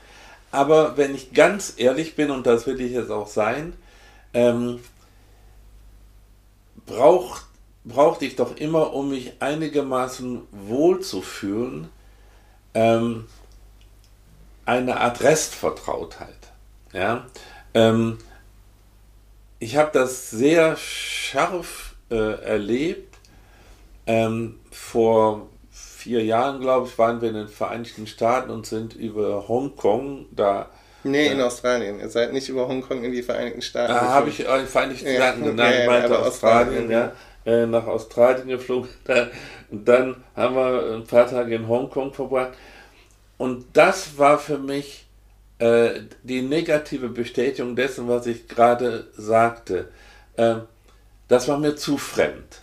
Aber 0.52 0.98
wenn 0.98 1.14
ich 1.14 1.34
ganz 1.34 1.76
ehrlich 1.78 2.16
bin, 2.16 2.32
und 2.32 2.48
das 2.48 2.66
will 2.66 2.82
ich 2.82 2.94
jetzt 2.94 3.12
auch 3.12 3.28
sein, 3.28 3.74
ähm, 4.34 4.80
braucht 6.88 7.49
brauchte 7.90 8.26
ich 8.26 8.36
doch 8.36 8.56
immer, 8.56 8.94
um 8.94 9.10
mich 9.10 9.34
einigermaßen 9.40 10.42
wohl 10.52 11.02
zu 11.02 11.22
fühlen, 11.22 11.90
ähm, 12.74 13.26
eine 14.66 15.00
Art 15.00 15.22
Restvertrautheit. 15.22 16.30
Ja? 16.94 17.26
Ähm, 17.74 18.20
ich 19.60 19.76
habe 19.76 19.90
das 19.92 20.30
sehr 20.30 20.78
scharf 20.78 21.96
äh, 22.10 22.42
erlebt. 22.44 23.18
Ähm, 24.08 24.60
vor 24.72 25.48
vier 25.72 26.24
Jahren, 26.24 26.62
glaube 26.62 26.88
ich, 26.88 26.98
waren 26.98 27.22
wir 27.22 27.30
in 27.30 27.36
den 27.36 27.48
Vereinigten 27.48 28.08
Staaten 28.08 28.50
und 28.50 28.66
sind 28.66 28.96
über 28.96 29.48
Hongkong 29.48 30.26
da. 30.32 30.70
Nee, 31.04 31.28
in 31.28 31.42
Australien. 31.42 32.00
Ihr 32.00 32.10
seid 32.10 32.34
nicht 32.34 32.50
über 32.50 32.68
Hongkong 32.68 33.04
in 33.04 33.12
die 33.12 33.22
Vereinigten 33.22 33.62
Staaten. 33.62 33.94
Da 33.94 34.02
habe 34.02 34.30
ich 34.30 34.40
in 34.40 34.46
die 34.62 34.66
Vereinigten 34.66 35.08
Staaten 35.08 35.44
ja, 35.44 35.50
genannt, 35.52 35.76
ja, 35.80 35.86
meinte 35.86 36.20
Australien, 36.20 36.68
Australien, 36.68 36.92
ja. 36.92 37.12
Äh, 37.50 37.66
nach 37.66 37.88
Australien 37.88 38.48
geflogen. 38.48 38.90
Und 39.72 39.88
dann 39.88 40.24
haben 40.36 40.56
wir 40.56 40.94
ein 40.94 41.04
paar 41.06 41.28
Tage 41.28 41.56
in 41.56 41.68
Hongkong 41.68 42.14
verbracht. 42.14 42.54
Und 43.40 43.66
das 43.74 44.20
war 44.20 44.38
für 44.38 44.60
mich 44.60 45.08
äh, 45.58 46.02
die 46.22 46.44
negative 46.44 47.10
Bestätigung 47.10 47.76
dessen, 47.76 48.08
was 48.08 48.28
ich 48.28 48.48
gerade 48.48 49.08
sagte. 49.18 49.90
Äh, 50.38 50.58
das 51.28 51.48
war 51.48 51.58
mir 51.58 51.76
zu 51.76 51.98
fremd. 51.98 52.62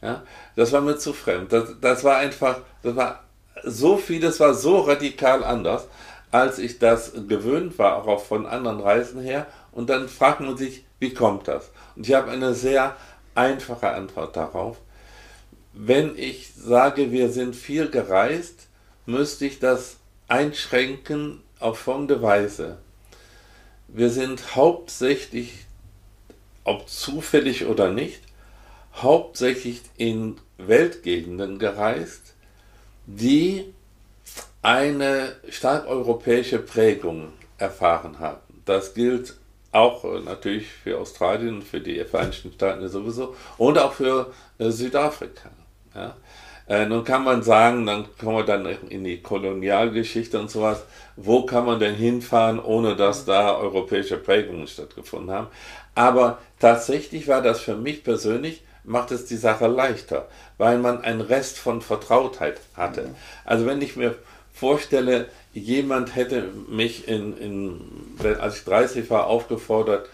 Ja? 0.00 0.22
Das 0.56 0.72
war 0.72 0.80
mir 0.80 0.96
zu 0.96 1.12
fremd. 1.12 1.52
Das, 1.52 1.74
das 1.82 2.02
war 2.02 2.16
einfach, 2.16 2.60
das 2.82 2.96
war 2.96 3.24
so 3.64 3.98
viel, 3.98 4.20
das 4.20 4.40
war 4.40 4.54
so 4.54 4.80
radikal 4.80 5.44
anders, 5.44 5.88
als 6.30 6.58
ich 6.58 6.78
das 6.78 7.12
gewöhnt 7.28 7.78
war, 7.78 8.08
auch 8.08 8.24
von 8.24 8.46
anderen 8.46 8.80
Reisen 8.80 9.20
her. 9.20 9.46
Und 9.72 9.90
dann 9.90 10.08
fragt 10.08 10.40
man 10.40 10.56
sich, 10.56 10.84
wie 11.00 11.12
kommt 11.12 11.48
das? 11.48 11.70
Und 11.96 12.08
ich 12.08 12.14
habe 12.14 12.30
eine 12.30 12.54
sehr 12.54 12.96
einfache 13.34 13.90
Antwort 13.90 14.36
darauf. 14.36 14.78
Wenn 15.72 16.16
ich 16.18 16.52
sage, 16.54 17.12
wir 17.12 17.30
sind 17.30 17.56
viel 17.56 17.88
gereist, 17.90 18.66
müsste 19.06 19.46
ich 19.46 19.58
das 19.58 19.96
einschränken 20.28 21.42
auf 21.60 21.78
folgende 21.78 22.22
Weise. 22.22 22.78
Wir 23.88 24.10
sind 24.10 24.56
hauptsächlich, 24.56 25.66
ob 26.64 26.88
zufällig 26.88 27.66
oder 27.66 27.90
nicht, 27.90 28.22
hauptsächlich 28.94 29.82
in 29.96 30.36
Weltgegenden 30.58 31.58
gereist, 31.58 32.34
die 33.06 33.72
eine 34.62 35.36
stark 35.48 35.86
europäische 35.86 36.58
Prägung 36.58 37.32
erfahren 37.58 38.18
haben. 38.18 38.40
Das 38.64 38.94
gilt 38.94 39.34
auch 39.72 40.04
äh, 40.04 40.20
natürlich 40.20 40.68
für 40.68 40.98
Australien, 40.98 41.62
für 41.62 41.80
die 41.80 42.04
Vereinigten 42.04 42.52
Staaten 42.52 42.88
sowieso 42.88 43.34
und 43.58 43.78
auch 43.78 43.92
für 43.92 44.32
äh, 44.58 44.70
Südafrika. 44.70 45.50
Ja. 45.94 46.16
Äh, 46.68 46.86
nun 46.86 47.04
kann 47.04 47.24
man 47.24 47.42
sagen, 47.42 47.86
dann 47.86 48.06
kommen 48.18 48.36
wir 48.36 48.44
dann 48.44 48.66
in 48.88 49.02
die 49.04 49.20
Kolonialgeschichte 49.20 50.38
und 50.38 50.50
sowas. 50.50 50.84
Wo 51.16 51.44
kann 51.44 51.66
man 51.66 51.80
denn 51.80 51.94
hinfahren, 51.94 52.60
ohne 52.60 52.94
dass 52.96 53.24
da 53.24 53.56
europäische 53.56 54.16
Prägungen 54.16 54.66
stattgefunden 54.66 55.34
haben? 55.34 55.48
Aber 55.94 56.38
tatsächlich 56.60 57.28
war 57.28 57.42
das 57.42 57.60
für 57.60 57.76
mich 57.76 58.04
persönlich, 58.04 58.62
macht 58.84 59.10
es 59.10 59.26
die 59.26 59.36
Sache 59.36 59.66
leichter, 59.66 60.28
weil 60.58 60.78
man 60.78 61.02
einen 61.02 61.20
Rest 61.20 61.58
von 61.58 61.82
Vertrautheit 61.82 62.60
hatte. 62.76 63.14
Also 63.44 63.66
wenn 63.66 63.82
ich 63.82 63.96
mir 63.96 64.16
vorstelle, 64.52 65.28
jemand 65.52 66.14
hätte 66.16 66.48
mich 66.68 67.08
in, 67.08 67.36
in 67.36 67.80
als 68.40 68.58
ich 68.58 68.64
30 68.64 69.10
war, 69.10 69.26
aufgefordert, 69.26 70.08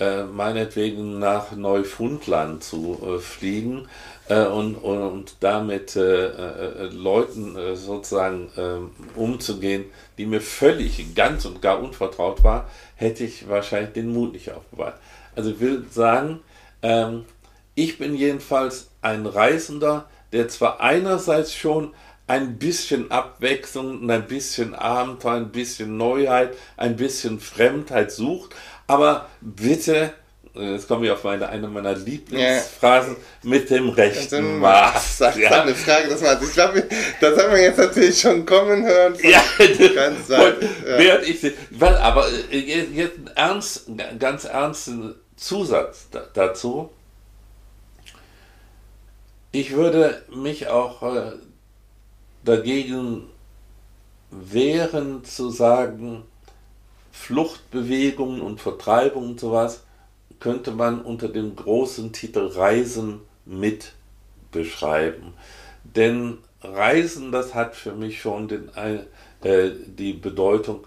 äh, 0.00 0.24
meinetwegen 0.24 1.18
nach 1.18 1.52
Neufundland 1.52 2.64
zu 2.64 2.98
äh, 3.04 3.18
fliegen 3.18 3.86
äh, 4.28 4.46
und, 4.46 4.76
und, 4.76 5.02
und 5.02 5.34
damit 5.40 5.94
äh, 5.94 6.26
äh, 6.26 6.86
Leuten 6.86 7.56
äh, 7.56 7.76
sozusagen 7.76 8.50
ähm, 8.56 8.90
umzugehen, 9.14 9.84
die 10.16 10.24
mir 10.24 10.40
völlig 10.40 11.14
ganz 11.14 11.44
und 11.44 11.60
gar 11.60 11.80
unvertraut 11.82 12.42
war, 12.42 12.68
hätte 12.96 13.24
ich 13.24 13.48
wahrscheinlich 13.48 13.92
den 13.92 14.12
Mut 14.12 14.32
nicht 14.32 14.50
aufbewahrt. 14.50 14.98
Also 15.36 15.50
ich 15.50 15.60
will 15.60 15.84
sagen, 15.90 16.40
ähm, 16.82 17.26
ich 17.74 17.98
bin 17.98 18.14
jedenfalls 18.14 18.90
ein 19.02 19.26
Reisender, 19.26 20.08
der 20.32 20.48
zwar 20.48 20.80
einerseits 20.80 21.54
schon 21.54 21.92
ein 22.30 22.58
bisschen 22.58 23.10
Abwechslung 23.10 24.02
und 24.02 24.10
ein 24.10 24.28
bisschen 24.28 24.76
Abenteuer, 24.76 25.34
ein 25.34 25.50
bisschen 25.50 25.96
Neuheit, 25.96 26.56
ein 26.76 26.94
bisschen 26.94 27.40
Fremdheit 27.40 28.12
sucht, 28.12 28.54
aber 28.86 29.28
bitte 29.40 30.12
jetzt 30.54 30.86
komme 30.86 31.06
ich 31.06 31.12
auf 31.12 31.24
meine, 31.24 31.48
eine 31.48 31.66
meiner 31.66 31.94
Lieblingsphrasen, 31.94 33.16
ja. 33.16 33.50
mit 33.50 33.68
dem 33.70 33.88
rechten 33.88 34.58
Maß. 34.58 35.18
Das 35.18 35.36
ist 35.36 35.42
ja. 35.42 35.62
eine 35.62 35.74
Frage 35.74 36.08
des 36.08 36.20
Maßes. 36.20 36.48
Ich 36.48 36.54
glaube, 36.54 36.84
das 37.20 37.38
haben 37.38 37.52
wir 37.52 37.62
jetzt 37.62 37.78
natürlich 37.78 38.20
schon 38.20 38.46
kommen 38.46 38.84
hören. 38.84 39.16
Ja, 39.22 39.42
ganz 39.94 40.28
ja. 40.28 40.52
Während 40.84 41.28
ich, 41.28 41.52
weil, 41.70 41.96
aber 41.96 42.26
äh, 42.50 42.58
jetzt 42.58 43.18
ein 43.18 43.30
ernst, 43.34 43.86
ganz 44.18 44.44
ernsten 44.44 45.14
Zusatz 45.36 46.08
dazu. 46.34 46.90
Ich 49.52 49.72
würde 49.72 50.22
mich 50.32 50.68
auch 50.68 51.02
äh, 51.02 51.32
dagegen 52.44 53.26
wehren 54.30 55.24
zu 55.24 55.50
sagen, 55.50 56.22
Fluchtbewegungen 57.12 58.40
und 58.40 58.60
Vertreibung 58.60 59.30
und 59.30 59.40
sowas 59.40 59.82
könnte 60.38 60.70
man 60.70 61.02
unter 61.02 61.28
dem 61.28 61.54
großen 61.54 62.12
Titel 62.12 62.46
Reisen 62.46 63.20
mit 63.44 63.92
beschreiben. 64.52 65.34
Denn 65.84 66.38
Reisen, 66.62 67.32
das 67.32 67.54
hat 67.54 67.74
für 67.74 67.92
mich 67.92 68.20
schon 68.20 68.48
den, 68.48 68.70
äh, 68.74 69.70
die 69.86 70.12
Bedeutung, 70.12 70.86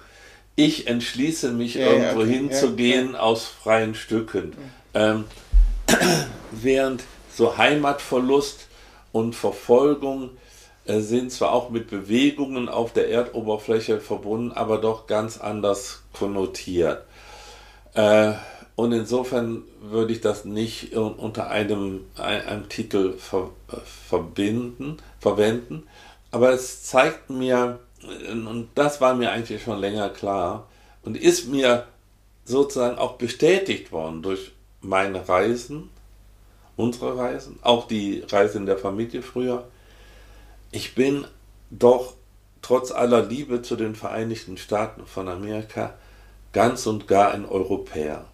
ich 0.55 0.87
entschließe 0.87 1.51
mich 1.51 1.75
ja, 1.75 1.87
irgendwo 1.87 2.21
okay, 2.21 2.33
hinzugehen 2.33 3.13
ja, 3.13 3.19
aus 3.19 3.45
freien 3.45 3.95
Stücken. 3.95 4.53
Ähm, 4.93 5.25
während 6.51 7.03
so 7.35 7.57
Heimatverlust 7.57 8.67
und 9.11 9.35
Verfolgung 9.35 10.31
sind 10.85 11.31
zwar 11.31 11.53
auch 11.53 11.69
mit 11.69 11.89
Bewegungen 11.89 12.67
auf 12.69 12.93
der 12.93 13.09
Erdoberfläche 13.09 13.99
verbunden, 13.99 14.51
aber 14.51 14.79
doch 14.79 15.07
ganz 15.07 15.37
anders 15.37 16.03
konnotiert. 16.13 17.03
Äh, 17.93 18.33
und 18.75 18.91
insofern 18.91 19.63
würde 19.81 20.13
ich 20.13 20.21
das 20.21 20.45
nicht 20.45 20.95
unter 20.95 21.49
einem, 21.49 22.05
einem 22.17 22.67
Titel 22.69 23.13
ver, 23.13 23.51
äh, 23.71 23.77
verbinden, 23.85 24.97
verwenden. 25.19 25.83
Aber 26.31 26.51
es 26.51 26.83
zeigt 26.83 27.29
mir, 27.29 27.79
und 28.31 28.69
das 28.73 28.99
war 28.99 29.13
mir 29.13 29.31
eigentlich 29.31 29.61
schon 29.61 29.79
länger 29.79 30.09
klar, 30.09 30.67
und 31.03 31.15
ist 31.17 31.47
mir 31.47 31.85
sozusagen 32.45 32.97
auch 32.97 33.13
bestätigt 33.13 33.91
worden 33.91 34.23
durch 34.23 34.51
meine 34.81 35.29
Reisen, 35.29 35.89
unsere 36.75 37.17
Reisen, 37.17 37.59
auch 37.61 37.87
die 37.87 38.23
Reisen 38.27 38.65
der 38.65 38.77
Familie 38.77 39.21
früher. 39.21 39.65
Ich 40.73 40.95
bin 40.95 41.25
doch 41.69 42.15
trotz 42.61 42.91
aller 42.91 43.23
Liebe 43.23 43.61
zu 43.61 43.77
den 43.77 43.95
Vereinigten 43.95 44.57
Staaten 44.57 45.05
von 45.05 45.29
Amerika 45.29 45.93
ganz 46.51 46.85
und 46.85 47.07
gar 47.07 47.31
ein 47.31 47.45
Europäer 47.45 48.25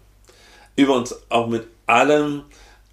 übrigens 0.80 1.14
auch 1.28 1.46
mit 1.46 1.66
allem, 1.86 2.44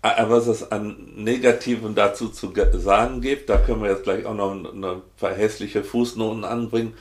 äh, 0.01 0.23
was 0.27 0.47
es 0.47 0.71
an 0.71 1.13
Negativen 1.15 1.95
dazu 1.95 2.29
zu 2.29 2.51
sagen 2.73 3.21
gibt, 3.21 3.49
da 3.49 3.57
können 3.57 3.81
wir 3.81 3.89
jetzt 3.89 4.03
gleich 4.03 4.25
auch 4.25 4.33
noch 4.33 4.51
ein 4.51 5.01
paar 5.19 5.33
hässliche 5.33 5.83
Fußnoten 5.83 6.43
anbringen. 6.43 6.93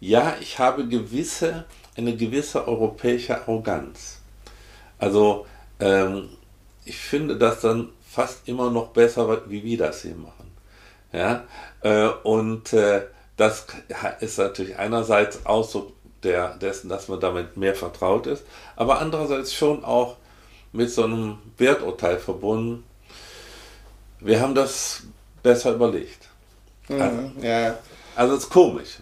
Ja, 0.00 0.36
ich 0.40 0.58
habe 0.58 0.88
gewisse, 0.88 1.66
eine 1.96 2.16
gewisse 2.16 2.66
europäische 2.66 3.36
Arroganz. 3.36 4.20
Also, 4.98 5.46
ähm, 5.78 6.30
ich 6.84 6.96
finde 6.96 7.36
das 7.36 7.60
dann 7.60 7.90
fast 8.08 8.48
immer 8.48 8.70
noch 8.70 8.88
besser, 8.88 9.42
wie 9.48 9.62
wir 9.62 9.78
das 9.78 10.02
hier 10.02 10.14
machen. 10.14 10.39
Ja, 11.12 11.44
äh, 11.82 12.08
und 12.22 12.72
äh, 12.72 13.02
das 13.36 13.66
ist 14.20 14.38
natürlich 14.38 14.76
einerseits 14.76 15.44
Ausdruck 15.46 15.92
der, 16.22 16.56
dessen, 16.56 16.88
dass 16.88 17.08
man 17.08 17.20
damit 17.20 17.56
mehr 17.56 17.74
vertraut 17.74 18.26
ist, 18.26 18.44
aber 18.76 19.00
andererseits 19.00 19.54
schon 19.54 19.84
auch 19.84 20.16
mit 20.72 20.90
so 20.90 21.04
einem 21.04 21.38
Werturteil 21.56 22.18
verbunden. 22.18 22.84
Wir 24.20 24.40
haben 24.40 24.54
das 24.54 25.02
besser 25.42 25.72
überlegt. 25.72 26.28
Mhm, 26.88 27.00
also, 27.00 27.32
ja. 27.40 27.78
also 28.14 28.34
es 28.34 28.44
ist 28.44 28.50
komisch. 28.50 28.98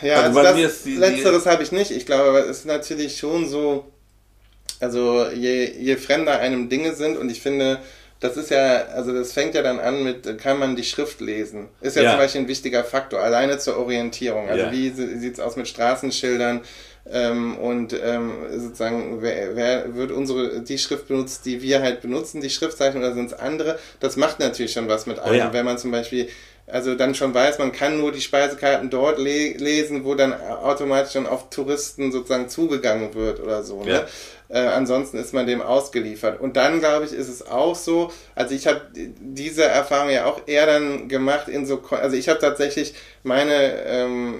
Ja, 0.00 0.22
also, 0.22 0.38
also 0.40 0.62
das, 0.62 0.82
die, 0.82 0.96
Letzteres 0.96 1.46
habe 1.46 1.62
ich 1.62 1.72
nicht. 1.72 1.90
Ich 1.90 2.06
glaube, 2.06 2.38
es 2.40 2.58
ist 2.58 2.66
natürlich 2.66 3.18
schon 3.18 3.48
so, 3.48 3.92
also 4.80 5.28
je, 5.28 5.70
je 5.78 5.96
fremder 5.96 6.38
einem 6.38 6.68
Dinge 6.68 6.94
sind 6.94 7.18
und 7.18 7.30
ich 7.30 7.42
finde, 7.42 7.80
das 8.20 8.36
ist 8.36 8.50
ja, 8.50 8.86
also 8.86 9.12
das 9.12 9.32
fängt 9.32 9.54
ja 9.54 9.62
dann 9.62 9.78
an 9.78 10.02
mit, 10.02 10.38
kann 10.38 10.58
man 10.58 10.74
die 10.74 10.84
Schrift 10.84 11.20
lesen? 11.20 11.68
Ist 11.80 11.96
ja, 11.96 12.02
ja. 12.02 12.10
zum 12.10 12.18
Beispiel 12.18 12.40
ein 12.42 12.48
wichtiger 12.48 12.82
Faktor, 12.82 13.20
alleine 13.20 13.58
zur 13.58 13.76
Orientierung. 13.78 14.48
Also 14.48 14.64
ja. 14.64 14.72
wie 14.72 14.90
sieht 14.90 15.34
es 15.34 15.40
aus 15.40 15.56
mit 15.56 15.68
Straßenschildern? 15.68 16.62
Ähm, 17.10 17.56
und 17.56 17.94
ähm, 17.94 18.32
sozusagen, 18.54 19.22
wer, 19.22 19.56
wer 19.56 19.94
wird 19.94 20.10
unsere, 20.10 20.60
die 20.60 20.78
Schrift 20.78 21.08
benutzt, 21.08 21.46
die 21.46 21.62
wir 21.62 21.80
halt 21.80 22.02
benutzen, 22.02 22.40
die 22.40 22.50
Schriftzeichen 22.50 22.98
oder 22.98 23.14
sind 23.14 23.26
es 23.26 23.32
andere? 23.32 23.78
Das 24.00 24.16
macht 24.16 24.40
natürlich 24.40 24.72
schon 24.72 24.88
was 24.88 25.06
mit 25.06 25.18
einem, 25.18 25.34
oh 25.34 25.38
ja. 25.38 25.52
wenn 25.52 25.64
man 25.64 25.78
zum 25.78 25.90
Beispiel 25.90 26.28
also 26.70 26.94
dann 26.94 27.14
schon 27.14 27.34
weiß, 27.34 27.58
man 27.58 27.72
kann 27.72 27.98
nur 27.98 28.12
die 28.12 28.20
Speisekarten 28.20 28.90
dort 28.90 29.18
le 29.18 29.52
lesen, 29.52 30.04
wo 30.04 30.14
dann 30.14 30.34
automatisch 30.34 31.14
dann 31.14 31.26
auf 31.26 31.50
Touristen 31.50 32.12
sozusagen 32.12 32.48
zugegangen 32.48 33.14
wird 33.14 33.40
oder 33.40 33.62
so. 33.62 33.82
Ne? 33.82 33.92
Ja. 33.92 34.06
Äh, 34.50 34.66
ansonsten 34.68 35.18
ist 35.18 35.34
man 35.34 35.46
dem 35.46 35.60
ausgeliefert. 35.60 36.40
Und 36.40 36.56
dann, 36.56 36.80
glaube 36.80 37.04
ich, 37.04 37.12
ist 37.12 37.28
es 37.28 37.46
auch 37.46 37.74
so, 37.74 38.10
also 38.34 38.54
ich 38.54 38.66
habe 38.66 38.82
diese 38.94 39.64
Erfahrung 39.64 40.10
ja 40.10 40.26
auch 40.26 40.40
eher 40.46 40.66
dann 40.66 41.08
gemacht 41.08 41.48
in 41.48 41.66
so, 41.66 41.82
also 41.90 42.16
ich 42.16 42.28
habe 42.28 42.38
tatsächlich 42.38 42.94
meine 43.22 43.84
ähm, 43.86 44.34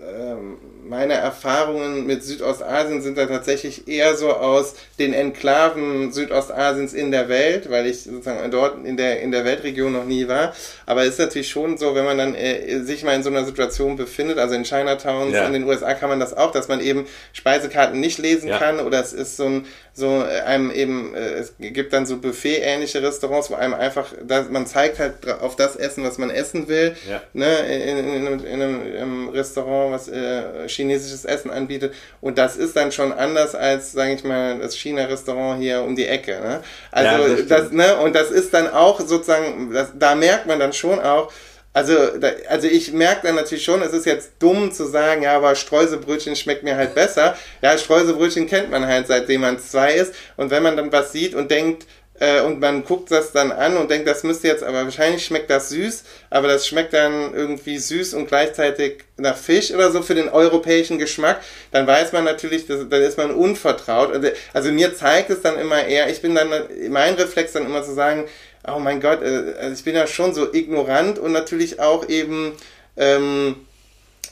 ähm, 0.00 0.58
meine 0.88 1.14
Erfahrungen 1.14 2.06
mit 2.06 2.22
Südostasien 2.22 3.02
sind 3.02 3.18
da 3.18 3.26
tatsächlich 3.26 3.88
eher 3.88 4.16
so 4.16 4.32
aus 4.32 4.74
den 4.98 5.12
Enklaven 5.12 6.12
Südostasiens 6.12 6.92
in 6.92 7.10
der 7.10 7.28
Welt, 7.28 7.70
weil 7.70 7.86
ich 7.86 8.02
sozusagen 8.02 8.50
dort 8.50 8.84
in 8.84 8.96
der, 8.96 9.20
in 9.20 9.32
der 9.32 9.44
Weltregion 9.44 9.92
noch 9.92 10.04
nie 10.04 10.28
war. 10.28 10.54
Aber 10.86 11.02
es 11.02 11.10
ist 11.10 11.18
natürlich 11.18 11.48
schon 11.48 11.76
so, 11.78 11.94
wenn 11.94 12.04
man 12.04 12.18
dann 12.18 12.34
äh, 12.34 12.80
sich 12.80 13.04
mal 13.04 13.14
in 13.14 13.22
so 13.22 13.30
einer 13.30 13.44
Situation 13.44 13.96
befindet, 13.96 14.38
also 14.38 14.54
in 14.54 14.64
Chinatowns 14.64 15.34
ja. 15.34 15.46
in 15.46 15.52
den 15.52 15.64
USA 15.64 15.94
kann 15.94 16.08
man 16.08 16.20
das 16.20 16.36
auch, 16.36 16.52
dass 16.52 16.68
man 16.68 16.80
eben 16.80 17.06
Speisekarten 17.32 18.00
nicht 18.00 18.18
lesen 18.18 18.48
ja. 18.48 18.58
kann 18.58 18.80
oder 18.80 19.00
es 19.00 19.12
ist 19.12 19.36
so 19.36 19.44
ein, 19.44 19.66
so 19.96 20.22
äh, 20.22 20.42
einem 20.42 20.70
eben, 20.70 21.14
äh, 21.14 21.38
es 21.38 21.54
gibt 21.58 21.94
dann 21.94 22.04
so 22.04 22.18
Buffet-ähnliche 22.18 23.02
Restaurants, 23.02 23.50
wo 23.50 23.54
einem 23.54 23.72
einfach, 23.72 24.12
das, 24.22 24.50
man 24.50 24.66
zeigt 24.66 24.98
halt 24.98 25.26
auf 25.40 25.56
das 25.56 25.74
Essen, 25.74 26.04
was 26.04 26.18
man 26.18 26.28
essen 26.28 26.68
will, 26.68 26.94
ja. 27.08 27.22
ne, 27.32 27.56
in, 27.60 27.98
in, 27.98 28.26
in, 28.26 28.44
in 28.44 28.62
einem 28.62 29.28
Restaurant, 29.30 29.92
was 29.92 30.08
äh, 30.08 30.68
chinesisches 30.68 31.24
Essen 31.24 31.50
anbietet 31.50 31.94
und 32.20 32.36
das 32.36 32.58
ist 32.58 32.76
dann 32.76 32.92
schon 32.92 33.10
anders 33.10 33.54
als, 33.54 33.92
sage 33.92 34.12
ich 34.12 34.22
mal, 34.22 34.58
das 34.58 34.76
China-Restaurant 34.76 35.62
hier 35.62 35.82
um 35.82 35.96
die 35.96 36.06
Ecke, 36.06 36.40
ne? 36.40 36.62
Also 36.90 37.22
ja, 37.22 37.36
das, 37.36 37.46
das, 37.46 37.72
ne, 37.72 37.96
und 37.96 38.14
das 38.14 38.30
ist 38.30 38.52
dann 38.52 38.68
auch 38.68 39.00
sozusagen, 39.00 39.72
das, 39.72 39.92
da 39.98 40.14
merkt 40.14 40.46
man 40.46 40.60
dann 40.60 40.74
schon 40.74 41.00
auch, 41.00 41.32
also, 41.76 42.16
da, 42.18 42.30
also 42.48 42.68
ich 42.68 42.94
merke 42.94 43.26
dann 43.26 43.34
natürlich 43.34 43.62
schon, 43.62 43.82
es 43.82 43.92
ist 43.92 44.06
jetzt 44.06 44.30
dumm 44.38 44.72
zu 44.72 44.86
sagen, 44.86 45.22
ja, 45.24 45.36
aber 45.36 45.54
Streuselbrötchen 45.54 46.34
schmeckt 46.34 46.62
mir 46.62 46.74
halt 46.74 46.94
besser. 46.94 47.36
Ja, 47.60 47.76
Streuselbrötchen 47.76 48.46
kennt 48.46 48.70
man 48.70 48.86
halt, 48.86 49.08
seitdem 49.08 49.42
man 49.42 49.58
zwei 49.60 49.92
ist. 49.92 50.14
Und 50.38 50.50
wenn 50.50 50.62
man 50.62 50.78
dann 50.78 50.90
was 50.90 51.12
sieht 51.12 51.34
und 51.34 51.50
denkt, 51.50 51.84
äh, 52.18 52.40
und 52.40 52.60
man 52.60 52.82
guckt 52.82 53.10
das 53.10 53.32
dann 53.32 53.52
an 53.52 53.76
und 53.76 53.90
denkt, 53.90 54.08
das 54.08 54.22
müsste 54.22 54.48
jetzt, 54.48 54.64
aber 54.64 54.84
wahrscheinlich 54.84 55.26
schmeckt 55.26 55.50
das 55.50 55.68
süß, 55.68 56.04
aber 56.30 56.48
das 56.48 56.66
schmeckt 56.66 56.94
dann 56.94 57.34
irgendwie 57.34 57.76
süß 57.76 58.14
und 58.14 58.26
gleichzeitig 58.26 59.04
nach 59.18 59.36
Fisch 59.36 59.70
oder 59.70 59.90
so 59.92 60.00
für 60.00 60.14
den 60.14 60.30
europäischen 60.30 60.98
Geschmack, 60.98 61.42
dann 61.72 61.86
weiß 61.86 62.12
man 62.12 62.24
natürlich, 62.24 62.66
dass, 62.66 62.88
dann 62.88 63.02
ist 63.02 63.18
man 63.18 63.32
unvertraut. 63.32 64.14
Also, 64.14 64.28
also 64.54 64.72
mir 64.72 64.94
zeigt 64.94 65.28
es 65.28 65.42
dann 65.42 65.58
immer 65.58 65.84
eher, 65.84 66.08
ich 66.08 66.22
bin 66.22 66.34
dann, 66.34 66.48
mein 66.88 67.14
Reflex 67.16 67.52
dann 67.52 67.66
immer 67.66 67.82
zu 67.84 67.92
sagen, 67.92 68.24
oh 68.74 68.78
mein 68.78 69.00
Gott, 69.00 69.22
äh, 69.22 69.54
also 69.60 69.74
ich 69.74 69.84
bin 69.84 69.94
ja 69.94 70.06
schon 70.06 70.34
so 70.34 70.52
ignorant 70.52 71.18
und 71.18 71.32
natürlich 71.32 71.80
auch 71.80 72.08
eben, 72.08 72.52
ähm, 72.96 73.56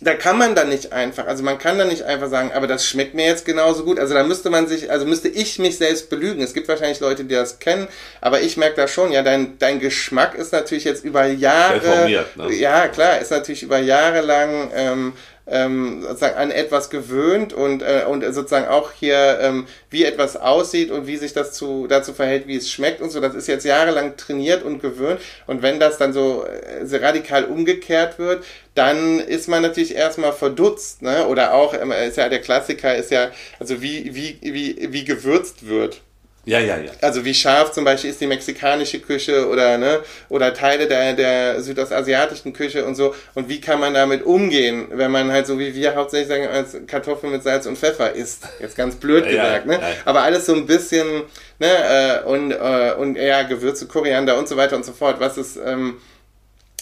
da 0.00 0.14
kann 0.14 0.36
man 0.36 0.54
dann 0.54 0.68
nicht 0.68 0.92
einfach, 0.92 1.26
also 1.26 1.42
man 1.42 1.58
kann 1.58 1.78
dann 1.78 1.88
nicht 1.88 2.02
einfach 2.02 2.28
sagen, 2.28 2.50
aber 2.52 2.66
das 2.66 2.86
schmeckt 2.86 3.14
mir 3.14 3.26
jetzt 3.26 3.44
genauso 3.44 3.84
gut. 3.84 3.98
Also 3.98 4.12
da 4.12 4.24
müsste 4.24 4.50
man 4.50 4.66
sich, 4.66 4.90
also 4.90 5.06
müsste 5.06 5.28
ich 5.28 5.58
mich 5.58 5.78
selbst 5.78 6.10
belügen. 6.10 6.42
Es 6.42 6.52
gibt 6.52 6.68
wahrscheinlich 6.68 7.00
Leute, 7.00 7.24
die 7.24 7.34
das 7.34 7.58
kennen, 7.58 7.86
aber 8.20 8.40
ich 8.40 8.56
merke 8.56 8.76
da 8.76 8.88
schon, 8.88 9.12
ja, 9.12 9.22
dein, 9.22 9.58
dein 9.58 9.80
Geschmack 9.80 10.34
ist 10.34 10.52
natürlich 10.52 10.84
jetzt 10.84 11.04
über 11.04 11.26
Jahre, 11.26 12.24
ne? 12.36 12.52
ja 12.52 12.88
klar, 12.88 13.18
ist 13.18 13.30
natürlich 13.30 13.62
über 13.62 13.78
Jahre 13.78 14.20
lang 14.20 14.70
ähm, 14.74 15.12
ähm, 15.46 16.02
sozusagen 16.02 16.36
an 16.36 16.50
etwas 16.50 16.90
gewöhnt 16.90 17.52
und, 17.52 17.82
äh, 17.82 18.04
und 18.08 18.22
sozusagen 18.32 18.66
auch 18.66 18.92
hier, 18.92 19.38
ähm, 19.40 19.66
wie 19.90 20.04
etwas 20.04 20.36
aussieht 20.36 20.90
und 20.90 21.06
wie 21.06 21.16
sich 21.16 21.32
das 21.32 21.52
zu, 21.52 21.86
dazu 21.86 22.14
verhält, 22.14 22.46
wie 22.46 22.56
es 22.56 22.70
schmeckt 22.70 23.00
und 23.00 23.10
so. 23.10 23.20
Das 23.20 23.34
ist 23.34 23.46
jetzt 23.46 23.64
jahrelang 23.64 24.16
trainiert 24.16 24.62
und 24.62 24.80
gewöhnt. 24.80 25.20
Und 25.46 25.62
wenn 25.62 25.78
das 25.78 25.98
dann 25.98 26.12
so 26.12 26.44
äh, 26.44 26.96
radikal 26.96 27.44
umgekehrt 27.44 28.18
wird, 28.18 28.44
dann 28.74 29.20
ist 29.20 29.48
man 29.48 29.62
natürlich 29.62 29.94
erstmal 29.94 30.32
verdutzt, 30.32 31.02
ne? 31.02 31.26
Oder 31.28 31.54
auch, 31.54 31.74
ähm, 31.74 31.92
ist 31.92 32.16
ja 32.16 32.28
der 32.28 32.40
Klassiker, 32.40 32.96
ist 32.96 33.10
ja, 33.10 33.30
also 33.60 33.82
wie, 33.82 34.14
wie, 34.14 34.38
wie, 34.40 34.92
wie 34.92 35.04
gewürzt 35.04 35.68
wird. 35.68 36.00
Ja, 36.46 36.58
ja, 36.58 36.76
ja. 36.76 36.92
Also 37.00 37.24
wie 37.24 37.32
scharf 37.32 37.72
zum 37.72 37.84
Beispiel 37.84 38.10
ist 38.10 38.20
die 38.20 38.26
mexikanische 38.26 39.00
Küche 39.00 39.48
oder 39.48 39.78
ne 39.78 40.00
oder 40.28 40.52
Teile 40.52 40.86
der 40.86 41.14
der 41.14 41.62
südostasiatischen 41.62 42.52
Küche 42.52 42.84
und 42.84 42.94
so 42.94 43.14
und 43.34 43.48
wie 43.48 43.60
kann 43.60 43.80
man 43.80 43.94
damit 43.94 44.24
umgehen, 44.24 44.86
wenn 44.90 45.10
man 45.10 45.32
halt 45.32 45.46
so 45.46 45.58
wie 45.58 45.74
wir 45.74 45.94
hauptsächlich 45.94 46.28
sagen 46.28 46.46
als 46.46 46.76
Kartoffeln 46.86 47.32
mit 47.32 47.42
Salz 47.42 47.66
und 47.66 47.78
Pfeffer 47.78 48.12
isst. 48.12 48.46
Jetzt 48.60 48.76
ganz 48.76 48.96
blöd 48.96 49.24
ja, 49.24 49.30
gesagt, 49.44 49.66
ne? 49.66 49.74
Ja. 49.74 49.92
Aber 50.04 50.22
alles 50.22 50.44
so 50.46 50.54
ein 50.54 50.66
bisschen 50.66 51.22
ne 51.58 52.22
äh, 52.22 52.28
und 52.28 52.52
äh, 52.52 52.94
und 52.98 53.16
eher 53.16 53.44
Gewürze, 53.44 53.86
Koriander 53.86 54.36
und 54.38 54.46
so 54.46 54.56
weiter 54.56 54.76
und 54.76 54.84
so 54.84 54.92
fort. 54.92 55.20
Was 55.20 55.38
ist 55.38 55.56
ähm, 55.64 55.96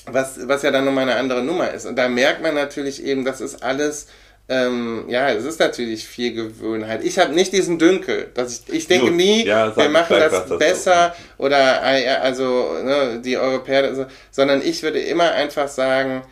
was 0.07 0.49
was 0.49 0.63
ja 0.63 0.73
dann 0.73 0.85
nochmal 0.85 1.05
eine 1.05 1.15
andere 1.17 1.43
Nummer 1.43 1.71
ist 1.71 1.87
und 1.87 1.97
da 1.97 2.09
merkt 2.09 2.43
man 2.43 2.55
natürlich 2.55 3.05
eben, 3.05 3.25
das 3.25 3.41
ist 3.41 3.63
alles 3.63 4.09
ähm, 4.49 5.05
ja, 5.09 5.31
es 5.31 5.45
ist 5.45 5.61
natürlich 5.61 6.07
viel 6.07 6.35
Gewöhnheit. 6.35 7.05
Ich 7.05 7.19
habe 7.19 7.33
nicht 7.33 7.53
diesen 7.53 7.79
Dünkel. 7.79 8.31
Dass 8.35 8.65
ich, 8.67 8.75
ich 8.75 8.87
denke 8.87 9.07
Gut. 9.07 9.17
nie, 9.17 9.47
ja, 9.47 9.75
wir 9.77 9.89
machen 9.89 10.17
das, 10.19 10.49
das 10.49 10.59
besser 10.59 11.15
so. 11.39 11.45
oder 11.45 11.81
äh, 11.85 12.09
also 12.09 12.77
ne, 12.83 13.21
die 13.25 13.39
Europäer, 13.39 14.09
sondern 14.31 14.61
ich 14.63 14.83
würde 14.83 15.01
immer 15.01 15.33
einfach 15.33 15.69
sagen, 15.69 16.23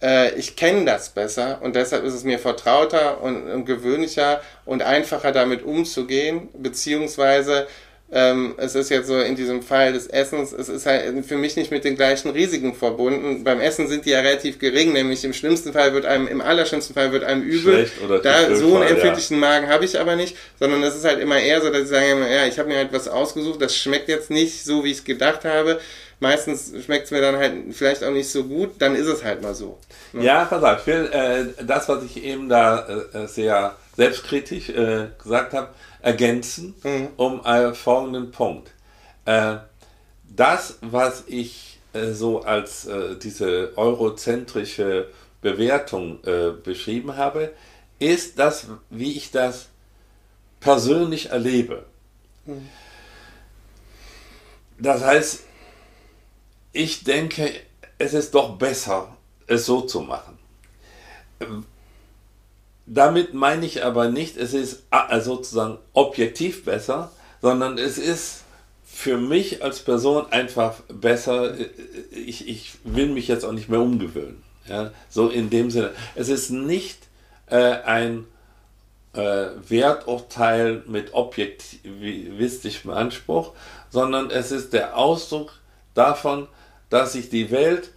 äh, 0.00 0.34
ich 0.34 0.56
kenne 0.56 0.84
das 0.84 1.10
besser 1.10 1.58
und 1.60 1.74
deshalb 1.74 2.04
ist 2.04 2.14
es 2.14 2.24
mir 2.24 2.38
vertrauter 2.38 3.20
und, 3.22 3.50
und 3.50 3.64
gewöhnlicher 3.64 4.40
und 4.64 4.82
einfacher 4.82 5.32
damit 5.32 5.62
umzugehen, 5.62 6.48
beziehungsweise 6.56 7.66
ähm, 8.10 8.54
es 8.56 8.74
ist 8.74 8.88
jetzt 8.88 9.06
so 9.06 9.18
in 9.18 9.36
diesem 9.36 9.62
Fall 9.62 9.92
des 9.92 10.06
Essens, 10.06 10.52
es 10.52 10.70
ist 10.70 10.86
halt 10.86 11.26
für 11.26 11.36
mich 11.36 11.56
nicht 11.56 11.70
mit 11.70 11.84
den 11.84 11.94
gleichen 11.94 12.30
Risiken 12.30 12.74
verbunden. 12.74 13.44
Beim 13.44 13.60
Essen 13.60 13.86
sind 13.86 14.06
die 14.06 14.10
ja 14.10 14.20
relativ 14.20 14.58
gering, 14.58 14.94
nämlich 14.94 15.24
im 15.24 15.34
schlimmsten 15.34 15.74
Fall 15.74 15.92
wird 15.92 16.06
einem, 16.06 16.26
im 16.26 16.40
allerschlimmsten 16.40 16.94
Fall 16.94 17.12
wird 17.12 17.24
einem 17.24 17.42
übel. 17.42 17.90
da 18.22 18.54
so 18.56 18.76
einen 18.76 18.88
empfindlichen 18.88 19.42
ja. 19.42 19.48
Magen 19.48 19.68
habe 19.68 19.84
ich 19.84 20.00
aber 20.00 20.16
nicht, 20.16 20.36
sondern 20.58 20.82
es 20.82 20.96
ist 20.96 21.04
halt 21.04 21.20
immer 21.20 21.38
eher 21.38 21.60
so, 21.60 21.68
dass 21.68 21.82
ich 21.82 21.88
sage, 21.88 22.06
ja, 22.06 22.46
ich 22.46 22.58
habe 22.58 22.70
mir 22.70 22.78
halt 22.78 22.92
was 22.92 23.08
ausgesucht, 23.08 23.60
das 23.60 23.76
schmeckt 23.76 24.08
jetzt 24.08 24.30
nicht 24.30 24.64
so, 24.64 24.84
wie 24.84 24.92
ich 24.92 24.98
es 24.98 25.04
gedacht 25.04 25.44
habe. 25.44 25.78
Meistens 26.20 26.72
schmeckt 26.84 27.04
es 27.04 27.10
mir 27.10 27.20
dann 27.20 27.36
halt 27.36 27.52
vielleicht 27.72 28.02
auch 28.02 28.10
nicht 28.10 28.28
so 28.28 28.42
gut, 28.44 28.70
dann 28.78 28.96
ist 28.96 29.06
es 29.06 29.22
halt 29.22 29.42
mal 29.42 29.54
so. 29.54 29.78
Ne? 30.12 30.24
Ja, 30.24 30.46
pass 30.46 30.64
auf, 30.64 30.82
Phil, 30.82 31.08
äh, 31.12 31.62
das, 31.62 31.88
was 31.88 32.02
ich 32.02 32.24
eben 32.24 32.48
da 32.48 32.88
äh, 33.12 33.28
sehr 33.28 33.76
selbstkritisch 33.96 34.70
äh, 34.70 35.08
gesagt 35.22 35.52
habe, 35.52 35.68
ergänzen 36.00 36.74
mhm. 36.82 37.08
um 37.16 37.44
einen 37.44 37.74
folgenden 37.74 38.30
Punkt. 38.30 38.70
Äh, 39.24 39.56
das, 40.24 40.78
was 40.80 41.24
ich 41.26 41.80
äh, 41.92 42.12
so 42.12 42.42
als 42.42 42.86
äh, 42.86 43.16
diese 43.16 43.72
eurozentrische 43.76 45.10
Bewertung 45.40 46.22
äh, 46.24 46.50
beschrieben 46.50 47.16
habe, 47.16 47.52
ist 47.98 48.38
das, 48.38 48.66
wie 48.90 49.16
ich 49.16 49.30
das 49.30 49.68
persönlich 50.60 51.30
erlebe. 51.30 51.84
Mhm. 52.44 52.68
Das 54.78 55.02
heißt, 55.02 55.44
ich 56.72 57.02
denke, 57.04 57.52
es 57.98 58.14
ist 58.14 58.34
doch 58.34 58.56
besser, 58.56 59.16
es 59.46 59.66
so 59.66 59.80
zu 59.80 60.00
machen. 60.00 60.38
Damit 62.90 63.34
meine 63.34 63.66
ich 63.66 63.84
aber 63.84 64.08
nicht, 64.08 64.38
es 64.38 64.54
ist 64.54 64.84
äh, 64.90 65.20
sozusagen 65.20 65.78
objektiv 65.92 66.64
besser, 66.64 67.12
sondern 67.42 67.76
es 67.76 67.98
ist 67.98 68.44
für 68.82 69.18
mich 69.18 69.62
als 69.62 69.80
Person 69.80 70.32
einfach 70.32 70.80
besser. 70.88 71.58
Äh, 71.58 71.68
ich, 72.10 72.48
ich 72.48 72.72
will 72.84 73.08
mich 73.08 73.28
jetzt 73.28 73.44
auch 73.44 73.52
nicht 73.52 73.68
mehr 73.68 73.80
umgewöhnen. 73.80 74.42
Ja? 74.66 74.90
So 75.10 75.28
in 75.28 75.50
dem 75.50 75.70
Sinne. 75.70 75.90
Es 76.14 76.30
ist 76.30 76.48
nicht 76.48 76.98
äh, 77.46 77.56
ein 77.56 78.24
äh, 79.12 79.48
Werturteil 79.68 80.82
mit 80.86 81.12
objektivistischem 81.12 82.90
Anspruch, 82.90 83.52
sondern 83.90 84.30
es 84.30 84.50
ist 84.50 84.72
der 84.72 84.96
Ausdruck 84.96 85.52
davon, 85.92 86.48
dass 86.88 87.14
ich 87.14 87.28
die 87.28 87.50
Welt 87.50 87.92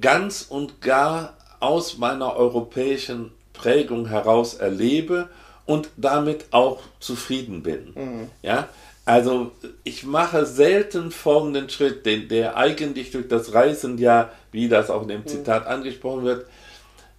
ganz 0.00 0.42
und 0.42 0.80
gar 0.80 1.36
aus 1.60 1.98
meiner 1.98 2.34
europäischen 2.34 3.30
Prägung 3.60 4.06
heraus 4.08 4.54
erlebe 4.54 5.28
und 5.66 5.90
damit 5.96 6.46
auch 6.50 6.80
zufrieden 6.98 7.62
bin. 7.62 7.92
Mhm. 7.94 8.28
Ja, 8.42 8.68
also 9.04 9.52
ich 9.84 10.04
mache 10.04 10.46
selten 10.46 11.10
folgenden 11.10 11.68
Schritt, 11.68 12.06
den, 12.06 12.28
der 12.28 12.56
eigentlich 12.56 13.10
durch 13.10 13.28
das 13.28 13.52
Reisen 13.52 13.98
ja, 13.98 14.30
wie 14.52 14.68
das 14.68 14.90
auch 14.90 15.02
in 15.02 15.08
dem 15.08 15.20
mhm. 15.20 15.26
Zitat 15.26 15.64
mhm. 15.64 15.72
angesprochen 15.72 16.24
wird, 16.24 16.46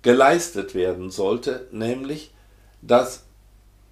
geleistet 0.01 0.73
werden 0.73 1.11
sollte, 1.11 1.67
nämlich, 1.71 2.31
dass 2.81 3.23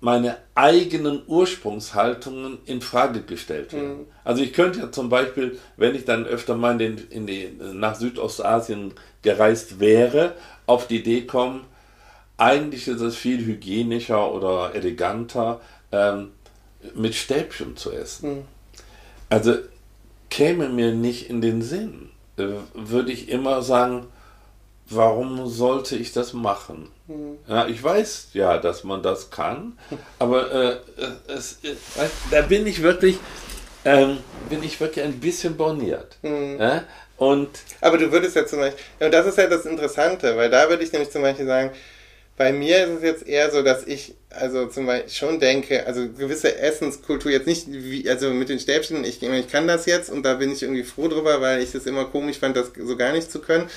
meine 0.02 0.38
eigenen 0.56 1.22
Ursprungshaltungen 1.28 2.60
in 2.66 2.82
Frage 2.82 3.22
gestellt 3.22 3.74
werden. 3.74 4.00
Mhm. 4.00 4.06
Also 4.24 4.42
ich 4.42 4.54
könnte 4.54 4.80
ja 4.80 4.92
zum 4.92 5.10
Beispiel, 5.10 5.60
wenn 5.78 5.94
ich 5.94 6.06
dann 6.06 6.26
öfter 6.26 6.56
mal 6.56 6.72
in 6.74 6.80
den, 6.80 7.08
in 7.10 7.28
die, 7.28 7.52
nach 7.74 7.96
Südostasien 7.96 8.94
gereist 9.22 9.80
wäre, 9.80 10.36
auf 10.66 10.88
die 10.88 11.00
Idee 11.00 11.22
kommen, 11.22 11.66
eigentlich 12.40 12.88
ist 12.88 13.02
es 13.02 13.16
viel 13.16 13.46
hygienischer 13.46 14.34
oder 14.34 14.74
eleganter, 14.74 15.60
ähm, 15.92 16.32
mit 16.96 17.14
Stäbchen 17.14 17.76
zu 17.76 17.92
essen. 17.92 18.38
Mhm. 18.38 18.44
Also 19.30 19.56
käme 20.30 20.70
mir 20.70 20.94
nicht 20.94 21.30
in 21.30 21.42
den 21.42 21.62
Sinn, 21.62 22.10
äh, 22.38 22.48
würde 22.74 23.12
ich 23.12 23.30
immer 23.30 23.62
sagen, 23.62 24.08
warum 24.88 25.48
sollte 25.48 25.98
ich 25.98 26.14
das 26.14 26.34
machen? 26.34 26.90
Mhm. 27.08 27.38
Ja, 27.48 27.68
ich 27.68 27.84
weiß 27.84 28.30
ja, 28.34 28.58
dass 28.58 28.84
man 28.84 29.04
das 29.04 29.30
kann, 29.30 29.78
aber 30.20 30.52
äh, 30.52 30.70
äh 30.72 30.78
es, 31.28 31.60
äh, 31.64 31.76
da 32.32 32.42
bin 32.44 32.66
ich 32.66 32.82
wirklich, 32.82 33.18
ähm, 33.84 34.20
bin 34.50 34.64
ich 34.64 34.80
wirklich 34.80 35.04
ein 35.04 35.20
bisschen 35.20 35.58
borniert. 35.58 36.18
Mhm. 36.22 36.58
Ja? 36.58 36.84
Und 37.18 37.50
aber 37.82 37.98
du 37.98 38.10
würdest 38.14 38.38
ja 38.38 38.46
zum 38.46 38.60
Beispiel, 38.60 38.82
und 39.02 39.14
das 39.14 39.26
ist 39.26 39.38
ja 39.38 39.48
das 39.48 39.66
Interessante, 39.66 40.38
weil 40.38 40.50
da 40.50 40.70
würde 40.70 40.84
ich 40.84 40.94
nämlich 40.94 41.12
zum 41.12 41.22
Beispiel 41.22 41.46
sagen, 41.46 41.72
bei 42.40 42.54
mir 42.54 42.86
ist 42.86 42.90
es 43.00 43.04
jetzt 43.04 43.28
eher 43.28 43.52
so, 43.52 43.62
dass 43.62 43.86
ich 43.86 44.16
also 44.30 44.68
zum 44.68 44.86
Beispiel 44.86 45.10
schon 45.10 45.42
denke, 45.42 45.86
also 45.86 46.08
gewisse 46.08 46.58
Essenskultur 46.58 47.30
jetzt 47.30 47.48
nicht 47.48 47.66
wie, 47.70 48.10
also 48.10 48.30
mit 48.30 48.48
den 48.48 48.60
Stäbchen, 48.60 49.04
ich, 49.04 49.22
ich 49.22 49.48
kann 49.50 49.68
das 49.68 49.86
jetzt 49.86 50.10
und 50.10 50.24
da 50.24 50.36
bin 50.36 50.50
ich 50.50 50.64
irgendwie 50.64 50.86
froh 50.86 51.10
drüber, 51.10 51.42
weil 51.42 51.62
ich 51.62 51.76
es 51.76 51.86
immer 51.86 52.06
komisch 52.06 52.38
fand, 52.40 52.56
das 52.56 52.72
so 52.82 52.96
gar 52.96 53.12
nicht 53.12 53.30
zu 53.30 53.40
können. 53.40 53.70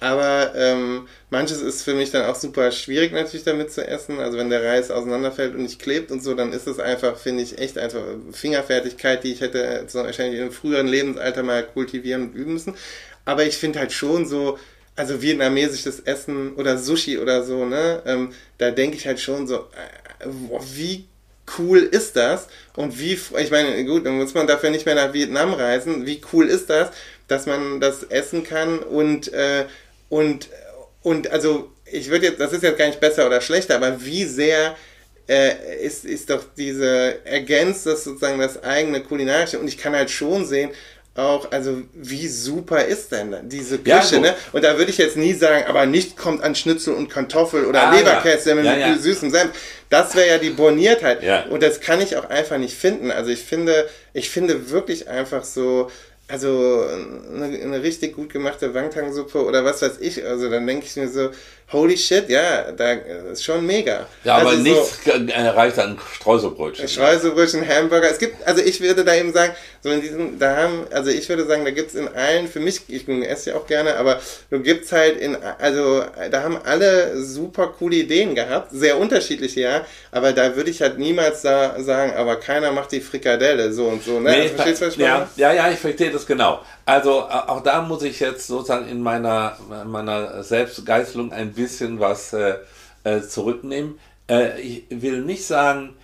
Aber 0.00 0.52
ähm, 0.56 1.06
manches 1.30 1.62
ist 1.62 1.84
für 1.84 1.94
mich 1.94 2.10
dann 2.10 2.24
auch 2.24 2.34
super 2.34 2.72
schwierig 2.72 3.12
natürlich 3.12 3.44
damit 3.44 3.72
zu 3.72 3.86
essen. 3.86 4.18
Also 4.18 4.36
wenn 4.36 4.50
der 4.50 4.64
Reis 4.64 4.90
auseinanderfällt 4.90 5.54
und 5.54 5.62
nicht 5.62 5.80
klebt 5.80 6.10
und 6.10 6.20
so, 6.20 6.34
dann 6.34 6.52
ist 6.52 6.66
es 6.66 6.80
einfach, 6.80 7.16
finde 7.16 7.44
ich, 7.44 7.58
echt 7.58 7.78
einfach 7.78 8.02
Fingerfertigkeit, 8.32 9.22
die 9.22 9.32
ich 9.32 9.42
hätte 9.42 9.84
so 9.86 10.00
wahrscheinlich 10.00 10.40
im 10.40 10.50
früheren 10.50 10.88
Lebensalter 10.88 11.44
mal 11.44 11.62
kultivieren 11.62 12.22
und 12.22 12.34
üben 12.34 12.54
müssen. 12.54 12.74
Aber 13.24 13.44
ich 13.44 13.56
finde 13.58 13.78
halt 13.78 13.92
schon 13.92 14.26
so, 14.26 14.58
also 14.98 15.22
vietnamesisches 15.22 16.00
Essen 16.00 16.54
oder 16.56 16.76
Sushi 16.76 17.18
oder 17.18 17.44
so, 17.44 17.64
ne? 17.64 18.02
Ähm, 18.04 18.32
da 18.58 18.70
denke 18.72 18.96
ich 18.96 19.06
halt 19.06 19.20
schon 19.20 19.46
so, 19.46 19.56
äh, 19.56 20.26
wie 20.74 21.06
cool 21.56 21.78
ist 21.78 22.16
das? 22.16 22.48
Und 22.74 22.98
wie, 22.98 23.12
ich 23.12 23.50
meine, 23.50 23.84
gut, 23.84 24.04
dann 24.04 24.16
muss 24.18 24.34
man 24.34 24.46
dafür 24.46 24.70
nicht 24.70 24.86
mehr 24.86 24.96
nach 24.96 25.12
Vietnam 25.12 25.54
reisen. 25.54 26.04
Wie 26.04 26.20
cool 26.32 26.48
ist 26.48 26.68
das, 26.68 26.90
dass 27.28 27.46
man 27.46 27.80
das 27.80 28.02
essen 28.02 28.42
kann 28.42 28.80
und, 28.80 29.32
äh, 29.32 29.66
und, 30.08 30.48
und 31.02 31.30
also 31.30 31.70
ich 31.84 32.10
würde 32.10 32.26
jetzt, 32.26 32.40
das 32.40 32.52
ist 32.52 32.64
jetzt 32.64 32.76
gar 32.78 32.86
nicht 32.86 33.00
besser 33.00 33.26
oder 33.26 33.40
schlechter, 33.40 33.76
aber 33.76 34.04
wie 34.04 34.24
sehr 34.24 34.76
äh, 35.28 35.84
ist, 35.84 36.04
ist 36.04 36.28
doch 36.30 36.42
diese, 36.56 37.24
ergänzt 37.24 37.86
das 37.86 38.04
sozusagen 38.04 38.40
das 38.40 38.62
eigene 38.62 39.02
kulinarische 39.02 39.58
und 39.58 39.68
ich 39.68 39.78
kann 39.78 39.94
halt 39.94 40.10
schon 40.10 40.44
sehen, 40.44 40.70
auch, 41.18 41.50
also 41.50 41.82
wie 41.94 42.28
super 42.28 42.84
ist 42.84 43.10
denn 43.10 43.36
diese 43.44 43.78
Küche, 43.78 44.16
ja, 44.16 44.20
ne? 44.20 44.34
Und 44.52 44.64
da 44.64 44.78
würde 44.78 44.90
ich 44.90 44.98
jetzt 44.98 45.16
nie 45.16 45.34
sagen, 45.34 45.64
aber 45.66 45.84
nicht 45.84 46.16
kommt 46.16 46.42
an 46.42 46.54
Schnitzel 46.54 46.94
und 46.94 47.08
Kartoffel 47.08 47.66
oder 47.66 47.88
ah, 47.88 47.94
Leberkäse 47.94 48.50
ja. 48.50 48.54
mit 48.54 48.64
ja, 48.64 48.96
süßem 48.96 49.30
Senf. 49.30 49.50
Das 49.90 50.14
wäre 50.14 50.28
ja 50.28 50.38
die 50.38 50.50
Borniertheit. 50.50 51.22
Und 51.50 51.62
das 51.62 51.80
kann 51.80 52.00
ich 52.00 52.16
auch 52.16 52.30
einfach 52.30 52.58
nicht 52.58 52.74
finden. 52.74 53.10
Also 53.10 53.30
ich 53.30 53.40
finde, 53.40 53.88
ich 54.12 54.30
finde 54.30 54.70
wirklich 54.70 55.08
einfach 55.08 55.44
so, 55.44 55.90
also 56.28 56.86
eine, 57.34 57.46
eine 57.46 57.82
richtig 57.82 58.14
gut 58.14 58.32
gemachte 58.32 58.74
Wangtangsuppe 58.74 59.44
oder 59.44 59.64
was 59.64 59.82
weiß 59.82 59.98
ich, 60.00 60.24
also 60.24 60.48
dann 60.48 60.66
denke 60.66 60.86
ich 60.86 60.94
mir 60.96 61.08
so, 61.08 61.30
holy 61.70 61.96
shit, 61.96 62.28
ja, 62.28 62.72
da 62.72 62.92
ist 62.92 63.44
schon 63.44 63.64
mega. 63.66 64.06
Ja, 64.24 64.36
also 64.36 64.48
aber 64.48 64.56
so, 64.56 64.62
nichts 64.62 65.00
reicht 65.04 65.78
an 65.78 65.98
Streuselbrötchen. 66.14 66.88
Streuselbrötchen, 66.88 67.66
Hamburger. 67.68 68.10
Es 68.10 68.18
gibt, 68.18 68.46
also 68.46 68.62
ich 68.62 68.80
würde 68.80 69.04
da 69.04 69.14
eben 69.14 69.32
sagen, 69.32 69.52
so 69.82 69.90
in 69.90 70.00
diesem, 70.00 70.38
da 70.38 70.56
haben, 70.56 70.86
also 70.90 71.10
ich 71.10 71.28
würde 71.28 71.46
sagen, 71.46 71.64
da 71.64 71.70
gibt 71.70 71.90
es 71.90 71.94
in 71.94 72.08
allen, 72.08 72.48
für 72.48 72.60
mich, 72.60 72.82
ich 72.88 73.06
esse 73.08 73.50
ja 73.50 73.56
auch 73.56 73.66
gerne, 73.66 73.96
aber 73.96 74.20
du 74.50 74.60
gibt's 74.60 74.92
halt 74.92 75.18
in, 75.18 75.36
also 75.36 76.02
da 76.30 76.42
haben 76.42 76.58
alle 76.64 77.22
super 77.22 77.74
coole 77.78 77.96
Ideen 77.96 78.34
gehabt, 78.34 78.70
sehr 78.72 78.98
unterschiedliche, 78.98 79.60
ja, 79.60 79.86
aber 80.10 80.32
da 80.32 80.56
würde 80.56 80.70
ich 80.70 80.80
halt 80.80 80.98
niemals 80.98 81.42
da 81.42 81.80
sagen, 81.82 82.12
aber 82.16 82.36
keiner 82.36 82.72
macht 82.72 82.92
die 82.92 83.00
Frikadelle, 83.00 83.72
so 83.72 83.86
und 83.86 84.02
so, 84.02 84.20
ne? 84.20 84.30
Nee, 84.30 84.42
also, 84.42 84.54
verstehst 84.54 84.80
du, 84.80 84.86
was 84.86 84.92
ich 84.94 85.00
ja, 85.00 85.28
ja, 85.36 85.52
ja, 85.52 85.70
ich 85.70 85.78
verstehe 85.78 86.10
das 86.10 86.26
genau. 86.26 86.60
Also 86.84 87.24
auch 87.24 87.62
da 87.62 87.82
muss 87.82 88.02
ich 88.02 88.18
jetzt 88.18 88.46
sozusagen 88.46 88.88
in 88.88 89.02
meiner, 89.02 89.58
meiner 89.84 90.42
Selbstgeißelung 90.42 91.32
ein 91.32 91.54
bisschen 91.58 92.00
was 92.00 92.32
äh, 92.32 92.56
äh, 93.04 93.20
zurücknehmen. 93.20 93.98
Äh, 94.28 94.60
ich 94.60 94.84
will 94.90 95.22
nicht 95.22 95.44
sagen, 95.44 95.94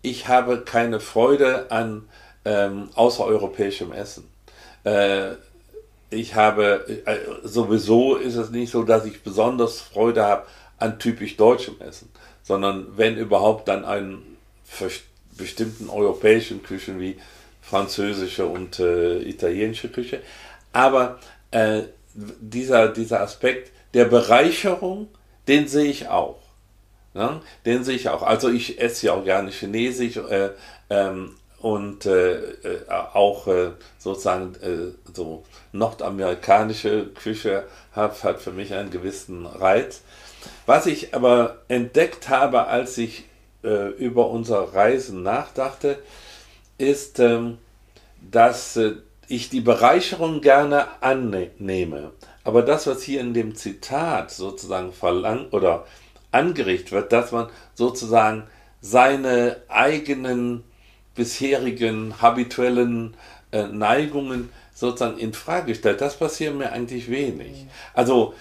ich 0.00 0.26
habe 0.26 0.62
keine 0.62 1.00
Freude 1.00 1.70
an 1.70 2.08
ähm, 2.46 2.88
außereuropäischem 2.94 3.92
Essen. 3.92 4.26
Ich 6.08 6.34
habe, 6.34 6.86
sowieso 7.42 8.16
ist 8.16 8.36
es 8.36 8.48
nicht 8.48 8.70
so, 8.72 8.84
dass 8.84 9.04
ich 9.04 9.22
besonders 9.22 9.82
Freude 9.82 10.24
habe 10.24 10.46
an 10.78 10.98
typisch 10.98 11.36
deutschem 11.36 11.78
Essen, 11.80 12.08
sondern 12.42 12.86
wenn 12.96 13.18
überhaupt 13.18 13.68
dann 13.68 13.84
einen 13.84 14.38
bestimmten 15.36 15.90
europäischen 15.90 16.62
Küchen 16.62 16.98
wie 17.00 17.18
französische 17.60 18.46
und 18.46 18.78
äh, 18.78 19.18
italienische 19.18 19.90
Küche. 19.90 20.22
Aber 20.72 21.18
äh, 21.50 21.82
dieser, 22.14 22.88
dieser 22.88 23.20
Aspekt 23.20 23.72
der 23.94 24.04
Bereicherung, 24.04 25.08
den 25.48 25.68
sehe 25.68 25.90
ich 25.90 26.08
auch. 26.08 26.40
Ne? 27.14 27.40
Den 27.64 27.84
sehe 27.84 27.96
ich 27.96 28.08
auch. 28.08 28.22
Also 28.22 28.50
ich 28.50 28.80
esse 28.80 29.06
ja 29.06 29.14
auch 29.14 29.24
gerne 29.24 29.50
Chinesisch 29.50 30.16
äh, 30.16 30.50
ähm, 30.90 31.36
und 31.60 32.04
äh, 32.04 32.34
äh, 32.34 32.88
auch 32.88 33.46
äh, 33.46 33.70
sozusagen 33.98 34.54
so 35.14 35.44
nordamerikanische 35.72 37.06
Küche 37.06 37.64
hat, 37.92 38.22
hat 38.22 38.42
für 38.42 38.50
mich 38.50 38.74
einen 38.74 38.90
gewissen 38.90 39.46
Reiz. 39.46 40.02
Was 40.66 40.86
ich 40.86 41.14
aber 41.14 41.62
entdeckt 41.68 42.28
habe, 42.28 42.66
als 42.66 42.98
ich 42.98 43.24
über 43.62 44.28
unsere 44.28 44.74
Reisen 44.74 45.22
nachdachte, 45.22 45.98
ist, 46.76 47.18
ähm, 47.18 47.56
dass 48.30 48.76
äh, 48.76 48.92
ich 49.28 49.48
die 49.48 49.60
Bereicherung 49.60 50.40
gerne 50.40 50.86
annehme. 51.02 52.12
Aber 52.44 52.62
das, 52.62 52.86
was 52.86 53.02
hier 53.02 53.20
in 53.20 53.34
dem 53.34 53.54
Zitat 53.54 54.30
sozusagen 54.30 54.92
verlangt 54.92 55.52
oder 55.52 55.86
angeregt 56.30 56.92
wird, 56.92 57.12
dass 57.12 57.32
man 57.32 57.48
sozusagen 57.74 58.44
seine 58.80 59.56
eigenen 59.68 60.62
bisherigen 61.14 62.20
habituellen 62.20 63.16
äh, 63.50 63.64
Neigungen 63.64 64.50
sozusagen 64.74 65.18
in 65.18 65.32
Frage 65.32 65.74
stellt, 65.74 66.00
das 66.00 66.18
passiert 66.18 66.54
mir 66.54 66.72
eigentlich 66.72 67.08
wenig. 67.08 67.66
Also 67.94 68.34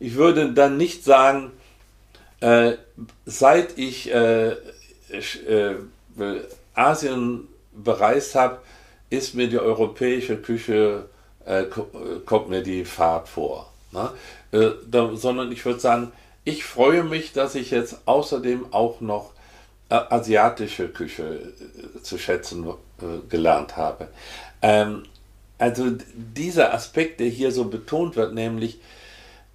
ich 0.00 0.14
würde 0.14 0.52
dann 0.52 0.76
nicht 0.76 1.04
sagen, 1.04 1.52
äh, 2.40 2.72
seit 3.24 3.78
ich 3.78 4.12
äh, 4.12 4.56
äh 5.10 5.76
Asien 6.74 7.46
bereist 7.72 8.34
habe, 8.34 8.60
ist 9.10 9.34
mir 9.34 9.48
die 9.48 9.58
europäische 9.58 10.36
Küche, 10.36 11.08
äh, 11.44 11.64
kommt 12.24 12.48
mir 12.48 12.62
die 12.62 12.84
Fahrt 12.84 13.28
vor. 13.28 13.72
Ne? 13.92 14.10
Äh, 14.52 14.70
da, 14.90 15.10
sondern 15.14 15.52
ich 15.52 15.64
würde 15.64 15.80
sagen, 15.80 16.12
ich 16.44 16.64
freue 16.64 17.04
mich, 17.04 17.32
dass 17.32 17.54
ich 17.54 17.70
jetzt 17.70 17.98
außerdem 18.06 18.72
auch 18.72 19.00
noch 19.00 19.32
äh, 19.88 19.94
asiatische 19.94 20.88
Küche 20.88 21.22
äh, 21.24 22.02
zu 22.02 22.18
schätzen 22.18 22.66
äh, 22.66 23.28
gelernt 23.28 23.76
habe. 23.76 24.08
Ähm, 24.62 25.04
also 25.58 25.86
dieser 26.14 26.74
Aspekt, 26.74 27.20
der 27.20 27.28
hier 27.28 27.52
so 27.52 27.64
betont 27.64 28.16
wird, 28.16 28.34
nämlich 28.34 28.80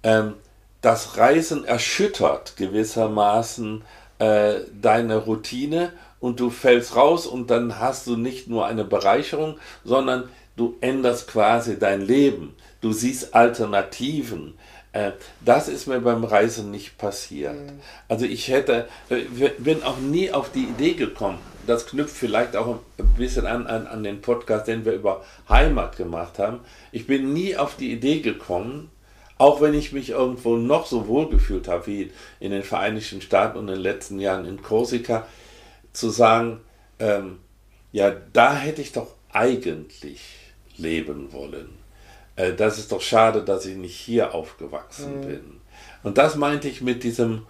ähm, 0.02 0.34
das 0.80 1.18
Reisen 1.18 1.64
erschüttert 1.64 2.56
gewissermaßen 2.56 3.82
äh, 4.18 4.60
deine 4.80 5.16
Routine 5.16 5.92
und 6.20 6.40
du 6.40 6.50
fällst 6.50 6.96
raus 6.96 7.26
und 7.26 7.50
dann 7.50 7.78
hast 7.78 8.06
du 8.06 8.16
nicht 8.16 8.48
nur 8.48 8.66
eine 8.66 8.84
Bereicherung, 8.84 9.58
sondern 9.84 10.28
du 10.60 10.76
änderst 10.82 11.26
quasi 11.26 11.78
dein 11.78 12.02
Leben. 12.02 12.54
Du 12.82 12.92
siehst 12.92 13.34
Alternativen. 13.34 14.58
Äh, 14.92 15.12
das 15.42 15.68
ist 15.68 15.86
mir 15.86 16.00
beim 16.00 16.22
Reisen 16.22 16.70
nicht 16.70 16.98
passiert. 16.98 17.54
Mhm. 17.54 17.80
Also 18.08 18.26
ich 18.26 18.48
hätte, 18.48 18.86
äh, 19.08 19.22
bin 19.58 19.82
auch 19.82 19.98
nie 19.98 20.30
auf 20.30 20.52
die 20.52 20.64
Idee 20.64 20.92
gekommen. 20.92 21.38
Das 21.66 21.86
knüpft 21.86 22.14
vielleicht 22.14 22.56
auch 22.56 22.78
ein 22.98 23.14
bisschen 23.16 23.46
an, 23.46 23.66
an, 23.66 23.86
an 23.86 24.02
den 24.02 24.20
Podcast, 24.20 24.66
den 24.66 24.84
wir 24.84 24.92
über 24.92 25.24
Heimat 25.48 25.96
gemacht 25.96 26.38
haben. 26.38 26.60
Ich 26.92 27.06
bin 27.06 27.32
nie 27.32 27.56
auf 27.56 27.76
die 27.76 27.92
Idee 27.92 28.20
gekommen, 28.20 28.90
auch 29.38 29.62
wenn 29.62 29.72
ich 29.72 29.92
mich 29.92 30.10
irgendwo 30.10 30.56
noch 30.56 30.86
so 30.86 31.06
wohl 31.08 31.30
gefühlt 31.30 31.68
habe 31.68 31.86
wie 31.86 32.10
in 32.38 32.50
den 32.50 32.64
Vereinigten 32.64 33.22
Staaten 33.22 33.56
und 33.56 33.68
in 33.68 33.74
den 33.74 33.82
letzten 33.82 34.20
Jahren 34.20 34.44
in 34.44 34.60
Korsika, 34.60 35.26
zu 35.92 36.10
sagen, 36.10 36.60
ähm, 36.98 37.38
ja, 37.92 38.14
da 38.32 38.54
hätte 38.54 38.82
ich 38.82 38.92
doch 38.92 39.08
eigentlich 39.32 40.39
leben 40.80 41.32
wollen. 41.32 41.70
Äh, 42.36 42.54
das 42.54 42.78
ist 42.78 42.92
doch 42.92 43.00
schade, 43.00 43.42
dass 43.42 43.66
ich 43.66 43.76
nicht 43.76 43.96
hier 43.96 44.34
aufgewachsen 44.34 45.20
mhm. 45.20 45.26
bin. 45.26 45.60
Und 46.02 46.18
das 46.18 46.36
meinte 46.36 46.68
ich 46.68 46.80
mit 46.80 47.02
diesem 47.04 47.46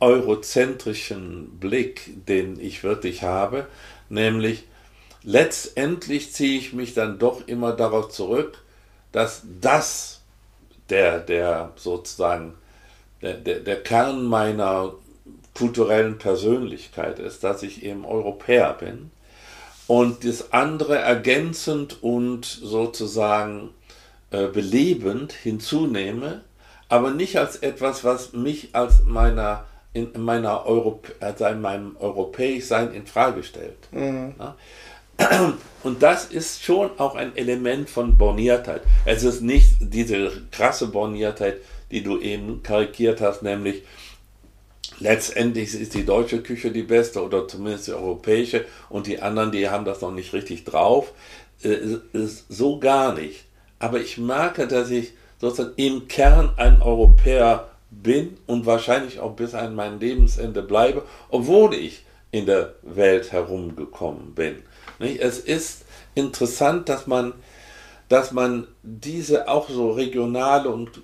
eurozentrischen 0.00 1.58
Blick, 1.60 2.26
den 2.26 2.58
ich 2.58 2.82
wirklich 2.82 3.22
habe, 3.22 3.66
nämlich 4.08 4.64
letztendlich 5.22 6.32
ziehe 6.32 6.58
ich 6.58 6.72
mich 6.72 6.94
dann 6.94 7.18
doch 7.18 7.46
immer 7.46 7.72
darauf 7.72 8.08
zurück, 8.08 8.58
dass 9.12 9.42
das 9.60 10.20
der, 10.90 11.20
der 11.20 11.72
sozusagen 11.76 12.54
der, 13.22 13.34
der, 13.34 13.60
der 13.60 13.80
Kern 13.82 14.24
meiner 14.24 14.94
kulturellen 15.54 16.18
Persönlichkeit 16.18 17.20
ist, 17.20 17.44
dass 17.44 17.62
ich 17.62 17.84
eben 17.84 18.04
Europäer 18.04 18.72
bin 18.74 19.10
und 19.92 20.24
das 20.24 20.54
andere 20.54 20.96
ergänzend 20.96 22.02
und 22.02 22.46
sozusagen 22.46 23.74
äh, 24.30 24.46
belebend 24.46 25.34
hinzunehme, 25.34 26.40
aber 26.88 27.10
nicht 27.10 27.36
als 27.36 27.56
etwas, 27.56 28.02
was 28.02 28.32
mich 28.32 28.70
als 28.72 29.04
meiner 29.04 29.66
in 29.92 30.08
meiner 30.16 30.64
Europä 30.64 31.12
also 31.20 31.44
in 31.44 31.60
meinem 31.60 31.94
Europäischsein 32.00 32.94
in 32.94 33.06
Frage 33.06 33.42
stellt. 33.42 33.76
Mhm. 33.90 34.32
Ja? 34.38 34.56
Und 35.82 36.02
das 36.02 36.24
ist 36.24 36.62
schon 36.62 36.98
auch 36.98 37.14
ein 37.14 37.36
Element 37.36 37.90
von 37.90 38.16
Borniertheit. 38.16 38.80
Es 39.04 39.24
ist 39.24 39.42
nicht 39.42 39.76
diese 39.78 40.32
krasse 40.52 40.86
Borniertheit, 40.86 41.58
die 41.90 42.02
du 42.02 42.18
eben 42.18 42.62
karikiert 42.62 43.20
hast, 43.20 43.42
nämlich 43.42 43.82
letztendlich 45.00 45.74
ist 45.74 45.94
die 45.94 46.04
deutsche 46.04 46.42
Küche 46.42 46.70
die 46.70 46.82
beste 46.82 47.22
oder 47.22 47.48
zumindest 47.48 47.88
die 47.88 47.92
europäische 47.92 48.64
und 48.88 49.06
die 49.06 49.20
anderen, 49.20 49.52
die 49.52 49.68
haben 49.68 49.84
das 49.84 50.00
noch 50.00 50.12
nicht 50.12 50.32
richtig 50.32 50.64
drauf. 50.64 51.12
Äh, 51.62 51.98
so 52.48 52.78
gar 52.78 53.14
nicht. 53.14 53.44
Aber 53.78 54.00
ich 54.00 54.18
merke, 54.18 54.66
dass 54.66 54.90
ich 54.90 55.12
sozusagen 55.40 55.74
im 55.76 56.08
Kern 56.08 56.52
ein 56.56 56.80
Europäer 56.82 57.68
bin 57.90 58.38
und 58.46 58.64
wahrscheinlich 58.64 59.20
auch 59.20 59.34
bis 59.34 59.54
an 59.54 59.74
mein 59.74 60.00
Lebensende 60.00 60.62
bleibe, 60.62 61.02
obwohl 61.28 61.74
ich 61.74 62.04
in 62.30 62.46
der 62.46 62.74
Welt 62.82 63.32
herumgekommen 63.32 64.34
bin. 64.34 64.62
Es 64.98 65.38
ist 65.38 65.84
interessant, 66.14 66.88
dass 66.88 67.06
man, 67.06 67.34
dass 68.08 68.32
man 68.32 68.66
diese 68.82 69.48
auch 69.48 69.68
so 69.68 69.90
regionale 69.92 70.70
und 70.70 71.02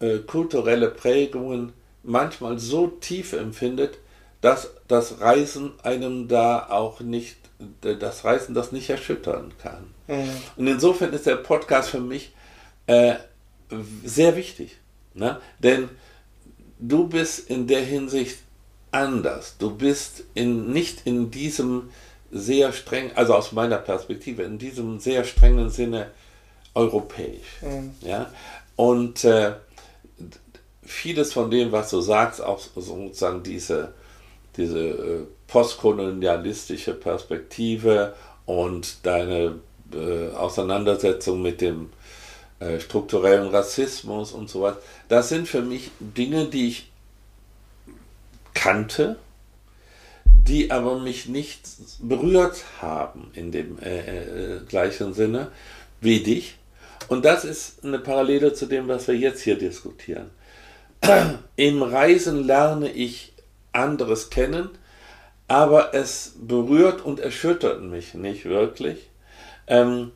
äh, 0.00 0.18
kulturelle 0.18 0.88
Prägungen 0.88 1.72
manchmal 2.06 2.58
so 2.58 2.86
tief 2.86 3.32
empfindet, 3.32 3.98
dass 4.40 4.70
das 4.88 5.20
Reisen 5.20 5.72
einem 5.82 6.28
da 6.28 6.66
auch 6.68 7.00
nicht, 7.00 7.36
das 7.80 8.24
Reisen 8.24 8.54
das 8.54 8.72
nicht 8.72 8.88
erschüttern 8.90 9.52
kann. 9.62 9.92
Mhm. 10.06 10.30
Und 10.56 10.66
insofern 10.66 11.12
ist 11.12 11.26
der 11.26 11.36
Podcast 11.36 11.90
für 11.90 12.00
mich 12.00 12.32
äh, 12.86 13.14
sehr 14.04 14.36
wichtig. 14.36 14.76
Ne? 15.14 15.40
Denn 15.58 15.88
du 16.78 17.08
bist 17.08 17.50
in 17.50 17.66
der 17.66 17.82
Hinsicht 17.82 18.38
anders. 18.92 19.56
Du 19.58 19.74
bist 19.74 20.24
in, 20.34 20.72
nicht 20.72 21.06
in 21.06 21.30
diesem 21.30 21.90
sehr 22.30 22.72
streng, 22.72 23.10
also 23.14 23.34
aus 23.34 23.52
meiner 23.52 23.78
Perspektive, 23.78 24.42
in 24.42 24.58
diesem 24.58 25.00
sehr 25.00 25.24
strengen 25.24 25.70
Sinne 25.70 26.10
europäisch. 26.74 27.62
Mhm. 27.62 27.94
Ja? 28.02 28.30
Und 28.76 29.24
äh, 29.24 29.54
vieles 30.86 31.32
von 31.32 31.50
dem, 31.50 31.72
was 31.72 31.90
du 31.90 32.00
sagst, 32.00 32.42
auch 32.42 32.58
sozusagen 32.58 33.42
diese, 33.42 33.92
diese 34.56 34.80
äh, 34.80 35.26
postkolonialistische 35.46 36.94
Perspektive 36.94 38.14
und 38.46 39.04
deine 39.04 39.56
äh, 39.92 40.30
Auseinandersetzung 40.34 41.42
mit 41.42 41.60
dem 41.60 41.90
äh, 42.60 42.80
strukturellen 42.80 43.48
Rassismus 43.48 44.32
und 44.32 44.48
so 44.48 44.62
weiter, 44.62 44.80
das 45.08 45.28
sind 45.28 45.48
für 45.48 45.62
mich 45.62 45.90
Dinge, 46.00 46.46
die 46.46 46.68
ich 46.68 46.90
kannte, 48.54 49.16
die 50.24 50.70
aber 50.70 50.98
mich 50.98 51.26
nicht 51.26 51.60
berührt 52.00 52.64
haben 52.80 53.30
in 53.34 53.52
dem 53.52 53.78
äh, 53.80 53.98
äh, 53.98 54.60
gleichen 54.66 55.12
Sinne 55.12 55.50
wie 56.00 56.20
dich. 56.20 56.56
Und 57.08 57.24
das 57.24 57.44
ist 57.44 57.84
eine 57.84 57.98
Parallele 57.98 58.52
zu 58.52 58.66
dem, 58.66 58.88
was 58.88 59.06
wir 59.08 59.16
jetzt 59.16 59.42
hier 59.42 59.58
diskutieren. 59.58 60.30
Im 61.56 61.82
Reisen 61.82 62.44
lerne 62.44 62.90
ich 62.90 63.32
anderes 63.72 64.30
kennen, 64.30 64.70
aber 65.48 65.94
es 65.94 66.34
berührt 66.40 67.04
und 67.04 67.20
erschüttert 67.20 67.82
mich 67.82 68.14
nicht 68.14 68.44
wirklich, 68.46 69.08
ähm, 69.66 70.12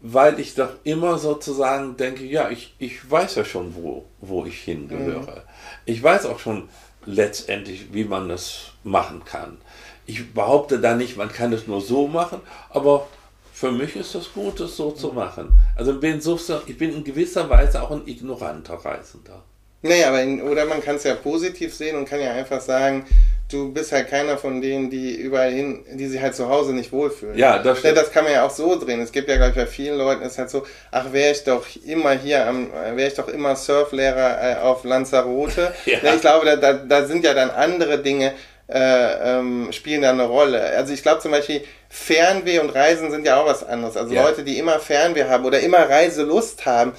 weil 0.00 0.38
ich 0.38 0.54
doch 0.54 0.70
immer 0.84 1.18
sozusagen 1.18 1.96
denke, 1.96 2.24
ja, 2.24 2.50
ich, 2.50 2.74
ich 2.78 3.10
weiß 3.10 3.36
ja 3.36 3.44
schon, 3.44 3.74
wo, 3.74 4.04
wo 4.20 4.44
ich 4.44 4.60
hingehöre. 4.60 5.20
Mhm. 5.20 5.42
Ich 5.86 6.02
weiß 6.02 6.26
auch 6.26 6.38
schon 6.38 6.68
letztendlich, 7.06 7.92
wie 7.92 8.04
man 8.04 8.30
es 8.30 8.72
machen 8.82 9.24
kann. 9.24 9.58
Ich 10.06 10.34
behaupte 10.34 10.80
da 10.80 10.94
nicht, 10.94 11.16
man 11.16 11.32
kann 11.32 11.52
es 11.52 11.66
nur 11.66 11.80
so 11.80 12.06
machen, 12.06 12.40
aber 12.70 13.06
für 13.52 13.72
mich 13.72 13.96
ist 13.96 14.14
es 14.14 14.32
gut, 14.32 14.60
es 14.60 14.76
so 14.76 14.90
zu 14.90 15.12
machen. 15.12 15.56
Also 15.76 15.98
bin 15.98 16.20
so, 16.20 16.38
ich 16.66 16.76
bin 16.76 16.92
in 16.92 17.04
gewisser 17.04 17.48
Weise 17.48 17.82
auch 17.82 17.90
ein 17.90 18.06
ignoranter 18.06 18.74
Reisender. 18.74 19.42
Naja, 19.84 20.08
aber 20.08 20.22
in, 20.22 20.40
oder 20.40 20.64
man 20.64 20.82
kann 20.82 20.96
es 20.96 21.04
ja 21.04 21.14
positiv 21.14 21.74
sehen 21.74 21.96
und 21.96 22.08
kann 22.08 22.18
ja 22.18 22.32
einfach 22.32 22.62
sagen, 22.62 23.04
du 23.50 23.70
bist 23.70 23.92
halt 23.92 24.08
keiner 24.08 24.38
von 24.38 24.62
denen, 24.62 24.88
die 24.88 25.14
überall 25.14 25.50
hin, 25.50 25.84
die 25.92 26.06
sich 26.06 26.22
halt 26.22 26.34
zu 26.34 26.48
Hause 26.48 26.72
nicht 26.72 26.90
wohlfühlen. 26.90 27.36
Ja, 27.36 27.58
das 27.58 27.80
stimmt. 27.80 27.98
Das 27.98 28.10
kann 28.10 28.24
man 28.24 28.32
ja 28.32 28.46
auch 28.46 28.50
so 28.50 28.78
drehen. 28.78 29.02
Es 29.02 29.12
gibt 29.12 29.28
ja, 29.28 29.36
glaube 29.36 29.50
ich, 29.50 29.56
bei 29.56 29.66
vielen 29.66 29.98
Leuten 29.98 30.22
ist 30.22 30.38
halt 30.38 30.48
so, 30.48 30.64
ach, 30.90 31.12
wäre 31.12 31.32
ich 31.32 31.44
doch 31.44 31.66
immer 31.84 32.12
hier 32.12 32.46
am, 32.46 32.72
wäre 32.72 33.08
ich 33.08 33.14
doch 33.14 33.28
immer 33.28 33.56
Surflehrer 33.56 34.52
äh, 34.52 34.56
auf 34.62 34.84
Lanzarote. 34.84 35.74
ja. 35.84 35.98
Ich 36.14 36.20
glaube, 36.22 36.46
da, 36.46 36.56
da, 36.56 36.72
da 36.72 37.04
sind 37.04 37.22
ja 37.22 37.34
dann 37.34 37.50
andere 37.50 37.98
Dinge, 37.98 38.32
äh, 38.66 39.38
ähm, 39.38 39.68
spielen 39.72 40.00
da 40.00 40.10
eine 40.10 40.24
Rolle. 40.24 40.62
Also 40.62 40.94
ich 40.94 41.02
glaube 41.02 41.20
zum 41.20 41.32
Beispiel, 41.32 41.62
Fernweh 41.90 42.60
und 42.60 42.70
Reisen 42.70 43.10
sind 43.10 43.26
ja 43.26 43.38
auch 43.38 43.46
was 43.46 43.62
anderes. 43.62 43.98
Also 43.98 44.14
ja. 44.14 44.22
Leute, 44.22 44.42
die 44.42 44.58
immer 44.58 44.80
Fernweh 44.80 45.24
haben 45.24 45.44
oder 45.44 45.60
immer 45.60 45.88
Reiselust 45.88 46.64
haben, 46.64 46.92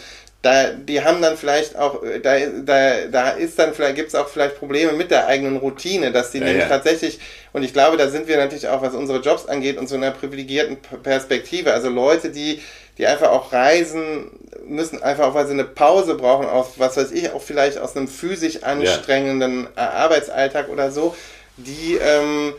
da, 0.45 0.69
die 0.69 1.03
haben 1.03 1.23
dann 1.23 1.37
vielleicht 1.37 1.75
auch, 1.75 2.03
da, 2.21 2.37
da, 2.63 3.07
da 3.11 3.29
ist 3.31 3.57
dann 3.57 3.73
vielleicht, 3.73 3.95
gibt 3.95 4.09
es 4.09 4.15
auch 4.15 4.27
vielleicht 4.27 4.59
Probleme 4.59 4.91
mit 4.91 5.09
der 5.09 5.25
eigenen 5.25 5.57
Routine, 5.57 6.11
dass 6.11 6.29
die 6.29 6.37
ja, 6.37 6.45
nämlich 6.45 6.63
ja. 6.63 6.69
tatsächlich, 6.69 7.19
und 7.51 7.63
ich 7.63 7.73
glaube, 7.73 7.97
da 7.97 8.09
sind 8.09 8.27
wir 8.27 8.37
natürlich 8.37 8.67
auch, 8.67 8.83
was 8.83 8.93
unsere 8.93 9.21
Jobs 9.21 9.47
angeht, 9.47 9.79
und 9.79 9.89
so 9.89 9.95
einer 9.95 10.11
privilegierten 10.11 10.77
Perspektive. 11.01 11.73
Also 11.73 11.89
Leute, 11.89 12.29
die, 12.29 12.61
die 12.99 13.07
einfach 13.07 13.29
auch 13.29 13.51
reisen 13.51 14.29
müssen, 14.67 15.01
einfach 15.01 15.29
auch, 15.29 15.33
weil 15.33 15.47
sie 15.47 15.53
eine 15.53 15.63
Pause 15.63 16.13
brauchen, 16.13 16.45
auf, 16.45 16.77
was 16.77 16.95
weiß 16.95 17.11
ich, 17.11 17.31
auch 17.31 17.41
vielleicht 17.41 17.79
aus 17.79 17.97
einem 17.97 18.07
physisch 18.07 18.61
anstrengenden 18.61 19.67
ja. 19.75 19.89
Arbeitsalltag 19.93 20.69
oder 20.69 20.91
so, 20.91 21.15
die, 21.57 21.97
ähm, 21.99 22.53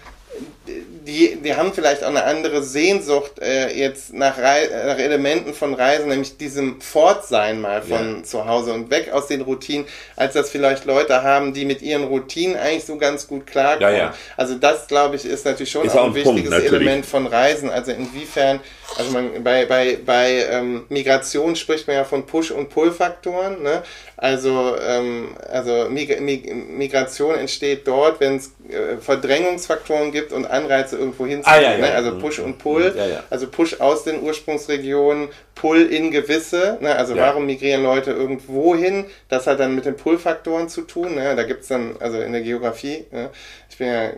die, 0.67 1.37
die 1.37 1.55
haben 1.55 1.73
vielleicht 1.73 2.03
auch 2.03 2.09
eine 2.09 2.25
andere 2.25 2.63
Sehnsucht 2.63 3.39
äh, 3.41 3.73
jetzt 3.73 4.13
nach, 4.13 4.39
Re 4.39 4.69
nach 4.87 4.99
Elementen 4.99 5.55
von 5.55 5.75
Reisen, 5.75 6.09
nämlich 6.09 6.37
diesem 6.37 6.81
Fortsein 6.81 7.61
mal 7.61 7.83
von 7.83 8.19
ja. 8.19 8.23
zu 8.25 8.47
Hause 8.47 8.73
und 8.73 8.91
weg 8.91 9.13
aus 9.13 9.29
den 9.29 9.43
Routinen, 9.43 9.87
als 10.17 10.35
das 10.35 10.51
vielleicht 10.51 10.85
Leute 10.85 11.23
haben, 11.23 11.55
die 11.55 11.65
mit 11.65 11.83
ihren 11.83 12.05
Routinen 12.05 12.57
eigentlich 12.57 12.85
so 12.85 12.97
ganz 12.97 13.27
gut 13.27 13.47
klarkommen. 13.47 13.93
Ja, 13.93 13.99
ja. 13.99 14.15
Also 14.37 14.57
das, 14.57 14.89
glaube 14.89 15.17
ich, 15.17 15.25
ist 15.25 15.45
natürlich 15.45 15.71
schon 15.71 15.87
ist 15.87 15.95
auch 15.95 16.05
ein, 16.05 16.11
ein 16.11 16.15
wichtiges 16.15 16.51
Punkt, 16.51 16.67
Element 16.67 17.07
von 17.07 17.27
Reisen. 17.27 17.71
Also 17.71 17.93
inwiefern, 17.93 18.61
also 18.97 19.13
man 19.13 19.45
bei, 19.45 19.65
bei, 19.67 19.99
bei 20.05 20.47
ähm, 20.51 20.85
Migration 20.89 21.57
spricht 21.57 21.87
man 21.87 21.97
ja 21.97 22.05
von 22.05 22.27
Push- 22.27 22.51
und 22.51 22.69
Pull-Faktoren. 22.71 23.63
Ne? 23.63 23.83
Also, 24.17 24.77
ähm, 24.81 25.37
also 25.51 25.89
Mig 25.91 26.21
Mig 26.21 26.53
Migration 26.55 27.35
entsteht 27.35 27.87
dort, 27.87 28.19
wenn 28.21 28.37
es 28.37 28.53
äh, 28.69 28.97
Verdrängungsfaktoren 28.99 30.11
gibt 30.11 30.33
und 30.33 30.47
Anreize 30.57 30.97
irgendwo 30.97 31.27
hinzuziehen. 31.27 31.59
Ah, 31.59 31.61
ja, 31.61 31.73
ja. 31.73 31.79
Ne? 31.79 31.93
Also. 31.93 32.19
Push 32.19 32.39
und 32.41 32.59
Pull. 32.59 32.95
Also 33.31 33.49
Push 33.49 33.81
aus 33.81 34.05
den 34.05 34.23
Ursprungsregionen, 34.23 35.29
Pull 35.55 35.83
in 35.83 36.11
gewisse. 36.11 36.79
Ne? 36.81 36.95
Also 36.95 37.17
warum 37.17 37.47
migrieren 37.47 37.83
Leute 37.83 38.11
irgendwo 38.13 38.75
hin? 38.75 39.07
Das 39.29 39.47
hat 39.47 39.61
dann 39.61 39.75
mit 39.75 39.85
den 39.85 39.97
Pull-Faktoren 39.97 40.69
zu 40.69 40.83
tun. 40.83 41.15
Ne? 41.15 41.35
Da 41.37 41.45
gibt 41.45 41.63
es 41.63 41.69
dann, 41.69 41.97
also 42.01 42.21
in 42.21 42.33
der 42.33 42.43
Geografie, 42.43 43.05
ne? 43.11 43.31
ich 43.71 43.79
bin 43.79 43.89
ja... 43.89 44.11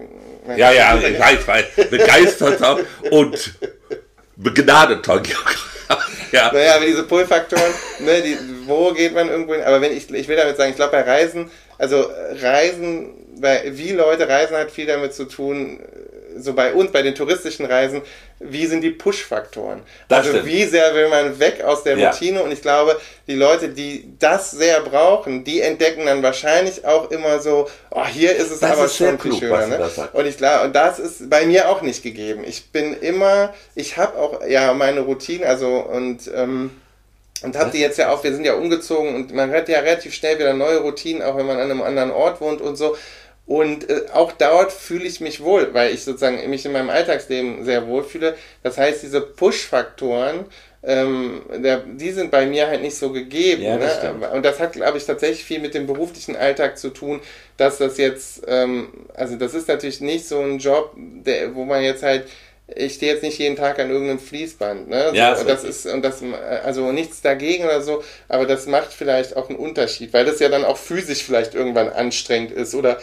Ja, 0.56 0.72
ja, 0.72 0.98
ich 0.98 1.18
weiß, 1.18 1.46
weiß. 1.46 1.64
Begeisterter 1.90 2.78
und 3.10 3.54
begnadeter 4.36 5.20
Geograf. 5.20 5.68
ja. 6.32 6.52
Naja, 6.52 6.76
aber 6.76 6.84
diese 6.84 7.04
Pull-Faktoren, 7.04 7.72
ne, 8.00 8.22
die, 8.22 8.36
wo 8.66 8.92
geht 8.92 9.14
man 9.14 9.28
irgendwo 9.28 9.54
hin? 9.54 9.62
Aber 9.64 9.80
wenn 9.80 9.96
ich, 9.96 10.12
ich 10.12 10.28
will 10.28 10.36
damit 10.36 10.56
sagen, 10.56 10.70
ich 10.70 10.76
glaube 10.76 10.92
bei 10.92 11.02
Reisen, 11.02 11.50
also 11.78 12.10
Reisen, 12.40 13.40
bei, 13.40 13.62
wie 13.76 13.92
Leute 13.92 14.28
reisen 14.28 14.56
hat 14.56 14.70
viel 14.70 14.86
damit 14.86 15.14
zu 15.14 15.24
tun, 15.24 15.80
so 16.38 16.54
bei 16.54 16.72
uns, 16.72 16.92
bei 16.92 17.02
den 17.02 17.14
touristischen 17.14 17.66
Reisen, 17.66 18.02
wie 18.40 18.66
sind 18.66 18.82
die 18.82 18.90
Push-Faktoren? 18.90 19.82
Also 20.08 20.30
stimmt. 20.30 20.46
wie 20.46 20.64
sehr 20.64 20.94
will 20.94 21.08
man 21.08 21.38
weg 21.38 21.62
aus 21.64 21.82
der 21.82 21.98
ja. 21.98 22.10
Routine? 22.10 22.42
Und 22.42 22.52
ich 22.52 22.62
glaube, 22.62 23.00
die 23.26 23.34
Leute, 23.34 23.68
die 23.68 24.12
das 24.18 24.52
sehr 24.52 24.80
brauchen, 24.80 25.44
die 25.44 25.60
entdecken 25.60 26.06
dann 26.06 26.22
wahrscheinlich 26.22 26.84
auch 26.86 27.10
immer 27.10 27.40
so, 27.40 27.68
oh, 27.90 28.06
hier 28.06 28.36
ist 28.36 28.50
es 28.50 28.60
das 28.60 28.72
aber 28.72 28.84
ist 28.86 28.96
schon 28.96 29.18
viel 29.18 29.34
schöner. 29.34 29.66
Ne? 29.66 29.90
Und 30.12 30.26
ich 30.26 30.36
glaube, 30.36 30.66
und 30.66 30.76
das 30.76 30.98
ist 30.98 31.28
bei 31.28 31.46
mir 31.46 31.68
auch 31.68 31.82
nicht 31.82 32.02
gegeben. 32.02 32.44
Ich 32.46 32.70
bin 32.70 32.94
immer, 32.94 33.52
ich 33.74 33.96
habe 33.96 34.16
auch 34.18 34.46
ja 34.46 34.72
meine 34.74 35.00
Routine, 35.00 35.46
also 35.46 35.78
und 35.78 36.30
ähm, 36.34 36.70
und 37.42 37.56
habt 37.56 37.74
ihr 37.74 37.80
jetzt 37.80 37.98
ja 37.98 38.10
auch, 38.10 38.24
wir 38.24 38.32
sind 38.34 38.44
ja 38.44 38.54
umgezogen 38.54 39.14
und 39.14 39.32
man 39.32 39.52
hat 39.52 39.68
ja 39.68 39.78
relativ 39.78 40.12
schnell 40.12 40.38
wieder 40.38 40.54
neue 40.54 40.78
Routinen, 40.78 41.22
auch 41.22 41.36
wenn 41.36 41.46
man 41.46 41.58
an 41.58 41.70
einem 41.70 41.82
anderen 41.82 42.10
Ort 42.10 42.40
wohnt 42.40 42.60
und 42.60 42.76
so. 42.76 42.96
Und 43.48 43.88
äh, 43.88 44.02
auch 44.12 44.32
dort 44.32 44.70
fühle 44.72 45.06
ich 45.06 45.20
mich 45.20 45.42
wohl, 45.42 45.72
weil 45.72 45.94
ich 45.94 46.04
sozusagen 46.04 46.48
mich 46.50 46.66
in 46.66 46.72
meinem 46.72 46.90
Alltagsleben 46.90 47.64
sehr 47.64 47.86
wohl 47.86 48.04
fühle. 48.04 48.36
Das 48.62 48.76
heißt, 48.76 49.02
diese 49.02 49.22
Push-Faktoren, 49.22 50.44
ähm, 50.82 51.40
der, 51.56 51.78
die 51.78 52.10
sind 52.10 52.30
bei 52.30 52.44
mir 52.44 52.66
halt 52.66 52.82
nicht 52.82 52.96
so 52.96 53.10
gegeben. 53.10 53.62
Ja, 53.62 53.78
das 53.78 54.02
ne? 54.02 54.30
Und 54.34 54.44
das 54.44 54.60
hat, 54.60 54.74
glaube 54.74 54.98
ich, 54.98 55.06
tatsächlich 55.06 55.44
viel 55.44 55.60
mit 55.60 55.72
dem 55.72 55.86
beruflichen 55.86 56.36
Alltag 56.36 56.76
zu 56.76 56.90
tun, 56.90 57.20
dass 57.56 57.78
das 57.78 57.96
jetzt, 57.96 58.42
ähm, 58.46 58.88
also 59.14 59.36
das 59.36 59.54
ist 59.54 59.66
natürlich 59.66 60.02
nicht 60.02 60.28
so 60.28 60.40
ein 60.40 60.58
Job, 60.58 60.92
der, 60.94 61.54
wo 61.54 61.64
man 61.64 61.82
jetzt 61.82 62.02
halt 62.02 62.26
ich 62.76 62.96
stehe 62.96 63.14
jetzt 63.14 63.22
nicht 63.22 63.38
jeden 63.38 63.56
Tag 63.56 63.78
an 63.78 63.88
irgendeinem 63.90 64.18
Fließband, 64.18 64.90
ne? 64.90 65.12
Ja, 65.14 65.34
so, 65.34 65.40
und 65.40 65.48
das 65.48 65.64
ist 65.64 65.86
und 65.86 66.02
das 66.02 66.22
also 66.62 66.92
nichts 66.92 67.22
dagegen 67.22 67.64
oder 67.64 67.80
so, 67.80 68.04
aber 68.28 68.44
das 68.44 68.66
macht 68.66 68.92
vielleicht 68.92 69.38
auch 69.38 69.48
einen 69.48 69.58
Unterschied, 69.58 70.12
weil 70.12 70.26
das 70.26 70.38
ja 70.38 70.50
dann 70.50 70.66
auch 70.66 70.76
physisch 70.76 71.24
vielleicht 71.24 71.54
irgendwann 71.54 71.88
anstrengend 71.88 72.52
ist 72.52 72.74
oder 72.74 72.98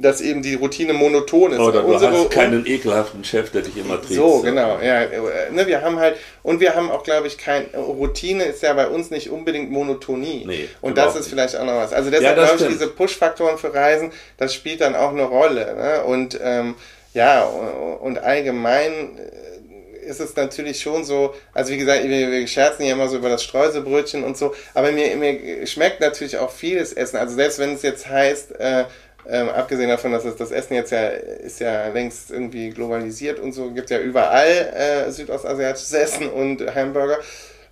dass 0.00 0.20
eben 0.20 0.42
die 0.42 0.54
Routine 0.54 0.92
monoton 0.92 1.52
ist. 1.52 1.58
Oder 1.58 1.82
du 1.82 1.88
Unsere, 1.88 2.12
hast 2.12 2.30
keinen 2.30 2.66
ekelhaften 2.66 3.22
Chef, 3.22 3.50
der 3.50 3.62
dich 3.62 3.76
immer 3.76 4.00
trägt. 4.00 4.14
So, 4.14 4.40
genau. 4.40 4.78
Ja, 4.80 5.06
ne, 5.50 5.66
wir 5.66 5.82
haben 5.82 5.98
halt, 5.98 6.16
und 6.42 6.60
wir 6.60 6.74
haben 6.74 6.90
auch, 6.90 7.02
glaube 7.02 7.26
ich, 7.26 7.36
kein, 7.36 7.66
Routine 7.74 8.44
ist 8.44 8.62
ja 8.62 8.72
bei 8.72 8.88
uns 8.88 9.10
nicht 9.10 9.30
unbedingt 9.30 9.70
Monotonie. 9.70 10.44
Nee, 10.46 10.68
und 10.80 10.96
das 10.96 11.16
ist 11.16 11.28
vielleicht 11.28 11.54
auch 11.56 11.64
noch 11.64 11.76
was. 11.76 11.92
Also 11.92 12.10
deshalb 12.10 12.36
ja, 12.36 12.44
glaube 12.44 12.62
ich, 12.62 12.68
diese 12.68 12.88
Push-Faktoren 12.88 13.58
für 13.58 13.74
Reisen, 13.74 14.10
das 14.38 14.54
spielt 14.54 14.80
dann 14.80 14.94
auch 14.94 15.10
eine 15.10 15.24
Rolle. 15.24 15.74
Ne? 15.76 16.04
Und 16.04 16.38
ähm, 16.42 16.74
ja, 17.12 17.44
und 17.44 18.18
allgemein 18.18 19.18
äh, 19.18 20.06
ist 20.06 20.20
es 20.20 20.34
natürlich 20.34 20.80
schon 20.80 21.04
so, 21.04 21.34
also 21.52 21.72
wie 21.72 21.76
gesagt, 21.76 22.04
wir, 22.04 22.30
wir 22.30 22.46
scherzen 22.46 22.84
ja 22.84 22.92
immer 22.92 23.08
so 23.08 23.16
über 23.16 23.28
das 23.28 23.42
Streuselbrötchen 23.42 24.24
und 24.24 24.36
so, 24.36 24.54
aber 24.74 24.92
mir, 24.92 25.16
mir 25.16 25.66
schmeckt 25.66 26.00
natürlich 26.00 26.38
auch 26.38 26.50
vieles 26.50 26.92
Essen. 26.92 27.16
Also 27.16 27.34
selbst 27.34 27.58
wenn 27.58 27.74
es 27.74 27.82
jetzt 27.82 28.08
heißt, 28.08 28.58
äh, 28.58 28.84
ähm, 29.28 29.48
abgesehen 29.48 29.88
davon, 29.88 30.12
dass 30.12 30.24
es 30.24 30.36
das 30.36 30.50
Essen 30.50 30.74
jetzt 30.74 30.92
ja 30.92 31.08
ist 31.08 31.60
ja 31.60 31.88
längst 31.88 32.30
irgendwie 32.30 32.70
globalisiert 32.70 33.38
und 33.38 33.52
so, 33.52 33.70
gibt 33.70 33.90
ja 33.90 33.98
überall 33.98 34.46
äh, 34.46 35.10
südostasiatisches 35.10 35.92
Essen 35.92 36.28
und 36.28 36.74
Hamburger. 36.74 37.18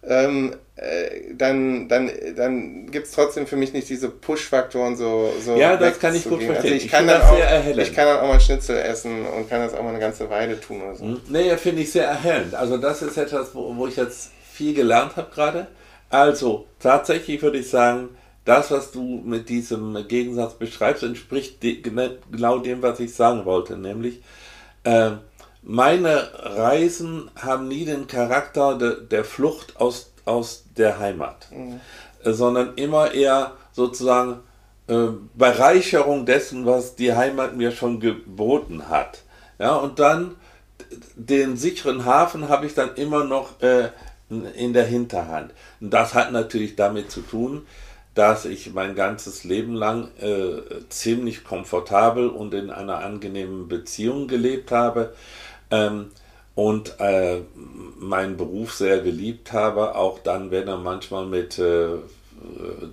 Ähm, 0.06 0.54
äh, 0.76 1.34
dann, 1.34 1.88
dann, 1.88 2.10
dann 2.36 2.90
gibt 2.90 3.06
es 3.06 3.12
trotzdem 3.12 3.48
für 3.48 3.56
mich 3.56 3.72
nicht 3.72 3.88
diese 3.88 4.08
Push-Faktoren 4.08 4.96
so, 4.96 5.32
so. 5.44 5.56
Ja, 5.56 5.76
das 5.76 5.98
kann 5.98 6.14
ich 6.14 6.22
gut 6.22 6.42
verstehen. 6.42 6.56
Also 6.56 6.68
ich, 6.68 6.84
ich 6.84 6.90
kann 6.90 7.06
dann 7.06 7.20
auch, 7.20 7.36
ich 7.76 7.94
kann 7.94 8.06
dann 8.06 8.20
auch 8.20 8.28
mal 8.28 8.40
Schnitzel 8.40 8.78
essen 8.78 9.26
und 9.26 9.50
kann 9.50 9.60
das 9.60 9.74
auch 9.74 9.82
mal 9.82 9.90
eine 9.90 9.98
ganze 9.98 10.30
Weile 10.30 10.60
tun 10.60 10.82
oder 10.82 10.94
so. 10.94 11.04
Hm. 11.04 11.20
Nee, 11.28 11.56
finde 11.56 11.82
ich 11.82 11.90
sehr 11.90 12.06
erhellend. 12.06 12.54
Also 12.54 12.76
das 12.76 13.02
ist 13.02 13.16
etwas, 13.16 13.54
wo, 13.54 13.76
wo 13.76 13.88
ich 13.88 13.96
jetzt 13.96 14.30
viel 14.52 14.72
gelernt 14.72 15.16
habe 15.16 15.30
gerade. 15.34 15.66
Also 16.10 16.66
tatsächlich 16.78 17.42
würde 17.42 17.58
ich 17.58 17.68
sagen, 17.68 18.10
das, 18.48 18.70
was 18.70 18.90
du 18.92 19.02
mit 19.02 19.48
diesem 19.50 20.08
Gegensatz 20.08 20.54
beschreibst, 20.54 21.02
entspricht 21.02 21.62
de, 21.62 21.82
genau 21.82 22.58
dem, 22.58 22.80
was 22.80 22.98
ich 22.98 23.14
sagen 23.14 23.44
wollte, 23.44 23.76
nämlich 23.76 24.22
äh, 24.84 25.10
meine 25.62 26.30
Reisen 26.34 27.30
haben 27.36 27.68
nie 27.68 27.84
den 27.84 28.06
Charakter 28.06 28.78
de, 28.78 29.06
der 29.06 29.24
Flucht 29.24 29.78
aus, 29.78 30.12
aus 30.24 30.64
der 30.76 30.98
Heimat, 30.98 31.48
mhm. 31.50 31.80
äh, 32.24 32.32
sondern 32.32 32.74
immer 32.76 33.12
eher 33.12 33.52
sozusagen 33.72 34.40
äh, 34.86 35.08
Bereicherung 35.34 36.24
dessen, 36.24 36.64
was 36.64 36.96
die 36.96 37.12
Heimat 37.12 37.54
mir 37.54 37.70
schon 37.70 38.00
geboten 38.00 38.88
hat. 38.88 39.24
Ja, 39.58 39.76
und 39.76 39.98
dann 39.98 40.36
den 41.16 41.58
sicheren 41.58 42.06
Hafen 42.06 42.48
habe 42.48 42.64
ich 42.64 42.72
dann 42.72 42.94
immer 42.94 43.24
noch 43.24 43.60
äh, 43.60 43.90
in 44.30 44.72
der 44.72 44.86
Hinterhand. 44.86 45.52
Und 45.82 45.90
das 45.90 46.14
hat 46.14 46.32
natürlich 46.32 46.76
damit 46.76 47.10
zu 47.10 47.20
tun, 47.20 47.66
dass 48.18 48.46
ich 48.46 48.74
mein 48.74 48.96
ganzes 48.96 49.44
Leben 49.44 49.74
lang 49.74 50.08
äh, 50.20 50.60
ziemlich 50.88 51.44
komfortabel 51.44 52.28
und 52.28 52.52
in 52.52 52.68
einer 52.70 52.98
angenehmen 52.98 53.68
Beziehung 53.68 54.26
gelebt 54.26 54.72
habe 54.72 55.14
ähm, 55.70 56.10
und 56.56 56.98
äh, 56.98 57.42
meinen 58.00 58.36
Beruf 58.36 58.74
sehr 58.74 58.98
geliebt 59.02 59.52
habe, 59.52 59.94
auch 59.94 60.18
dann, 60.18 60.50
wenn 60.50 60.66
er 60.66 60.78
manchmal 60.78 61.26
mit 61.26 61.60
äh, 61.60 61.90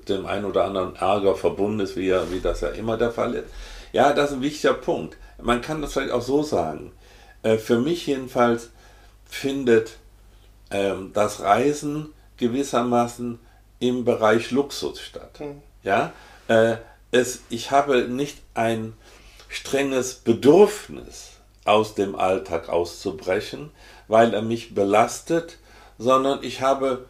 dem 0.08 0.28
einen 0.28 0.46
oder 0.46 0.66
anderen 0.66 0.96
Ärger 0.96 1.34
verbunden 1.34 1.80
ist, 1.80 1.96
wie, 1.96 2.14
wie 2.30 2.40
das 2.40 2.62
ja 2.62 2.70
immer 2.70 2.96
der 2.96 3.12
Fall 3.12 3.34
ist. 3.34 3.50
Ja, 3.94 4.14
das 4.14 4.30
ist 4.30 4.38
ein 4.38 4.44
wichtiger 4.44 4.76
Punkt. 4.76 5.18
Man 5.42 5.62
kann 5.62 5.82
das 5.82 5.94
vielleicht 5.94 6.12
auch 6.12 6.22
so 6.22 6.44
sagen. 6.44 6.92
Äh, 7.42 7.58
für 7.58 7.80
mich 7.80 8.06
jedenfalls 8.06 8.70
findet 9.28 9.98
ähm, 10.70 11.10
das 11.16 11.42
Reisen 11.42 12.14
gewissermaßen 12.38 13.40
im 13.80 14.06
Bereich 14.06 14.52
Luxus 14.52 15.00
statt. 15.00 15.40
Mhm. 15.40 15.62
Ja, 15.84 16.14
äh, 16.48 16.78
es, 17.12 17.42
ich 17.50 17.72
habe 17.72 18.08
nicht 18.08 18.40
ein 18.54 18.94
strenges 19.50 20.16
Bedürfnis, 20.16 21.36
aus 21.66 21.96
dem 21.96 22.16
Alltag 22.16 22.70
auszubrechen, 22.70 23.72
weil 24.08 24.34
er 24.34 24.44
mich 24.44 24.76
belastet, 24.76 25.58
sondern 25.98 26.44
ich 26.44 26.62
habe 26.62 27.06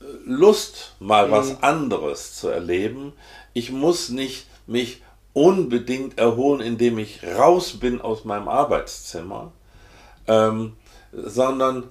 äh, 0.00 0.04
Lust, 0.24 0.94
mal 1.00 1.26
mhm. 1.26 1.32
was 1.32 1.62
anderes 1.62 2.36
zu 2.36 2.48
erleben. 2.48 3.12
Ich 3.52 3.70
muss 3.70 4.08
nicht 4.08 4.46
mich 4.66 5.02
unbedingt 5.32 6.18
erholen, 6.18 6.60
indem 6.60 6.98
ich 6.98 7.24
raus 7.24 7.80
bin 7.80 8.00
aus 8.00 8.24
meinem 8.24 8.48
Arbeitszimmer, 8.48 9.52
ähm, 10.28 10.76
sondern 11.12 11.88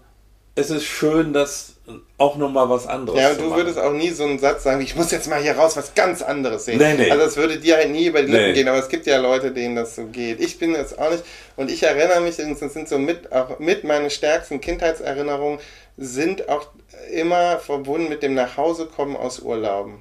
es 0.56 0.70
ist 0.70 0.86
schön, 0.86 1.34
dass 1.34 1.72
auch 2.18 2.38
nochmal 2.38 2.70
was 2.70 2.88
anderes. 2.88 3.20
Ja, 3.20 3.34
du 3.34 3.54
würdest 3.56 3.78
auch 3.78 3.92
nie 3.92 4.10
so 4.10 4.24
einen 4.24 4.40
Satz 4.40 4.64
sagen, 4.64 4.82
ich 4.82 4.96
muss 4.96 5.12
jetzt 5.12 5.28
mal 5.28 5.42
hier 5.42 5.58
raus 5.58 5.76
was 5.76 5.94
ganz 5.94 6.22
anderes 6.22 6.66
sehen. 6.66 6.78
Nee, 6.78 6.94
nee. 6.94 7.12
Also 7.12 7.26
das 7.26 7.36
würde 7.36 7.60
dir 7.60 7.76
halt 7.76 7.92
nie 7.92 8.06
über 8.06 8.22
die 8.22 8.32
Lippen 8.32 8.48
nee. 8.48 8.54
gehen, 8.54 8.68
aber 8.70 8.80
es 8.80 8.88
gibt 8.88 9.06
ja 9.06 9.18
Leute, 9.18 9.52
denen 9.52 9.76
das 9.76 9.96
so 9.96 10.06
geht. 10.06 10.40
Ich 10.40 10.58
bin 10.60 10.74
jetzt 10.74 10.98
auch 10.98 11.12
nicht, 11.12 11.24
und 11.58 11.70
ich 11.70 11.84
erinnere 11.84 12.22
mich, 12.22 12.38
das 12.38 12.74
sind 12.74 12.88
so 12.88 12.98
mit, 12.98 13.32
auch 13.34 13.60
mit 13.60 13.84
meine 13.84 14.10
stärksten 14.10 14.62
Kindheitserinnerungen, 14.62 15.60
sind 15.98 16.48
auch 16.48 16.68
immer 17.12 17.60
verbunden 17.60 18.08
mit 18.08 18.24
dem 18.24 18.34
Nachhausekommen 18.34 19.18
aus 19.18 19.40
Urlauben 19.40 20.00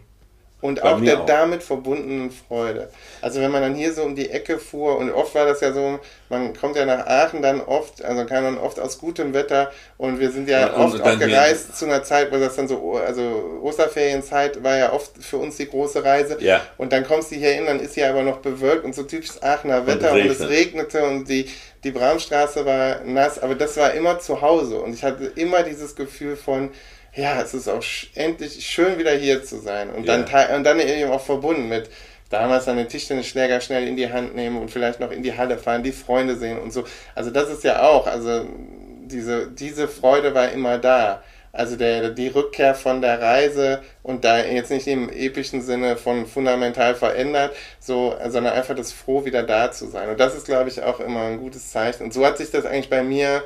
und 0.63 0.81
Bei 0.81 0.93
auch 0.95 1.01
der 1.01 1.21
auch. 1.21 1.27
damit 1.27 1.63
verbundenen 1.65 2.31
Freude. 2.31 2.89
Also 3.21 3.41
wenn 3.41 3.51
man 3.51 3.63
dann 3.63 3.75
hier 3.75 3.93
so 3.93 4.05
um 4.05 4.15
die 4.15 4.31
Ecke 4.31 4.61
fuhr 4.61 4.97
und 4.97 5.11
oft 5.11 5.35
war 5.35 5.45
das 5.45 5.61
ja 5.61 5.73
so, 5.73 5.99
man 6.29 6.57
kommt 6.57 6.77
ja 6.77 6.87
nach 6.87 7.05
Aachen 7.05 7.43
dann 7.43 7.61
oft, 7.61 8.03
also 8.03 8.25
kann 8.25 8.45
man 8.45 8.59
oft 8.59 8.79
aus 8.79 8.99
gutem 8.99 9.35
Wetter 9.35 9.73
und 9.99 10.21
wir 10.21 10.31
sind 10.31 10.49
ja, 10.49 10.61
ja 10.61 10.77
oft 10.77 11.03
auch 11.03 11.19
gereist 11.19 11.77
zu 11.77 11.87
einer 11.87 12.05
Zeit, 12.05 12.31
wo 12.33 12.39
das 12.39 12.55
dann 12.55 12.69
so, 12.69 12.95
also 12.95 13.61
Osterferienzeit 13.63 14.63
war 14.63 14.77
ja 14.77 14.93
oft 14.93 15.11
für 15.21 15.39
uns 15.39 15.57
die 15.57 15.69
große 15.69 16.05
Reise 16.05 16.37
ja. 16.39 16.61
und 16.79 16.93
dann 16.93 17.05
kommst 17.05 17.33
du 17.33 17.35
hier 17.35 17.51
hin, 17.51 17.67
dann 17.67 17.81
ist 17.81 17.95
hier 17.95 18.09
aber 18.09 18.23
noch 18.23 18.39
bewölkt 18.39 18.85
und 18.85 18.95
so 18.95 19.03
typisches 19.03 19.43
Aachener 19.43 19.89
Wetter 19.89 20.13
und, 20.13 20.21
und 20.21 20.31
es 20.31 20.49
regnete 20.49 21.05
und 21.05 21.29
die, 21.29 21.51
die 21.83 21.91
Bramstraße 21.91 22.65
war 22.65 23.01
nass, 23.05 23.41
aber 23.41 23.57
das 23.57 23.77
war 23.77 23.95
immer 23.95 24.21
zu 24.21 24.41
Hause 24.41 24.79
und 24.79 24.95
ich 24.95 25.03
hatte 25.03 25.25
immer 25.35 25.65
dieses 25.65 25.97
Gefühl 25.97 26.37
von, 26.37 26.71
ja, 27.15 27.43
es 27.43 27.55
ist 27.55 27.69
auch 27.69 27.83
endlich 28.15 28.65
schön 28.67 28.99
wieder 28.99 29.13
hier 29.13 29.45
zu 29.45 29.61
sein. 29.61 29.91
Und 29.91 30.09
dann, 30.09 30.27
ja. 30.27 30.57
und 30.57 30.65
dann 30.65 30.81
eben 30.81 31.11
auch 31.11 31.21
verbunden 31.21 31.69
mit 31.69 31.91
damals 32.31 32.65
dann 32.65 32.79
den 32.79 32.89
Tischtennisschläger 32.89 33.61
schnell 33.61 33.87
in 33.87 33.97
die 33.97 34.11
Hand 34.11 34.35
nehmen 34.35 34.59
und 34.59 34.71
vielleicht 34.71 35.01
noch 35.01 35.11
in 35.11 35.23
die 35.23 35.37
Halle 35.37 35.59
fahren, 35.59 35.83
die 35.83 35.93
Freunde 35.93 36.37
sehen 36.37 36.59
und 36.59 36.73
so. 36.73 36.85
Also 37.15 37.31
das 37.31 37.51
ist 37.51 37.65
ja 37.65 37.83
auch, 37.83 38.07
also 38.07 38.47
diese, 39.05 39.49
diese 39.49 39.89
Freude 39.89 40.35
war 40.35 40.51
immer 40.51 40.79
da. 40.79 41.23
Also 41.55 41.77
der, 41.77 42.09
die 42.09 42.29
Rückkehr 42.29 42.75
von 42.75 43.03
der 43.03 43.21
Reise 43.21 43.83
und 44.03 44.25
da 44.25 44.43
jetzt 44.43 44.71
nicht 44.71 44.87
im 44.87 45.11
epischen 45.11 45.61
Sinne 45.61 45.99
von 45.99 46.27
fundamental 46.27 46.95
verändert, 46.95 47.55
so, 47.79 48.17
sondern 48.27 48.55
einfach 48.55 48.75
das 48.75 48.91
Froh, 48.91 49.27
wieder 49.27 49.43
da 49.43 49.71
zu 49.71 49.87
sein. 49.87 50.09
Und 50.09 50.19
das 50.19 50.35
ist, 50.35 50.47
glaube 50.47 50.71
ich, 50.71 50.83
auch 50.83 50.99
immer 50.99 51.25
ein 51.25 51.39
gutes 51.39 51.71
Zeichen. 51.71 52.05
Und 52.05 52.15
so 52.15 52.25
hat 52.25 52.39
sich 52.39 52.51
das 52.51 52.65
eigentlich 52.65 52.89
bei 52.89 53.03
mir 53.03 53.45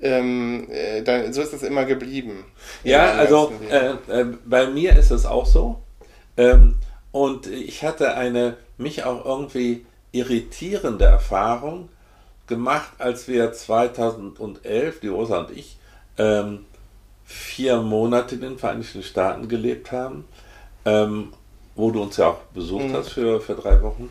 ähm, 0.00 0.68
äh, 0.70 1.02
dann, 1.02 1.32
so 1.32 1.42
ist 1.42 1.52
es 1.52 1.62
immer 1.62 1.84
geblieben. 1.84 2.44
Ja, 2.84 3.12
also 3.12 3.52
äh, 3.70 4.20
äh, 4.20 4.26
bei 4.44 4.66
mir 4.66 4.96
ist 4.96 5.10
es 5.10 5.26
auch 5.26 5.46
so. 5.46 5.82
Ähm, 6.36 6.76
und 7.12 7.46
ich 7.46 7.82
hatte 7.82 8.14
eine 8.14 8.56
mich 8.76 9.04
auch 9.04 9.24
irgendwie 9.24 9.86
irritierende 10.12 11.06
Erfahrung 11.06 11.88
gemacht, 12.46 12.92
als 12.98 13.26
wir 13.28 13.52
2011, 13.52 15.00
die 15.00 15.08
Rosa 15.08 15.38
und 15.40 15.50
ich, 15.50 15.78
ähm, 16.18 16.66
vier 17.24 17.78
Monate 17.78 18.36
in 18.36 18.42
den 18.42 18.58
Vereinigten 18.58 19.02
Staaten 19.02 19.48
gelebt 19.48 19.92
haben, 19.92 20.26
ähm, 20.84 21.32
wo 21.74 21.90
du 21.90 22.02
uns 22.02 22.16
ja 22.16 22.28
auch 22.28 22.38
besucht 22.54 22.88
mhm. 22.88 22.92
hast 22.94 23.08
für, 23.10 23.40
für 23.40 23.54
drei 23.54 23.82
Wochen. 23.82 24.10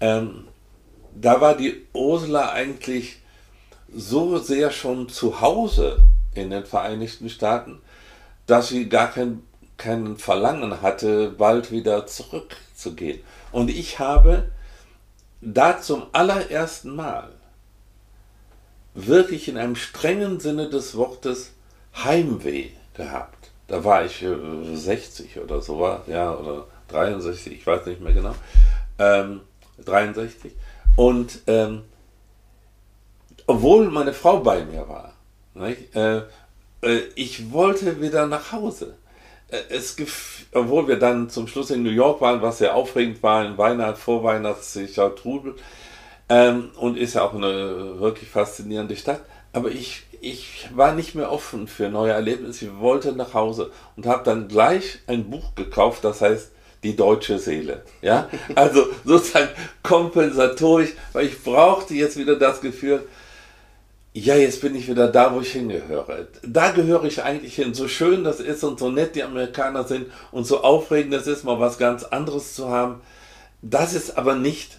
Ähm, 0.00 0.44
da 1.14 1.40
war 1.40 1.56
die 1.56 1.82
Ursula 1.92 2.52
eigentlich 2.52 3.18
so 3.94 4.38
sehr 4.38 4.70
schon 4.70 5.08
zu 5.08 5.40
Hause 5.40 6.02
in 6.34 6.50
den 6.50 6.64
Vereinigten 6.64 7.30
Staaten, 7.30 7.80
dass 8.46 8.68
sie 8.68 8.88
gar 8.88 9.10
kein, 9.10 9.42
kein 9.76 10.16
Verlangen 10.16 10.82
hatte, 10.82 11.30
bald 11.30 11.70
wieder 11.70 12.06
zurückzugehen. 12.06 13.20
Und 13.52 13.70
ich 13.70 13.98
habe 13.98 14.50
da 15.40 15.80
zum 15.80 16.04
allerersten 16.12 16.94
Mal 16.94 17.28
wirklich 18.94 19.48
in 19.48 19.58
einem 19.58 19.76
strengen 19.76 20.40
Sinne 20.40 20.68
des 20.68 20.96
Wortes 20.96 21.52
Heimweh 21.96 22.70
gehabt. 22.94 23.50
Da 23.66 23.82
war 23.84 24.04
ich 24.04 24.24
60 24.74 25.40
oder 25.40 25.60
so, 25.60 25.98
ja, 26.06 26.34
oder 26.34 26.66
63, 26.88 27.52
ich 27.52 27.66
weiß 27.66 27.86
nicht 27.86 28.00
mehr 28.00 28.12
genau. 28.12 28.34
Ähm, 28.98 29.40
63. 29.84 30.52
Und 30.96 31.40
ähm, 31.46 31.82
obwohl 33.46 33.90
meine 33.90 34.12
Frau 34.12 34.38
bei 34.40 34.64
mir 34.64 34.88
war. 34.88 35.14
Äh, 35.94 36.22
äh, 36.82 37.00
ich 37.14 37.52
wollte 37.52 38.00
wieder 38.00 38.26
nach 38.26 38.52
Hause. 38.52 38.94
Äh, 39.48 39.58
es 39.70 39.96
obwohl 40.52 40.88
wir 40.88 40.98
dann 40.98 41.30
zum 41.30 41.46
Schluss 41.46 41.70
in 41.70 41.82
New 41.82 41.90
York 41.90 42.20
waren, 42.20 42.42
was 42.42 42.58
sehr 42.58 42.74
aufregend 42.74 43.22
war, 43.22 43.44
in 43.44 43.58
Weihnacht, 43.58 43.98
vorweihnachtlicher 43.98 45.14
Trubel. 45.14 45.54
Ähm, 46.28 46.70
und 46.76 46.96
ist 46.96 47.14
ja 47.14 47.22
auch 47.22 47.34
eine 47.34 48.00
wirklich 48.00 48.30
faszinierende 48.30 48.96
Stadt. 48.96 49.20
Aber 49.52 49.70
ich, 49.70 50.02
ich 50.20 50.68
war 50.74 50.94
nicht 50.94 51.14
mehr 51.14 51.30
offen 51.30 51.68
für 51.68 51.88
neue 51.88 52.12
Erlebnisse. 52.12 52.66
Ich 52.66 52.78
wollte 52.78 53.12
nach 53.12 53.34
Hause 53.34 53.70
und 53.96 54.06
habe 54.06 54.24
dann 54.24 54.48
gleich 54.48 55.00
ein 55.06 55.30
Buch 55.30 55.54
gekauft, 55.54 56.04
das 56.04 56.20
heißt 56.22 56.50
die 56.82 56.96
deutsche 56.96 57.38
Seele. 57.38 57.82
Ja, 58.02 58.28
also 58.54 58.86
sozusagen 59.04 59.48
kompensatorisch, 59.82 60.90
weil 61.12 61.26
ich 61.26 61.42
brauchte 61.42 61.94
jetzt 61.94 62.16
wieder 62.16 62.36
das 62.36 62.60
Gefühl, 62.60 63.06
ja, 64.16 64.36
jetzt 64.36 64.60
bin 64.60 64.76
ich 64.76 64.88
wieder 64.88 65.08
da, 65.08 65.34
wo 65.34 65.40
ich 65.40 65.52
hingehöre. 65.52 66.28
Da 66.46 66.70
gehöre 66.70 67.04
ich 67.04 67.24
eigentlich 67.24 67.56
hin. 67.56 67.74
So 67.74 67.88
schön 67.88 68.22
das 68.22 68.38
ist 68.38 68.62
und 68.62 68.78
so 68.78 68.88
nett 68.88 69.16
die 69.16 69.24
Amerikaner 69.24 69.82
sind 69.82 70.06
und 70.30 70.44
so 70.44 70.62
aufregend 70.62 71.12
es 71.14 71.26
ist, 71.26 71.42
mal 71.42 71.58
was 71.58 71.78
ganz 71.78 72.04
anderes 72.04 72.54
zu 72.54 72.70
haben. 72.70 73.00
Das 73.60 73.92
ist 73.92 74.16
aber 74.16 74.36
nicht, 74.36 74.78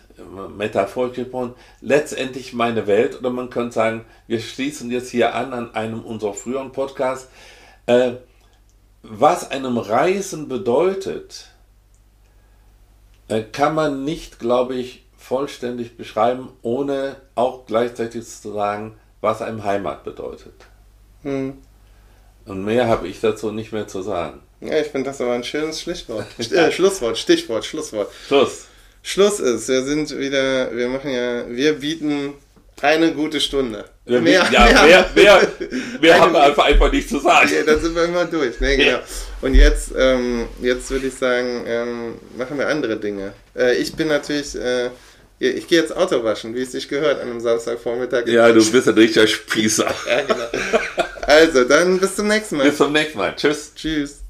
metaphorisch 0.55 1.17
gesprochen, 1.17 1.53
letztendlich 1.81 2.53
meine 2.53 2.87
Welt. 2.87 3.19
Oder 3.19 3.29
man 3.29 3.49
könnte 3.49 3.75
sagen, 3.75 4.05
wir 4.27 4.39
schließen 4.39 4.89
jetzt 4.89 5.09
hier 5.09 5.35
an 5.35 5.51
an 5.51 5.75
einem 5.75 6.01
unserer 6.01 6.33
früheren 6.33 6.71
Podcasts. 6.71 7.27
Äh, 7.87 8.13
was 9.01 9.51
einem 9.51 9.77
Reisen 9.77 10.47
bedeutet, 10.47 11.49
äh, 13.27 13.43
kann 13.43 13.75
man 13.75 14.05
nicht, 14.05 14.39
glaube 14.39 14.75
ich, 14.75 15.05
vollständig 15.17 15.97
beschreiben, 15.97 16.53
ohne 16.61 17.17
auch 17.35 17.65
gleichzeitig 17.65 18.25
zu 18.25 18.53
sagen, 18.53 18.95
was 19.25 19.41
einem 19.41 19.63
Heimat 19.63 20.03
bedeutet. 20.05 20.53
Hm. 21.23 21.57
Und 22.45 22.63
mehr 22.63 22.87
habe 22.87 23.07
ich 23.07 23.19
dazu 23.19 23.51
nicht 23.51 23.73
mehr 23.73 23.87
zu 23.87 24.01
sagen. 24.01 24.39
Ja, 24.61 24.77
ich 24.77 24.87
finde 24.87 25.09
das 25.09 25.19
aber 25.19 25.33
ein 25.33 25.43
schönes 25.43 25.81
Schlichtwort. 25.81 26.27
äh, 26.51 26.71
Schlusswort, 26.71 27.17
Stichwort, 27.17 27.65
Schlusswort. 27.65 28.09
Schluss. 28.27 28.67
Schluss 29.01 29.39
ist, 29.39 29.67
wir 29.67 29.83
sind 29.83 30.17
wieder, 30.17 30.75
wir 30.75 30.87
machen 30.87 31.11
ja, 31.11 31.47
wir 31.49 31.73
bieten 31.73 32.33
Eine 32.81 33.13
gute 33.13 33.39
Stunde. 33.39 33.85
Ja, 34.05 34.19
mehr, 34.19 34.45
ja, 34.51 34.65
mehr, 34.65 35.09
mehr, 35.15 35.47
mehr, 36.01 36.19
haben 36.21 36.33
wir 36.33 36.43
einfach, 36.43 36.65
einfach 36.65 36.91
nicht 36.91 37.09
zu 37.09 37.19
sagen. 37.19 37.49
Ja, 37.55 37.63
dann 37.63 37.79
sind 37.79 37.95
wir 37.95 38.05
immer 38.05 38.25
durch. 38.25 38.59
Ne, 38.59 38.77
genau. 38.77 38.99
Und 39.41 39.53
jetzt, 39.55 39.93
ähm, 39.97 40.47
jetzt 40.61 40.89
würde 40.91 41.07
ich 41.07 41.13
sagen, 41.13 41.63
ähm, 41.65 42.15
machen 42.37 42.57
wir 42.57 42.67
andere 42.67 42.97
Dinge. 42.97 43.33
Äh, 43.55 43.75
ich 43.75 43.95
bin 43.95 44.07
natürlich, 44.07 44.55
äh, 44.55 44.89
ich 45.39 45.67
gehe 45.67 45.79
jetzt 45.79 45.95
Auto 45.95 46.23
waschen, 46.23 46.55
wie 46.55 46.61
es 46.61 46.71
sich 46.71 46.87
gehört, 46.87 47.21
an 47.21 47.29
einem 47.29 47.39
Samstagvormittag. 47.39 48.27
Ja, 48.27 48.51
du 48.51 48.71
bist 48.71 48.87
ein 48.87 48.93
richtiger 48.95 49.27
Spießer. 49.27 49.93
ja, 50.07 50.21
genau. 50.21 50.45
Also, 51.21 51.63
dann 51.63 51.99
bis 51.99 52.15
zum 52.15 52.27
nächsten 52.27 52.57
Mal. 52.57 52.69
Bis 52.69 52.77
zum 52.77 52.91
nächsten 52.91 53.17
Mal. 53.17 53.35
Tschüss. 53.35 53.73
Tschüss. 53.75 54.24